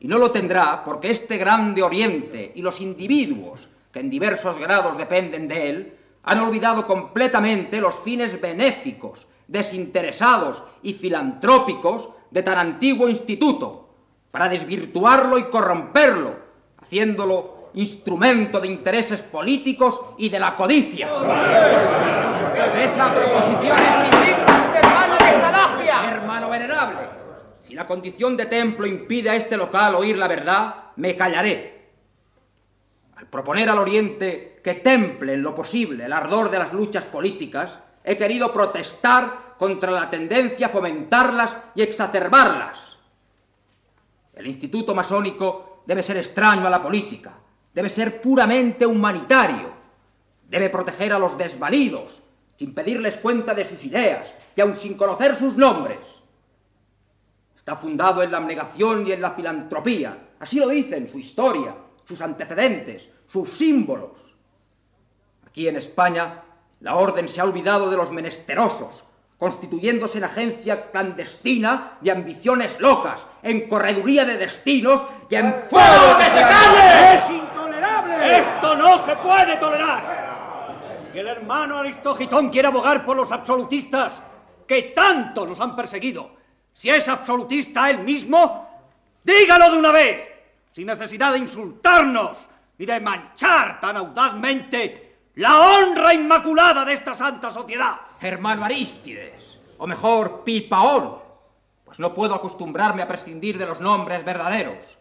y 0.00 0.08
no 0.08 0.18
lo 0.18 0.30
tendrá 0.30 0.82
porque 0.82 1.10
este 1.10 1.36
grande 1.36 1.82
Oriente 1.82 2.52
y 2.54 2.62
los 2.62 2.80
individuos 2.80 3.68
que 3.92 4.00
en 4.00 4.10
diversos 4.10 4.58
grados 4.58 4.96
dependen 4.96 5.46
de 5.46 5.70
él 5.70 5.96
han 6.22 6.40
olvidado 6.40 6.86
completamente 6.86 7.80
los 7.80 7.98
fines 8.00 8.40
benéficos 8.40 9.26
desinteresados 9.50 10.62
y 10.82 10.94
filantrópicos 10.94 12.10
de 12.30 12.42
tan 12.42 12.58
antiguo 12.58 13.08
instituto, 13.08 13.88
para 14.30 14.48
desvirtuarlo 14.48 15.38
y 15.38 15.44
corromperlo, 15.50 16.36
haciéndolo 16.80 17.70
instrumento 17.74 18.60
de 18.60 18.68
intereses 18.68 19.22
políticos 19.24 20.00
y 20.18 20.28
de 20.28 20.38
la 20.38 20.54
codicia. 20.54 21.08
Esa 22.80 23.12
proposición 23.12 23.78
es 23.78 23.96
indigna 24.04 24.72
de 24.72 24.78
hermano 24.78 25.16
de 25.16 25.24
esta 25.24 26.10
Hermano 26.12 26.48
venerable, 26.48 26.98
si 27.58 27.74
la 27.74 27.86
condición 27.86 28.36
de 28.36 28.46
templo 28.46 28.86
impide 28.86 29.30
a 29.30 29.34
este 29.34 29.56
local 29.56 29.96
oír 29.96 30.16
la 30.16 30.28
verdad, 30.28 30.74
me 30.96 31.16
callaré. 31.16 31.90
Al 33.16 33.26
proponer 33.26 33.68
al 33.68 33.78
Oriente 33.78 34.60
que 34.62 34.74
temple 34.74 35.34
en 35.34 35.42
lo 35.42 35.54
posible 35.54 36.04
el 36.04 36.12
ardor 36.12 36.50
de 36.50 36.58
las 36.58 36.72
luchas 36.72 37.06
políticas, 37.06 37.80
he 38.04 38.16
querido 38.16 38.52
protestar 38.52 39.54
contra 39.58 39.90
la 39.90 40.08
tendencia 40.08 40.66
a 40.66 40.70
fomentarlas 40.70 41.56
y 41.74 41.82
exacerbarlas. 41.82 42.96
El 44.34 44.46
instituto 44.46 44.94
masónico 44.94 45.82
debe 45.86 46.02
ser 46.02 46.16
extraño 46.16 46.66
a 46.66 46.70
la 46.70 46.80
política, 46.80 47.34
debe 47.74 47.88
ser 47.88 48.20
puramente 48.20 48.86
humanitario, 48.86 49.70
debe 50.48 50.70
proteger 50.70 51.12
a 51.12 51.18
los 51.18 51.36
desvalidos, 51.36 52.22
sin 52.56 52.74
pedirles 52.74 53.18
cuenta 53.18 53.54
de 53.54 53.64
sus 53.64 53.84
ideas 53.84 54.34
y 54.56 54.60
aun 54.60 54.76
sin 54.76 54.94
conocer 54.94 55.36
sus 55.36 55.56
nombres. 55.56 55.98
Está 57.56 57.76
fundado 57.76 58.22
en 58.22 58.30
la 58.30 58.38
abnegación 58.38 59.06
y 59.06 59.12
en 59.12 59.20
la 59.20 59.32
filantropía, 59.32 60.30
así 60.38 60.58
lo 60.58 60.68
dicen 60.68 61.06
su 61.06 61.18
historia, 61.18 61.74
sus 62.04 62.20
antecedentes, 62.22 63.10
sus 63.26 63.50
símbolos. 63.50 64.18
Aquí 65.46 65.68
en 65.68 65.76
España 65.76 66.42
la 66.80 66.96
orden 66.96 67.28
se 67.28 67.40
ha 67.40 67.44
olvidado 67.44 67.90
de 67.90 67.96
los 67.96 68.10
menesterosos, 68.10 69.04
constituyéndose 69.38 70.18
en 70.18 70.24
agencia 70.24 70.90
clandestina 70.90 71.98
de 72.00 72.10
ambiciones 72.10 72.78
locas, 72.80 73.26
en 73.42 73.68
correduría 73.68 74.24
de 74.24 74.36
destinos 74.36 75.04
y 75.30 75.34
en 75.34 75.64
fuego 75.68 76.18
que 76.18 76.28
se 76.28 76.40
calle! 76.40 77.16
¡Es 77.16 77.30
intolerable! 77.30 78.38
¡Esto 78.38 78.76
no 78.76 78.98
se 78.98 79.16
puede 79.16 79.56
tolerar! 79.56 80.30
Si 81.12 81.18
el 81.18 81.26
hermano 81.26 81.78
Aristogitón 81.78 82.50
quiere 82.50 82.68
abogar 82.68 83.04
por 83.04 83.16
los 83.16 83.32
absolutistas 83.32 84.22
que 84.66 84.82
tanto 84.94 85.46
nos 85.46 85.60
han 85.60 85.74
perseguido, 85.74 86.30
si 86.72 86.88
es 86.88 87.08
absolutista 87.08 87.90
él 87.90 88.00
mismo, 88.00 88.68
dígalo 89.24 89.72
de 89.72 89.78
una 89.78 89.90
vez, 89.90 90.32
sin 90.70 90.86
necesidad 90.86 91.32
de 91.32 91.38
insultarnos 91.38 92.48
ni 92.78 92.86
de 92.86 93.00
manchar 93.00 93.80
tan 93.80 93.96
audazmente 93.96 95.09
la 95.36 95.58
honra 95.58 96.12
inmaculada 96.12 96.84
de 96.84 96.92
esta 96.92 97.14
santa 97.14 97.50
sociedad. 97.50 98.00
Hermano 98.20 98.64
Arístides, 98.64 99.58
o 99.78 99.86
mejor, 99.86 100.42
Pipaón, 100.44 101.18
pues 101.84 101.98
no 101.98 102.12
puedo 102.12 102.34
acostumbrarme 102.34 103.02
a 103.02 103.08
prescindir 103.08 103.58
de 103.58 103.66
los 103.66 103.80
nombres 103.80 104.24
verdaderos. 104.24 104.98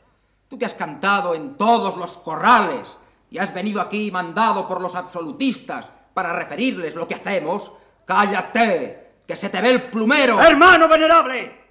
Tú 0.47 0.57
que 0.57 0.65
has 0.65 0.73
cantado 0.73 1.35
en 1.35 1.55
todos 1.57 1.95
los 1.95 2.17
corrales 2.17 2.97
y 3.29 3.37
has 3.37 3.53
venido 3.53 3.81
aquí 3.81 4.09
mandado 4.11 4.67
por 4.67 4.81
los 4.81 4.95
absolutistas 4.95 5.91
para 6.13 6.33
referirles 6.33 6.95
lo 6.95 7.07
que 7.07 7.15
hacemos, 7.15 7.71
cállate, 8.05 9.21
que 9.27 9.35
se 9.35 9.49
te 9.49 9.61
ve 9.61 9.69
el 9.69 9.89
plumero. 9.89 10.41
Hermano 10.41 10.87
venerable, 10.87 11.67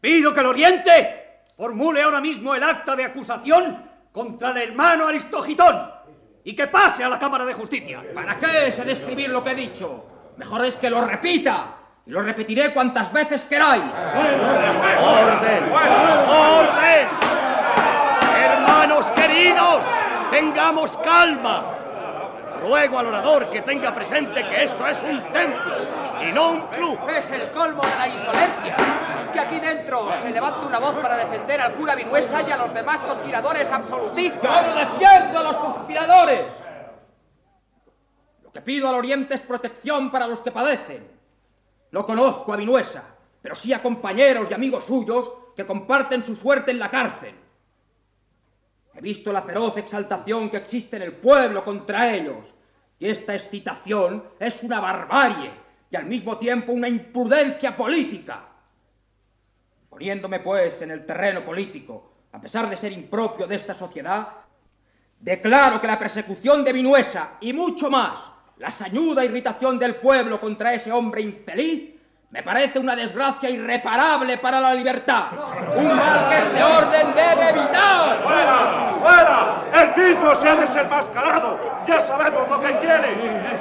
pido 0.00 0.34
que 0.34 0.40
el 0.40 0.46
Oriente 0.46 1.44
formule 1.56 2.02
ahora 2.02 2.20
mismo 2.20 2.54
el 2.54 2.62
acta 2.62 2.96
de 2.96 3.04
acusación 3.04 3.88
contra 4.12 4.50
el 4.50 4.70
hermano 4.70 5.06
Aristogitón 5.06 5.97
y 6.48 6.54
que 6.54 6.66
pase 6.66 7.04
a 7.04 7.10
la 7.10 7.18
Cámara 7.18 7.44
de 7.44 7.52
Justicia. 7.52 8.02
¿Para 8.14 8.34
qué 8.38 8.72
se 8.72 8.82
de 8.82 8.92
escribir 8.92 9.28
lo 9.28 9.44
que 9.44 9.50
he 9.50 9.54
dicho? 9.54 10.06
Mejor 10.38 10.64
es 10.64 10.78
que 10.78 10.88
lo 10.88 11.04
repita. 11.04 11.74
Y 12.06 12.10
lo 12.10 12.22
repetiré 12.22 12.72
cuantas 12.72 13.12
veces 13.12 13.44
queráis. 13.44 13.82
¡Orden! 15.02 15.64
¡Orden! 16.26 17.08
Hermanos 18.34 19.10
queridos, 19.10 19.84
tengamos 20.30 20.96
calma. 20.96 21.77
Ruego 22.60 22.98
al 22.98 23.06
orador 23.06 23.50
que 23.50 23.62
tenga 23.62 23.94
presente 23.94 24.46
que 24.48 24.64
esto 24.64 24.86
es 24.86 25.02
un 25.02 25.32
templo 25.32 25.74
y 26.22 26.32
no 26.32 26.50
un 26.52 26.66
club. 26.68 26.98
Es 27.08 27.30
el 27.30 27.50
colmo 27.50 27.82
de 27.82 27.96
la 27.96 28.08
insolencia. 28.08 28.76
Que 29.32 29.40
aquí 29.40 29.60
dentro 29.60 30.10
se 30.20 30.30
levante 30.30 30.66
una 30.66 30.78
voz 30.78 30.94
para 30.96 31.16
defender 31.16 31.60
al 31.60 31.74
cura 31.74 31.94
Vinuesa 31.94 32.42
y 32.46 32.50
a 32.50 32.56
los 32.56 32.74
demás 32.74 32.98
conspiradores 32.98 33.70
absolutistas. 33.70 34.66
¡Yo 34.66 34.74
no 34.74 34.74
defiendo 34.74 35.38
a 35.38 35.42
los 35.42 35.56
conspiradores! 35.56 36.44
Lo 38.42 38.50
que 38.50 38.60
pido 38.62 38.88
al 38.88 38.96
Oriente 38.96 39.34
es 39.34 39.42
protección 39.42 40.10
para 40.10 40.26
los 40.26 40.40
que 40.40 40.50
padecen. 40.50 41.08
No 41.90 42.04
conozco 42.04 42.52
a 42.52 42.56
Vinuesa, 42.56 43.04
pero 43.40 43.54
sí 43.54 43.72
a 43.72 43.82
compañeros 43.82 44.48
y 44.50 44.54
amigos 44.54 44.84
suyos 44.84 45.30
que 45.54 45.66
comparten 45.66 46.24
su 46.24 46.34
suerte 46.34 46.70
en 46.70 46.78
la 46.78 46.90
cárcel. 46.90 47.34
He 48.98 49.00
visto 49.00 49.32
la 49.32 49.42
feroz 49.42 49.76
exaltación 49.76 50.50
que 50.50 50.56
existe 50.56 50.96
en 50.96 51.02
el 51.02 51.12
pueblo 51.12 51.64
contra 51.64 52.12
ellos, 52.12 52.52
y 52.98 53.06
esta 53.06 53.32
excitación 53.32 54.24
es 54.40 54.64
una 54.64 54.80
barbarie 54.80 55.52
y 55.88 55.94
al 55.94 56.06
mismo 56.06 56.36
tiempo 56.36 56.72
una 56.72 56.88
imprudencia 56.88 57.76
política. 57.76 58.48
Poniéndome, 59.88 60.40
pues, 60.40 60.82
en 60.82 60.90
el 60.90 61.06
terreno 61.06 61.44
político, 61.44 62.10
a 62.32 62.40
pesar 62.40 62.68
de 62.68 62.76
ser 62.76 62.90
impropio 62.90 63.46
de 63.46 63.54
esta 63.54 63.72
sociedad, 63.72 64.30
declaro 65.20 65.80
que 65.80 65.86
la 65.86 65.96
persecución 65.96 66.64
de 66.64 66.72
Vinuesa 66.72 67.36
y 67.40 67.52
mucho 67.52 67.88
más, 67.92 68.18
la 68.56 68.72
sañuda 68.72 69.24
irritación 69.24 69.78
del 69.78 69.94
pueblo 69.94 70.40
contra 70.40 70.74
ese 70.74 70.90
hombre 70.90 71.20
infeliz, 71.20 71.97
me 72.30 72.42
parece 72.42 72.78
una 72.78 72.94
desgracia 72.94 73.48
irreparable 73.48 74.36
para 74.36 74.60
la 74.60 74.74
libertad. 74.74 75.28
Un 75.74 75.96
mal 75.96 76.28
que 76.28 76.38
este 76.38 76.62
orden 76.62 77.14
debe 77.14 77.48
evitar. 77.48 78.18
¡Fuera! 78.22 78.94
¡Fuera! 79.00 79.62
¡El 79.72 80.04
mismo 80.04 80.34
se 80.34 80.48
ha 80.50 80.54
desenmascarado! 80.56 81.58
¡Ya 81.86 82.00
sabemos 82.00 82.46
lo 82.48 82.60
que 82.60 82.76
quiere! 82.78 83.08
¡Que 83.14 83.58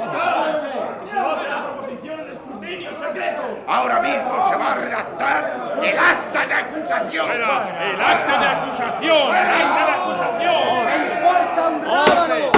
se 1.08 1.16
vote 1.16 1.48
la 1.48 1.64
proposición 1.64 2.20
en 2.20 2.30
escrutinio 2.30 2.92
secreto! 3.00 3.42
Ahora 3.68 4.02
mismo 4.02 4.48
se 4.50 4.56
va 4.58 4.72
a 4.74 4.76
redactar 4.76 5.78
el 5.82 5.98
acta 5.98 6.46
de 6.46 6.54
acusación. 6.54 7.32
¡El 7.32 8.02
acta 8.02 8.38
de 8.38 8.48
acusación! 8.48 9.36
¡El 9.36 9.62
acta 9.62 9.86
de 9.86 9.92
acusación! 9.92 10.86
¡Me 10.86 10.96
importa 11.16 11.68
un 11.70 11.86
rábano! 11.86 12.52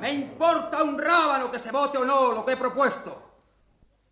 ¡Me 0.00 0.10
importa 0.10 0.82
un 0.82 0.98
rábano 0.98 1.50
que 1.52 1.60
se 1.60 1.70
vote 1.70 1.98
o 1.98 2.04
no 2.04 2.32
lo 2.32 2.44
que 2.44 2.54
he 2.54 2.56
propuesto! 2.56 3.31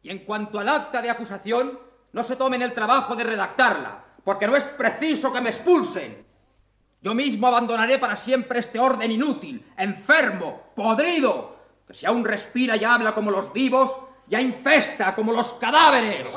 Y 0.03 0.11
en 0.11 0.21
cuanto 0.21 0.59
al 0.59 0.69
acta 0.69 1.03
de 1.03 1.11
acusación, 1.11 1.79
no 2.13 2.25
se 2.25 2.37
tomen 2.37 2.63
el 2.63 2.73
trabajo 2.73 3.15
de 3.15 3.25
redactarla, 3.25 4.05
porque 4.25 4.47
no 4.47 4.57
es 4.57 4.65
preciso 4.65 5.33
que 5.33 5.41
me 5.41 5.51
expulsen. 5.51 6.27
Yo 7.03 7.15
mismo 7.15 7.47
abandonaré 7.47 7.99
para 7.99 8.17
siempre 8.17 8.61
este 8.61 8.79
orden 8.79 9.11
inútil, 9.11 9.65
enfermo, 9.77 10.73
podrido, 10.75 11.57
que 11.87 11.95
si 11.95 12.07
aún 12.07 12.25
respira 12.25 12.77
y 12.77 12.85
habla 12.85 13.15
como 13.15 13.31
los 13.31 13.53
vivos, 13.53 13.99
ya 14.27 14.41
infesta 14.41 15.15
como 15.15 15.33
los 15.33 15.55
cadáveres. 15.55 16.29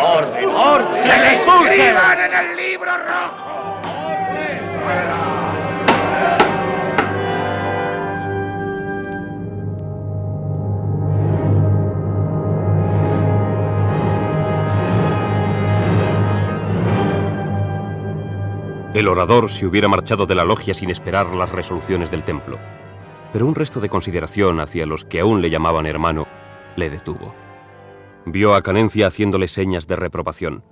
¡Orden, 0.00 0.46
orden! 0.46 1.02
¡Que 1.02 1.18
le 1.18 2.26
en 2.26 2.34
el 2.34 2.56
libro 2.56 2.90
rojo! 2.96 3.78
El 18.98 19.06
orador 19.06 19.48
se 19.48 19.64
hubiera 19.64 19.86
marchado 19.86 20.26
de 20.26 20.34
la 20.34 20.44
logia 20.44 20.74
sin 20.74 20.90
esperar 20.90 21.32
las 21.32 21.52
resoluciones 21.52 22.10
del 22.10 22.24
templo, 22.24 22.58
pero 23.32 23.46
un 23.46 23.54
resto 23.54 23.78
de 23.78 23.88
consideración 23.88 24.58
hacia 24.58 24.86
los 24.86 25.04
que 25.04 25.20
aún 25.20 25.40
le 25.40 25.50
llamaban 25.50 25.86
hermano 25.86 26.26
le 26.74 26.90
detuvo. 26.90 27.32
Vio 28.26 28.56
a 28.56 28.62
Canencia 28.62 29.06
haciéndole 29.06 29.46
señas 29.46 29.86
de 29.86 29.94
reprobación, 29.94 30.64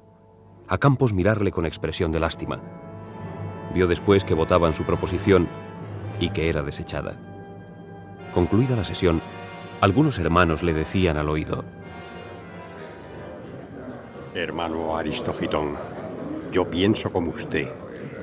a 0.66 0.76
Campos 0.76 1.12
mirarle 1.12 1.52
con 1.52 1.66
expresión 1.66 2.10
de 2.10 2.18
lástima. 2.18 2.60
Vio 3.72 3.86
después 3.86 4.24
que 4.24 4.34
votaban 4.34 4.74
su 4.74 4.82
proposición 4.82 5.46
y 6.18 6.30
que 6.30 6.48
era 6.48 6.64
desechada. 6.64 7.16
Concluida 8.34 8.74
la 8.74 8.82
sesión, 8.82 9.22
algunos 9.80 10.18
hermanos 10.18 10.64
le 10.64 10.74
decían 10.74 11.16
al 11.16 11.28
oído, 11.28 11.64
Hermano 14.34 14.96
Aristogitón, 14.96 15.76
yo 16.50 16.68
pienso 16.68 17.12
como 17.12 17.30
usted, 17.30 17.68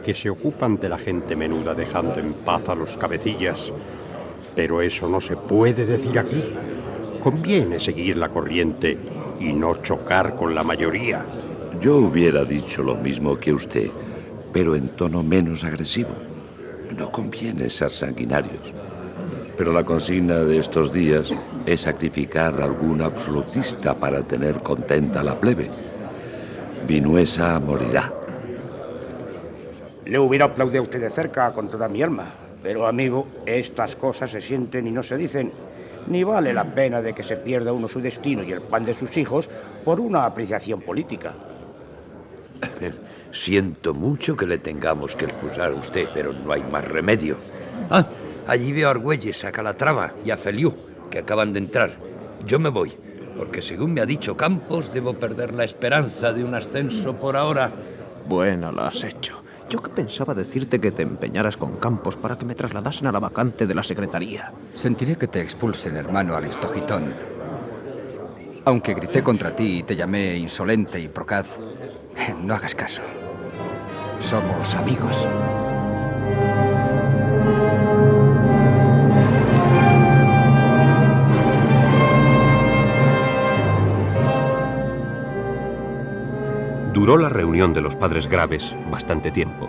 que 0.03 0.13
se 0.13 0.29
ocupan 0.29 0.77
de 0.77 0.89
la 0.89 0.97
gente 0.97 1.35
menuda 1.35 1.73
dejando 1.73 2.19
en 2.19 2.33
paz 2.33 2.69
a 2.69 2.75
los 2.75 2.97
cabecillas, 2.97 3.71
pero 4.55 4.81
eso 4.81 5.07
no 5.09 5.21
se 5.21 5.35
puede 5.35 5.85
decir 5.85 6.19
aquí. 6.19 6.43
Conviene 7.23 7.79
seguir 7.79 8.17
la 8.17 8.29
corriente 8.29 8.97
y 9.39 9.53
no 9.53 9.75
chocar 9.81 10.35
con 10.35 10.53
la 10.53 10.63
mayoría. 10.63 11.25
Yo 11.79 11.97
hubiera 11.97 12.45
dicho 12.45 12.83
lo 12.83 12.95
mismo 12.95 13.37
que 13.37 13.53
usted, 13.53 13.89
pero 14.51 14.75
en 14.75 14.89
tono 14.89 15.23
menos 15.23 15.63
agresivo. 15.63 16.11
No 16.97 17.09
conviene 17.11 17.69
ser 17.69 17.91
sanguinarios. 17.91 18.73
Pero 19.57 19.71
la 19.71 19.83
consigna 19.83 20.39
de 20.39 20.59
estos 20.59 20.91
días 20.91 21.31
es 21.65 21.81
sacrificar 21.81 22.61
a 22.61 22.65
algún 22.65 23.01
absolutista 23.01 23.95
para 23.95 24.21
tener 24.23 24.61
contenta 24.61 25.21
a 25.21 25.23
la 25.23 25.39
plebe. 25.39 25.69
Vinuesa 26.87 27.59
morirá. 27.59 28.22
Le 30.05 30.19
hubiera 30.19 30.45
aplaudido 30.45 30.81
a 30.81 30.83
usted 30.83 31.01
de 31.01 31.09
cerca 31.09 31.51
con 31.53 31.69
toda 31.69 31.87
mi 31.87 32.01
alma, 32.01 32.31
pero 32.61 32.87
amigo, 32.87 33.27
estas 33.45 33.95
cosas 33.95 34.31
se 34.31 34.41
sienten 34.41 34.87
y 34.87 34.91
no 34.91 35.03
se 35.03 35.17
dicen. 35.17 35.51
Ni 36.07 36.23
vale 36.23 36.53
la 36.53 36.65
pena 36.65 37.01
de 37.01 37.13
que 37.13 37.23
se 37.23 37.37
pierda 37.37 37.71
uno 37.71 37.87
su 37.87 38.01
destino 38.01 38.43
y 38.43 38.51
el 38.51 38.61
pan 38.61 38.83
de 38.83 38.93
sus 38.93 39.15
hijos 39.15 39.49
por 39.85 40.01
una 40.01 40.25
apreciación 40.25 40.81
política. 40.81 41.33
Siento 43.31 43.93
mucho 43.93 44.35
que 44.35 44.45
le 44.45 44.57
tengamos 44.57 45.15
que 45.15 45.25
expulsar 45.25 45.71
a 45.71 45.75
usted, 45.75 46.07
pero 46.13 46.33
no 46.33 46.51
hay 46.51 46.63
más 46.63 46.85
remedio. 46.85 47.37
Ah, 47.89 48.05
allí 48.47 48.71
veo 48.73 48.89
a 48.89 48.91
Argüelles, 48.91 49.43
a 49.45 49.51
Calatrava 49.51 50.13
y 50.23 50.31
a 50.31 50.37
Feliu, 50.37 50.73
que 51.09 51.19
acaban 51.19 51.53
de 51.53 51.59
entrar. 51.59 51.91
Yo 52.45 52.59
me 52.59 52.69
voy, 52.69 52.93
porque 53.37 53.61
según 53.61 53.93
me 53.93 54.01
ha 54.01 54.05
dicho 54.05 54.37
Campos, 54.37 54.93
debo 54.93 55.13
perder 55.13 55.53
la 55.53 55.63
esperanza 55.63 56.33
de 56.33 56.43
un 56.43 56.53
ascenso 56.53 57.15
por 57.15 57.37
ahora. 57.37 57.71
Buena 58.27 58.71
la 58.71 58.87
has 58.87 59.03
hecho. 59.03 59.42
Yo 59.69 59.81
que 59.81 59.89
pensaba 59.89 60.33
decirte 60.33 60.79
que 60.79 60.91
te 60.91 61.01
empeñaras 61.01 61.57
con 61.57 61.77
Campos 61.77 62.15
para 62.15 62.37
que 62.37 62.45
me 62.45 62.55
trasladasen 62.55 63.07
a 63.07 63.11
la 63.11 63.19
vacante 63.19 63.65
de 63.65 63.75
la 63.75 63.83
secretaría. 63.83 64.53
Sentiré 64.73 65.15
que 65.15 65.27
te 65.27 65.41
expulsen, 65.41 65.95
hermano 65.95 66.35
Aristogitón. 66.35 67.13
Aunque 68.65 68.93
grité 68.93 69.23
contra 69.23 69.55
ti 69.55 69.79
y 69.79 69.83
te 69.83 69.95
llamé 69.95 70.37
insolente 70.37 70.99
y 70.99 71.07
procaz, 71.07 71.59
no 72.41 72.53
hagas 72.53 72.75
caso. 72.75 73.01
Somos 74.19 74.75
amigos. 74.75 75.27
Duró 86.93 87.17
la 87.17 87.29
reunión 87.29 87.73
de 87.73 87.81
los 87.81 87.95
padres 87.95 88.27
graves 88.27 88.75
bastante 88.91 89.31
tiempo. 89.31 89.67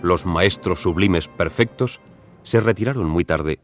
Los 0.00 0.24
maestros 0.24 0.80
sublimes 0.80 1.28
perfectos 1.28 2.00
se 2.44 2.60
retiraron 2.60 3.10
muy 3.10 3.26
tarde 3.26 3.60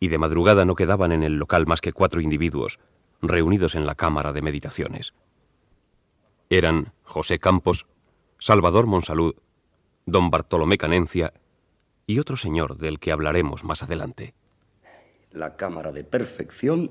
y 0.00 0.08
de 0.08 0.18
madrugada 0.18 0.64
no 0.64 0.74
quedaban 0.74 1.12
en 1.12 1.22
el 1.22 1.34
local 1.34 1.68
más 1.68 1.80
que 1.80 1.92
cuatro 1.92 2.20
individuos 2.20 2.80
reunidos 3.22 3.76
en 3.76 3.86
la 3.86 3.94
cámara 3.94 4.32
de 4.32 4.42
meditaciones. 4.42 5.14
Eran 6.48 6.92
José 7.04 7.38
Campos, 7.38 7.86
Salvador 8.40 8.88
Monsalud, 8.88 9.36
don 10.04 10.30
Bartolomé 10.30 10.78
Canencia 10.78 11.32
y 12.08 12.18
otro 12.18 12.36
señor 12.36 12.76
del 12.76 12.98
que 12.98 13.12
hablaremos 13.12 13.62
más 13.62 13.84
adelante. 13.84 14.34
La 15.30 15.54
Cámara 15.54 15.92
de 15.92 16.02
Perfección 16.02 16.90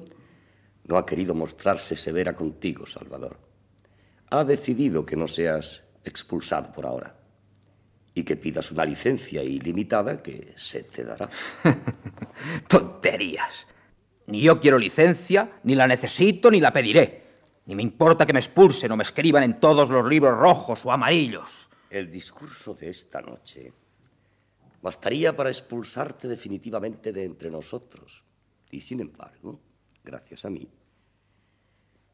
no 0.85 0.95
ha 0.95 1.05
querido 1.05 1.35
mostrarse 1.35 1.97
severa 1.97 2.35
contigo, 2.35 2.85
Salvador. 2.85 3.48
Ha 4.31 4.43
decidido 4.43 5.05
que 5.05 5.15
no 5.15 5.27
seas 5.27 5.83
expulsado 6.03 6.71
por 6.71 6.85
ahora 6.85 7.15
y 8.13 8.23
que 8.23 8.35
pidas 8.35 8.71
una 8.71 8.85
licencia 8.85 9.43
ilimitada 9.43 10.21
que 10.21 10.53
se 10.55 10.83
te 10.83 11.03
dará. 11.03 11.29
Tonterías. 12.67 13.67
Ni 14.27 14.41
yo 14.41 14.59
quiero 14.59 14.77
licencia, 14.77 15.59
ni 15.63 15.75
la 15.75 15.87
necesito, 15.87 16.51
ni 16.51 16.59
la 16.59 16.71
pediré. 16.71 17.23
Ni 17.65 17.75
me 17.75 17.83
importa 17.83 18.25
que 18.25 18.33
me 18.33 18.39
expulsen 18.39 18.91
o 18.91 18.97
me 18.97 19.03
escriban 19.03 19.43
en 19.43 19.59
todos 19.59 19.89
los 19.89 20.05
libros 20.07 20.37
rojos 20.37 20.85
o 20.85 20.91
amarillos. 20.91 21.69
El 21.89 22.11
discurso 22.11 22.73
de 22.73 22.89
esta 22.89 23.21
noche 23.21 23.73
bastaría 24.81 25.35
para 25.35 25.49
expulsarte 25.49 26.27
definitivamente 26.27 27.11
de 27.11 27.23
entre 27.23 27.49
nosotros. 27.49 28.23
Y 28.71 28.81
sin 28.81 28.99
embargo, 28.99 29.59
gracias 30.03 30.45
a 30.45 30.49
mí, 30.49 30.67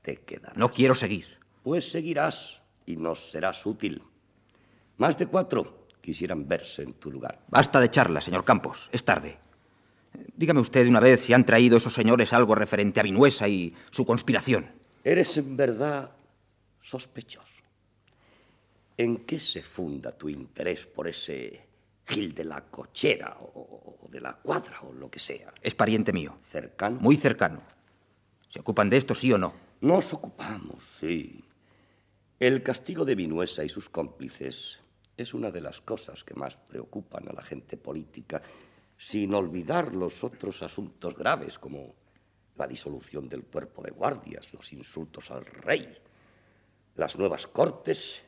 te 0.01 0.17
quedarás. 0.17 0.57
No 0.57 0.71
quiero 0.71 0.95
seguir. 0.95 1.44
Pues 1.65 1.89
seguirás 1.89 2.61
y 2.85 2.95
nos 2.95 3.31
serás 3.31 3.65
útil. 3.65 4.03
Más 4.97 5.17
de 5.17 5.25
cuatro 5.25 5.87
quisieran 5.99 6.47
verse 6.47 6.83
en 6.83 6.93
tu 6.93 7.11
lugar. 7.11 7.41
Basta 7.47 7.79
de 7.79 7.89
charla, 7.89 8.21
señor 8.21 8.45
Campos. 8.45 8.87
Es 8.91 9.03
tarde. 9.03 9.39
Dígame 10.37 10.59
usted 10.59 10.83
de 10.83 10.91
una 10.91 10.99
vez 10.99 11.21
si 11.21 11.33
han 11.33 11.43
traído 11.43 11.77
esos 11.77 11.91
señores 11.91 12.33
algo 12.33 12.53
referente 12.53 12.99
a 12.99 13.03
Vinuesa 13.03 13.47
y 13.47 13.73
su 13.89 14.05
conspiración. 14.05 14.73
Eres 15.03 15.37
en 15.37 15.57
verdad 15.57 16.11
sospechoso. 16.83 17.63
¿En 18.95 19.25
qué 19.25 19.39
se 19.39 19.63
funda 19.63 20.11
tu 20.11 20.29
interés 20.29 20.85
por 20.85 21.07
ese 21.07 21.65
Gil 22.05 22.35
de 22.35 22.43
la 22.43 22.61
Cochera 22.65 23.37
o, 23.39 23.97
o 24.03 24.07
de 24.07 24.21
la 24.21 24.33
Cuadra 24.33 24.81
o 24.83 24.93
lo 24.93 25.09
que 25.09 25.17
sea? 25.17 25.51
Es 25.63 25.73
pariente 25.73 26.13
mío. 26.13 26.37
¿Cercano? 26.47 26.99
Muy 27.01 27.17
cercano. 27.17 27.63
¿Se 28.49 28.59
ocupan 28.59 28.87
de 28.87 28.97
esto, 28.97 29.15
sí 29.15 29.33
o 29.33 29.39
no? 29.39 29.55
Nos 29.81 30.13
ocupamos, 30.13 30.83
sí. 30.99 31.43
El 32.37 32.63
castigo 32.63 33.05
de 33.05 33.15
Vinuesa 33.15 33.63
y 33.63 33.69
sus 33.69 33.89
cómplices 33.89 34.79
es 35.15 35.33
una 35.33 35.51
de 35.51 35.61
las 35.61 35.79
cosas 35.79 36.25
que 36.25 36.33
más 36.33 36.57
preocupan 36.57 37.29
a 37.29 37.33
la 37.33 37.41
gente 37.41 37.77
política, 37.77 38.41
sin 38.97 39.33
olvidar 39.33 39.95
los 39.95 40.21
otros 40.21 40.61
asuntos 40.61 41.15
graves 41.15 41.57
como 41.57 41.95
la 42.57 42.67
disolución 42.67 43.29
del 43.29 43.45
cuerpo 43.45 43.81
de 43.81 43.91
guardias, 43.91 44.53
los 44.53 44.73
insultos 44.73 45.31
al 45.31 45.45
rey, 45.45 45.97
las 46.95 47.17
nuevas 47.17 47.47
cortes 47.47 48.21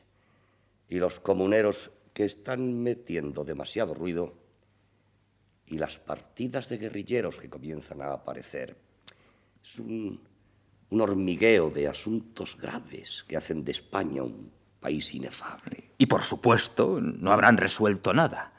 y 0.88 0.98
los 0.98 1.20
comuneros 1.20 1.90
que 2.14 2.24
están 2.24 2.82
metiendo 2.82 3.44
demasiado 3.44 3.92
ruido 3.92 4.34
y 5.66 5.76
las 5.76 5.98
partidas 5.98 6.70
de 6.70 6.78
guerrilleros 6.78 7.38
que 7.38 7.50
comienzan 7.50 8.00
a 8.00 8.14
aparecer. 8.14 8.74
Es 9.62 9.78
un, 9.78 10.18
un 10.90 11.00
hormigueo 11.00 11.70
de 11.70 11.88
asuntos 11.88 12.56
graves 12.56 13.24
que 13.28 13.36
hacen 13.36 13.64
de 13.64 13.72
España 13.72 14.22
un 14.22 14.50
país 14.80 15.14
inefable. 15.14 15.90
Y 15.98 16.06
por 16.06 16.22
supuesto, 16.22 17.00
no 17.00 17.32
habrán 17.32 17.56
resuelto 17.56 18.14
nada. 18.14 18.52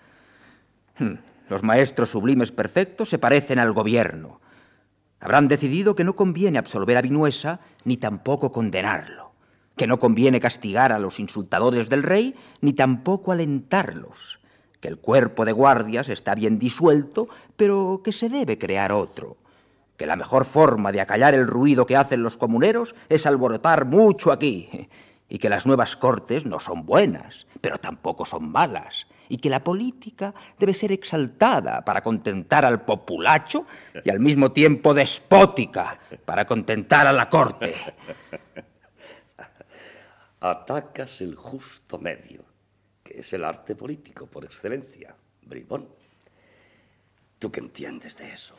Hmm, 0.97 1.15
los 1.49 1.63
maestros 1.63 2.09
sublimes 2.09 2.51
perfectos 2.51 3.09
se 3.09 3.17
parecen 3.17 3.57
al 3.57 3.73
gobierno. 3.73 4.39
Habrán 5.19 5.47
decidido 5.47 5.95
que 5.95 6.03
no 6.03 6.15
conviene 6.15 6.59
absolver 6.59 6.97
a 6.97 7.01
Vinuesa 7.01 7.59
ni 7.83 7.97
tampoco 7.97 8.51
condenarlo, 8.51 9.33
que 9.75 9.87
no 9.87 9.99
conviene 9.99 10.39
castigar 10.39 10.91
a 10.91 10.99
los 10.99 11.19
insultadores 11.19 11.89
del 11.89 12.03
rey 12.03 12.35
ni 12.61 12.73
tampoco 12.73 13.31
alentarlos, 13.31 14.39
que 14.79 14.87
el 14.87 14.97
cuerpo 14.97 15.45
de 15.45 15.51
guardias 15.51 16.09
está 16.09 16.35
bien 16.35 16.59
disuelto, 16.59 17.27
pero 17.57 18.01
que 18.03 18.11
se 18.11 18.29
debe 18.29 18.57
crear 18.57 18.91
otro, 18.91 19.35
que 19.99 20.07
la 20.07 20.15
mejor 20.15 20.45
forma 20.45 20.93
de 20.93 21.01
acallar 21.01 21.33
el 21.33 21.45
ruido 21.45 21.85
que 21.85 21.97
hacen 21.97 22.23
los 22.23 22.37
comuneros 22.37 22.95
es 23.09 23.25
alborotar 23.25 23.83
mucho 23.83 24.31
aquí, 24.31 24.87
y 25.27 25.39
que 25.39 25.49
las 25.49 25.65
nuevas 25.65 25.97
cortes 25.97 26.45
no 26.45 26.61
son 26.61 26.85
buenas, 26.85 27.47
pero 27.59 27.79
tampoco 27.79 28.23
son 28.23 28.49
malas, 28.49 29.07
y 29.27 29.35
que 29.35 29.49
la 29.49 29.61
política 29.61 30.33
debe 30.57 30.73
ser 30.73 30.93
exaltada 30.93 31.83
para 31.83 32.01
contentar 32.01 32.63
al 32.63 32.85
populacho 32.85 33.65
y 34.01 34.09
al 34.09 34.21
mismo 34.21 34.53
tiempo 34.53 34.93
despótica 34.93 35.99
para 36.23 36.45
contentar 36.45 37.05
a 37.05 37.11
la 37.11 37.27
corte. 37.27 37.75
Atacas 40.39 41.19
el 41.19 41.35
justo 41.35 41.99
medio, 41.99 42.45
que 43.03 43.19
es 43.19 43.33
el 43.33 43.43
arte 43.43 43.75
político 43.75 44.27
por 44.27 44.45
excelencia, 44.45 45.13
bribón. 45.41 45.89
¿Tú 47.37 47.51
qué 47.51 47.59
entiendes 47.59 48.15
de 48.15 48.31
eso? 48.31 48.55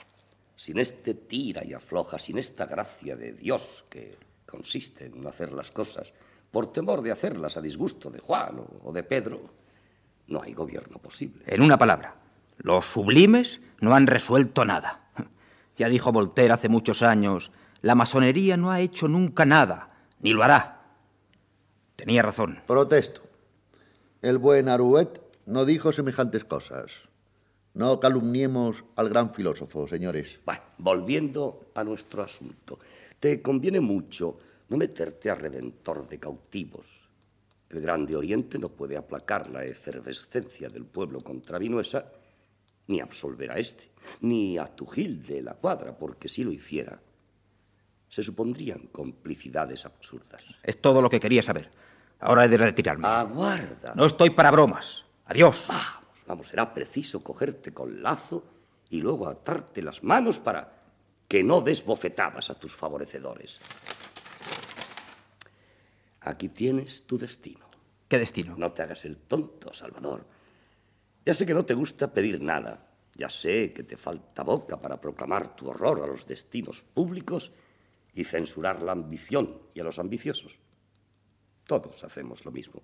Sin 0.61 0.79
este 0.79 1.15
tira 1.15 1.65
y 1.65 1.73
afloja, 1.73 2.19
sin 2.19 2.37
esta 2.37 2.67
gracia 2.67 3.17
de 3.17 3.33
Dios 3.33 3.87
que 3.89 4.19
consiste 4.45 5.07
en 5.07 5.23
no 5.23 5.31
hacer 5.31 5.53
las 5.53 5.71
cosas 5.71 6.13
por 6.51 6.71
temor 6.71 7.01
de 7.01 7.11
hacerlas 7.11 7.57
a 7.57 7.63
disgusto 7.63 8.11
de 8.11 8.19
Juan 8.19 8.63
o 8.83 8.93
de 8.93 9.03
Pedro, 9.03 9.41
no 10.27 10.43
hay 10.43 10.53
gobierno 10.53 10.99
posible. 10.99 11.45
En 11.47 11.63
una 11.63 11.79
palabra, 11.79 12.15
los 12.59 12.85
sublimes 12.85 13.63
no 13.81 13.95
han 13.95 14.07
resuelto 14.07 14.67
nada. 14.67 15.09
Ya 15.79 15.89
dijo 15.89 16.13
Voltaire 16.13 16.53
hace 16.53 16.69
muchos 16.69 17.03
años, 17.03 17.53
la 17.81 17.95
masonería 17.95 18.59
no 18.59 18.71
ha 18.71 18.81
hecho 18.81 19.09
nunca 19.09 19.47
nada, 19.47 19.89
ni 20.19 20.35
lo 20.35 20.43
hará. 20.43 20.83
Tenía 21.97 22.21
razón. 22.21 22.61
Protesto. 22.67 23.23
El 24.21 24.37
buen 24.37 24.69
Arouet 24.69 25.23
no 25.47 25.65
dijo 25.65 25.91
semejantes 25.91 26.45
cosas. 26.45 27.09
No 27.75 28.01
calumniemos 28.01 28.85
al 28.97 29.09
gran 29.09 29.33
filósofo, 29.33 29.87
señores. 29.87 30.41
Bueno, 30.45 30.63
volviendo 30.79 31.71
a 31.75 31.85
nuestro 31.85 32.23
asunto, 32.23 32.79
te 33.21 33.41
conviene 33.41 33.81
mucho 33.81 34.39
no 34.69 34.77
meterte 34.77 35.31
a 35.31 35.35
redentor 35.35 36.09
de 36.09 36.19
cautivos. 36.19 37.09
El 37.69 37.81
Grande 37.81 38.17
Oriente 38.17 38.59
no 38.59 38.71
puede 38.71 38.97
aplacar 38.97 39.49
la 39.51 39.65
efervescencia 39.65 40.69
del 40.69 40.85
pueblo 40.85 41.21
contra 41.21 41.59
Vinuesa, 41.59 42.07
ni 42.89 43.01
absolver 43.01 43.53
a 43.53 43.59
este, 43.59 43.89
ni 44.23 44.59
a 44.59 44.67
Tugil 44.67 45.25
de 45.25 45.43
la 45.43 45.55
cuadra, 45.55 45.97
porque 45.97 46.29
si 46.29 46.43
lo 46.43 46.51
hiciera, 46.51 47.01
se 48.09 48.25
supondrían 48.25 48.89
complicidades 48.91 49.85
absurdas. 49.85 50.43
Es 50.65 50.81
todo 50.81 51.01
lo 51.01 51.09
que 51.09 51.21
quería 51.21 51.43
saber. 51.43 51.71
Ahora 52.19 52.45
he 52.45 52.49
de 52.49 52.57
retirarme. 52.57 53.07
Aguarda. 53.07 53.95
No 53.95 54.05
estoy 54.05 54.31
para 54.31 54.51
bromas. 54.51 55.05
Adiós. 55.27 55.67
Vamos, 55.69 56.00
vamos, 56.31 56.47
será 56.47 56.73
preciso 56.73 57.25
cogerte 57.25 57.75
con 57.75 58.03
lazo 58.03 58.45
y 58.89 59.01
luego 59.01 59.27
atarte 59.27 59.83
las 59.83 60.05
manos 60.05 60.39
para 60.39 60.79
que 61.27 61.43
no 61.43 61.61
des 61.61 61.85
bofetadas 61.85 62.51
a 62.51 62.55
tus 62.55 62.75
favorecedores. 62.75 63.59
Aquí 66.21 66.49
tienes 66.51 67.07
tu 67.07 67.19
destino. 67.19 67.67
¿Qué 68.07 68.19
destino? 68.19 68.55
No 68.57 68.71
te 68.71 68.83
hagas 68.83 69.05
el 69.05 69.19
tonto, 69.19 69.75
Salvador. 69.75 70.25
Ya 71.27 71.35
sé 71.35 71.47
que 71.47 71.55
no 71.55 71.65
te 71.65 71.75
gusta 71.75 72.13
pedir 72.13 72.41
nada. 72.41 72.87
Ya 73.15 73.29
sé 73.29 73.73
que 73.73 73.83
te 73.83 73.97
falta 73.97 74.45
boca 74.45 74.81
para 74.81 75.01
proclamar 75.01 75.57
tu 75.57 75.69
horror 75.69 76.03
a 76.03 76.07
los 76.07 76.27
destinos 76.27 76.83
públicos 76.83 77.51
y 78.15 78.23
censurar 78.23 78.83
la 78.83 78.93
ambición 78.93 79.63
y 79.75 79.81
a 79.81 79.85
los 79.85 79.99
ambiciosos. 79.99 80.59
Todos 81.67 82.05
hacemos 82.05 82.45
lo 82.45 82.53
mismo. 82.53 82.83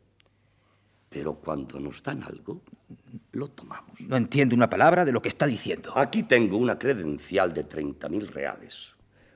Pero 1.09 1.35
cuando 1.35 1.81
nos 1.81 2.03
dan 2.03 2.23
algo, 2.23 2.63
lo 3.33 3.49
tomamos. 3.49 4.01
No 4.01 4.17
entiendo 4.17 4.55
una 4.57 4.69
palabra 4.69 5.05
de 5.05 5.13
lo 5.13 5.23
que 5.23 5.29
está 5.29 5.47
diciendo. 5.47 5.97
Aquí 5.97 6.25
tengo 6.25 6.57
una 6.57 6.79
credencial 6.79 7.53
de 7.53 7.69
30.000 7.69 8.27
reales. 8.29 8.95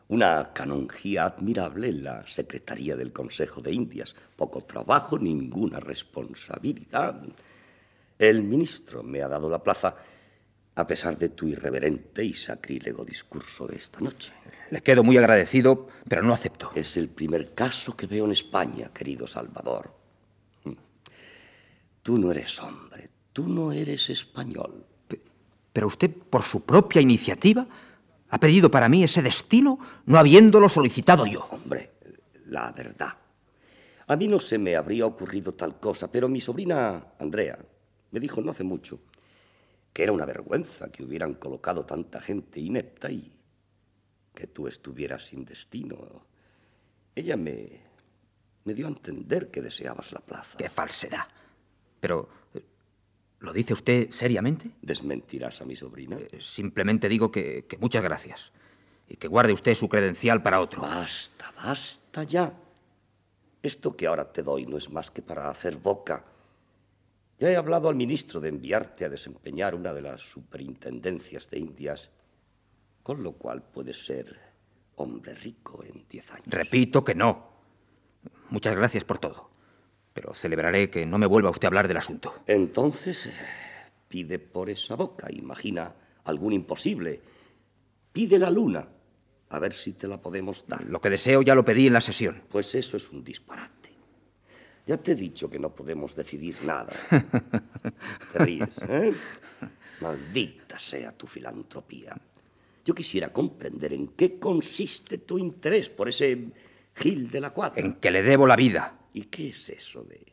Una 0.09 0.53
canonjía 0.53 1.25
admirable 1.25 1.89
en 1.89 2.05
la 2.05 2.27
Secretaría 2.27 2.97
del 2.97 3.13
Consejo 3.13 3.61
de 3.61 3.73
Indias. 3.73 4.17
Poco 4.37 4.65
trabajo, 4.65 5.19
ninguna 5.19 5.79
responsabilidad. 5.79 7.23
El 8.19 8.43
ministro 8.43 9.03
me 9.03 9.23
ha 9.23 9.29
dado 9.29 9.49
la 9.49 9.63
plaza 9.63 9.95
a 10.75 10.87
pesar 10.87 11.17
de 11.17 11.29
tu 11.31 11.47
irreverente 11.47 12.25
y 12.25 12.33
sacrílego 12.33 13.05
discurso 13.05 13.67
de 13.67 13.77
esta 13.77 14.01
noche. 14.01 14.33
Le 14.71 14.81
quedo 14.83 15.03
muy 15.03 15.17
agradecido, 15.17 15.89
pero 16.09 16.23
no 16.23 16.33
acepto. 16.33 16.71
Es 16.75 16.97
el 16.97 17.09
primer 17.09 17.55
caso 17.55 17.97
que 17.97 18.07
veo 18.07 18.25
en 18.25 18.33
España, 18.33 18.91
querido 18.93 19.27
Salvador. 19.27 20.00
Tú 22.03 22.19
no 22.19 22.31
eres 22.31 22.59
hombre, 22.61 23.11
tú 23.33 23.49
no 23.49 23.73
eres 23.73 24.11
español. 24.11 24.87
Pero 25.73 25.87
usted, 25.87 26.11
por 26.11 26.43
su 26.43 26.65
propia 26.65 27.01
iniciativa, 27.01 27.67
ha 28.31 28.39
pedido 28.39 28.71
para 28.71 28.89
mí 28.89 29.05
ese 29.05 29.23
destino, 29.23 29.79
no 30.07 30.19
habiéndolo 30.19 30.69
solicitado 30.69 31.27
yo. 31.27 31.47
Hombre, 31.51 31.93
la 32.47 32.73
verdad. 32.73 33.15
A 34.07 34.17
mí 34.17 34.27
no 34.27 34.41
se 34.41 34.59
me 34.59 34.77
habría 34.77 35.07
ocurrido 35.07 35.53
tal 35.55 35.79
cosa, 35.79 36.11
pero 36.11 36.29
mi 36.29 36.41
sobrina 36.41 37.13
Andrea 37.19 37.59
me 38.11 38.19
dijo 38.19 38.41
no 38.41 38.51
hace 38.51 38.65
mucho 38.65 38.99
que 39.93 40.03
era 40.03 40.13
una 40.13 40.25
vergüenza 40.25 40.91
que 40.91 41.05
hubieran 41.05 41.35
colocado 41.35 41.85
tanta 41.85 42.21
gente 42.21 42.61
inepta 42.61 43.11
y 43.11 43.33
que 44.35 44.47
tú 44.47 44.69
estuvieras 44.69 45.27
sin 45.27 45.45
destino. 45.45 46.27
Ella 47.15 47.37
me, 47.37 47.81
me 48.65 48.75
dio 48.75 48.87
a 48.87 48.91
entender 48.91 49.51
que 49.51 49.63
deseabas 49.63 50.13
la 50.13 50.21
plaza. 50.21 50.59
¡Qué 50.59 50.69
falsedad! 50.69 51.27
Pero 52.01 52.29
¿Lo 53.41 53.55
dice 53.55 53.73
usted 53.73 54.11
seriamente? 54.11 54.71
¿Desmentirás 54.83 55.63
a 55.63 55.65
mi 55.65 55.75
sobrina? 55.75 56.19
Eh, 56.19 56.39
simplemente 56.41 57.09
digo 57.09 57.31
que, 57.31 57.65
que 57.67 57.79
muchas 57.79 58.03
gracias. 58.03 58.53
Y 59.09 59.17
que 59.17 59.29
guarde 59.29 59.55
usted 59.55 59.75
su 59.75 59.89
credencial 59.89 60.43
para 60.43 60.61
otro. 60.61 60.83
Basta, 60.83 61.53
basta 61.57 62.23
ya. 62.23 62.53
Esto 63.63 63.97
que 63.97 64.07
ahora 64.07 64.31
te 64.31 64.43
doy 64.43 64.67
no 64.67 64.77
es 64.77 64.91
más 64.91 65.11
que 65.11 65.23
para 65.23 65.49
hacer 65.49 65.77
boca. 65.77 66.25
Ya 67.39 67.51
he 67.51 67.57
hablado 67.57 67.89
al 67.89 67.95
ministro 67.95 68.41
de 68.41 68.51
enviarte 68.51 69.07
a 69.07 69.09
desempeñar 69.09 69.75
una 69.75 69.95
de 69.95 70.03
las 70.03 70.21
superintendencias 70.21 71.49
de 71.49 71.59
Indias, 71.59 72.11
con 73.03 73.23
lo 73.23 73.33
cual 73.33 73.63
puedes 73.63 74.05
ser 74.05 74.39
hombre 74.97 75.35
rico 75.35 75.83
en 75.83 76.05
diez 76.09 76.31
años. 76.31 76.47
Repito 76.47 77.03
que 77.03 77.15
no. 77.15 77.49
Muchas 78.51 78.77
gracias 78.77 79.05
por 79.05 79.19
todo. 79.19 79.49
Pero 80.13 80.35
celebraré 80.35 80.91
que 80.91 81.07
no 81.07 81.19
me 81.19 81.27
vuelva 81.27 81.51
usted 81.51 81.67
a 81.67 81.69
hablar 81.69 81.89
del 81.89 81.97
asunto. 81.97 82.35
Entonces, 82.47 83.27
eh, 83.27 83.33
pide 84.09 84.39
por 84.39 84.69
esa 84.69 84.97
boca, 84.97 85.29
imagina 85.31 85.95
algún 86.25 86.53
imposible. 86.53 87.21
Pide 88.13 88.39
la 88.39 88.51
luna, 88.51 88.89
a 89.51 89.59
ver 89.59 89.73
si 89.73 89.93
te 89.93 90.09
la 90.09 90.21
podemos 90.21 90.65
dar. 90.67 90.85
Lo 90.85 91.01
que 91.01 91.11
deseo 91.11 91.43
ya 91.43 91.55
lo 91.55 91.65
pedí 91.65 91.87
en 91.87 91.93
la 91.93 92.01
sesión. 92.01 92.43
Pues 92.49 92.75
eso 92.75 92.97
es 92.97 93.11
un 93.11 93.23
disparate. 93.23 93.91
Ya 94.87 94.97
te 94.97 95.13
he 95.13 95.15
dicho 95.15 95.49
que 95.49 95.59
no 95.59 95.75
podemos 95.75 96.17
decidir 96.17 96.57
nada. 96.65 96.93
Te 98.33 98.39
ríes, 98.41 98.79
¿eh? 98.89 99.13
Maldita 100.01 100.79
sea 100.79 101.13
tu 101.13 101.27
filantropía. 101.27 102.17
Yo 102.85 102.95
quisiera 102.95 103.33
comprender 103.33 103.93
en 103.93 104.09
qué 104.09 104.39
consiste 104.39 105.19
tu 105.19 105.39
interés 105.39 105.91
por 105.91 106.09
ese 106.09 106.49
Gil 106.95 107.31
de 107.31 107.41
la 107.41 107.51
Cuadra. 107.51 107.81
En 107.81 107.95
que 107.95 108.11
le 108.11 108.23
debo 108.23 108.47
la 108.47 108.57
vida. 108.57 108.99
¿Y 109.13 109.23
qué 109.25 109.49
es 109.49 109.71
eso 109.71 110.05
de, 110.05 110.25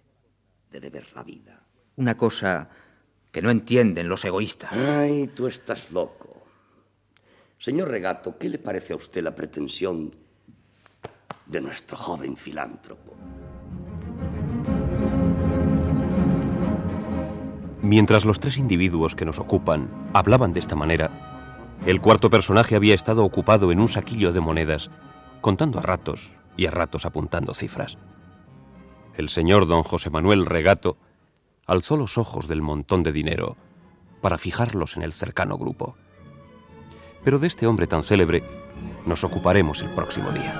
de 0.71 0.79
deber 0.79 1.07
la 1.15 1.23
vida? 1.23 1.63
Una 1.95 2.15
cosa 2.15 2.69
que 3.31 3.41
no 3.41 3.49
entienden 3.49 4.09
los 4.09 4.23
egoístas. 4.25 4.71
Ay, 4.71 5.27
tú 5.27 5.47
estás 5.47 5.91
loco. 5.91 6.43
Señor 7.57 7.89
Regato, 7.89 8.37
¿qué 8.37 8.49
le 8.49 8.59
parece 8.59 8.93
a 8.93 8.97
usted 8.97 9.23
la 9.23 9.35
pretensión 9.35 10.11
de 11.47 11.61
nuestro 11.61 11.97
joven 11.97 12.37
filántropo? 12.37 13.15
Mientras 17.81 18.25
los 18.25 18.39
tres 18.39 18.57
individuos 18.57 19.15
que 19.15 19.25
nos 19.25 19.39
ocupan 19.39 19.89
hablaban 20.13 20.53
de 20.53 20.59
esta 20.59 20.75
manera, 20.75 21.09
el 21.85 22.01
cuarto 22.01 22.29
personaje 22.29 22.75
había 22.75 22.93
estado 22.93 23.23
ocupado 23.23 23.71
en 23.71 23.79
un 23.79 23.87
saquillo 23.87 24.33
de 24.33 24.41
monedas, 24.41 24.89
contando 25.41 25.79
a 25.79 25.83
ratos 25.83 26.31
y 26.57 26.65
a 26.65 26.71
ratos 26.71 27.05
apuntando 27.05 27.53
cifras. 27.53 27.97
El 29.17 29.29
señor 29.29 29.65
don 29.65 29.81
José 29.81 30.11
Manuel 30.11 30.45
Regato 30.45 30.95
alzó 31.65 31.97
los 31.97 32.19
ojos 32.19 32.47
del 32.47 32.61
montón 32.61 33.01
de 33.01 33.11
dinero 33.11 33.57
para 34.21 34.37
fijarlos 34.37 34.95
en 34.95 35.01
el 35.01 35.11
cercano 35.11 35.57
grupo. 35.57 35.95
Pero 37.23 37.39
de 37.39 37.47
este 37.47 37.65
hombre 37.65 37.87
tan 37.87 38.03
célebre 38.03 38.43
nos 39.07 39.23
ocuparemos 39.23 39.81
el 39.81 39.89
próximo 39.89 40.29
día. 40.31 40.53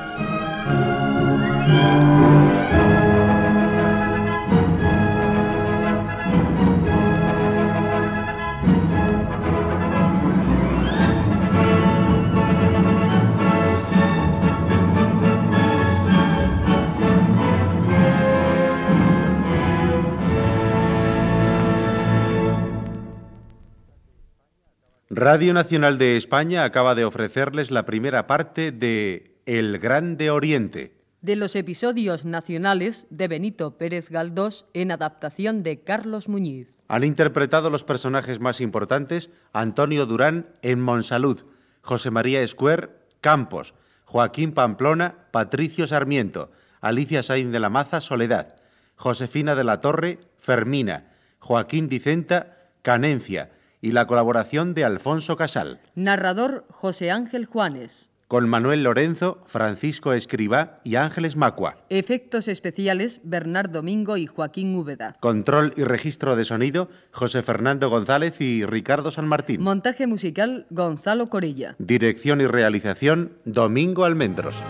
Radio 25.20 25.52
Nacional 25.52 25.98
de 25.98 26.16
España 26.16 26.64
acaba 26.64 26.94
de 26.94 27.04
ofrecerles 27.04 27.72
la 27.72 27.86
primera 27.86 28.28
parte 28.28 28.72
de 28.72 29.42
El 29.48 29.80
Grande 29.80 30.30
Oriente. 30.30 30.94
De 31.22 31.36
los 31.36 31.56
episodios 31.56 32.24
nacionales 32.24 33.08
de 33.10 33.28
Benito 33.28 33.80
Pérez 33.80 34.12
Galdós 34.12 34.68
en 34.76 34.92
adaptación 34.92 35.64
de 35.64 35.82
Carlos 35.82 36.30
Muñiz. 36.30 36.84
Han 36.88 37.04
interpretado 37.04 37.72
los 37.72 37.84
personajes 37.84 38.40
más 38.40 38.62
importantes 38.62 39.32
Antonio 39.54 40.06
Durán 40.06 40.50
en 40.62 40.80
Monsalud, 40.82 41.46
José 41.82 42.12
María 42.12 42.42
Escuer, 42.42 43.04
Campos, 43.20 43.74
Joaquín 44.06 44.52
Pamplona, 44.52 45.16
Patricio 45.32 45.88
Sarmiento, 45.88 46.52
Alicia 46.80 47.24
Sainz 47.24 47.52
de 47.52 47.60
la 47.60 47.72
Maza, 47.72 48.02
Soledad, 48.02 48.58
Josefina 48.96 49.56
de 49.56 49.64
la 49.64 49.82
Torre, 49.82 50.20
Fermina, 50.38 51.08
Joaquín 51.40 51.90
Dicenta, 51.90 52.70
Canencia, 52.84 53.57
y 53.88 53.94
la 53.94 54.06
colaboración 54.06 54.74
de 54.74 54.84
Alfonso 54.84 55.38
Casal. 55.38 55.80
Narrador 55.96 56.66
José 56.70 57.10
Ángel 57.10 57.46
Juanes. 57.46 58.10
Con 58.28 58.50
Manuel 58.50 58.84
Lorenzo, 58.84 59.42
Francisco 59.46 60.12
Escribá 60.12 60.82
y 60.84 60.96
Ángeles 60.96 61.38
Macua. 61.38 61.78
Efectos 61.88 62.50
especiales 62.50 63.22
Bernard 63.24 63.70
Domingo 63.70 64.18
y 64.18 64.28
Joaquín 64.28 64.76
Úbeda. 64.76 65.16
Control 65.22 65.72
y 65.78 65.84
registro 65.84 66.36
de 66.36 66.44
sonido 66.44 66.90
José 67.14 67.42
Fernando 67.42 67.90
González 67.90 68.42
y 68.42 68.66
Ricardo 68.66 69.10
San 69.12 69.30
Martín. 69.30 69.62
Montaje 69.64 70.06
musical 70.06 70.66
Gonzalo 70.70 71.30
Corilla. 71.30 71.78
Dirección 71.80 72.42
y 72.42 72.48
realización 72.48 73.38
Domingo 73.46 74.04
Almendros. 74.04 74.62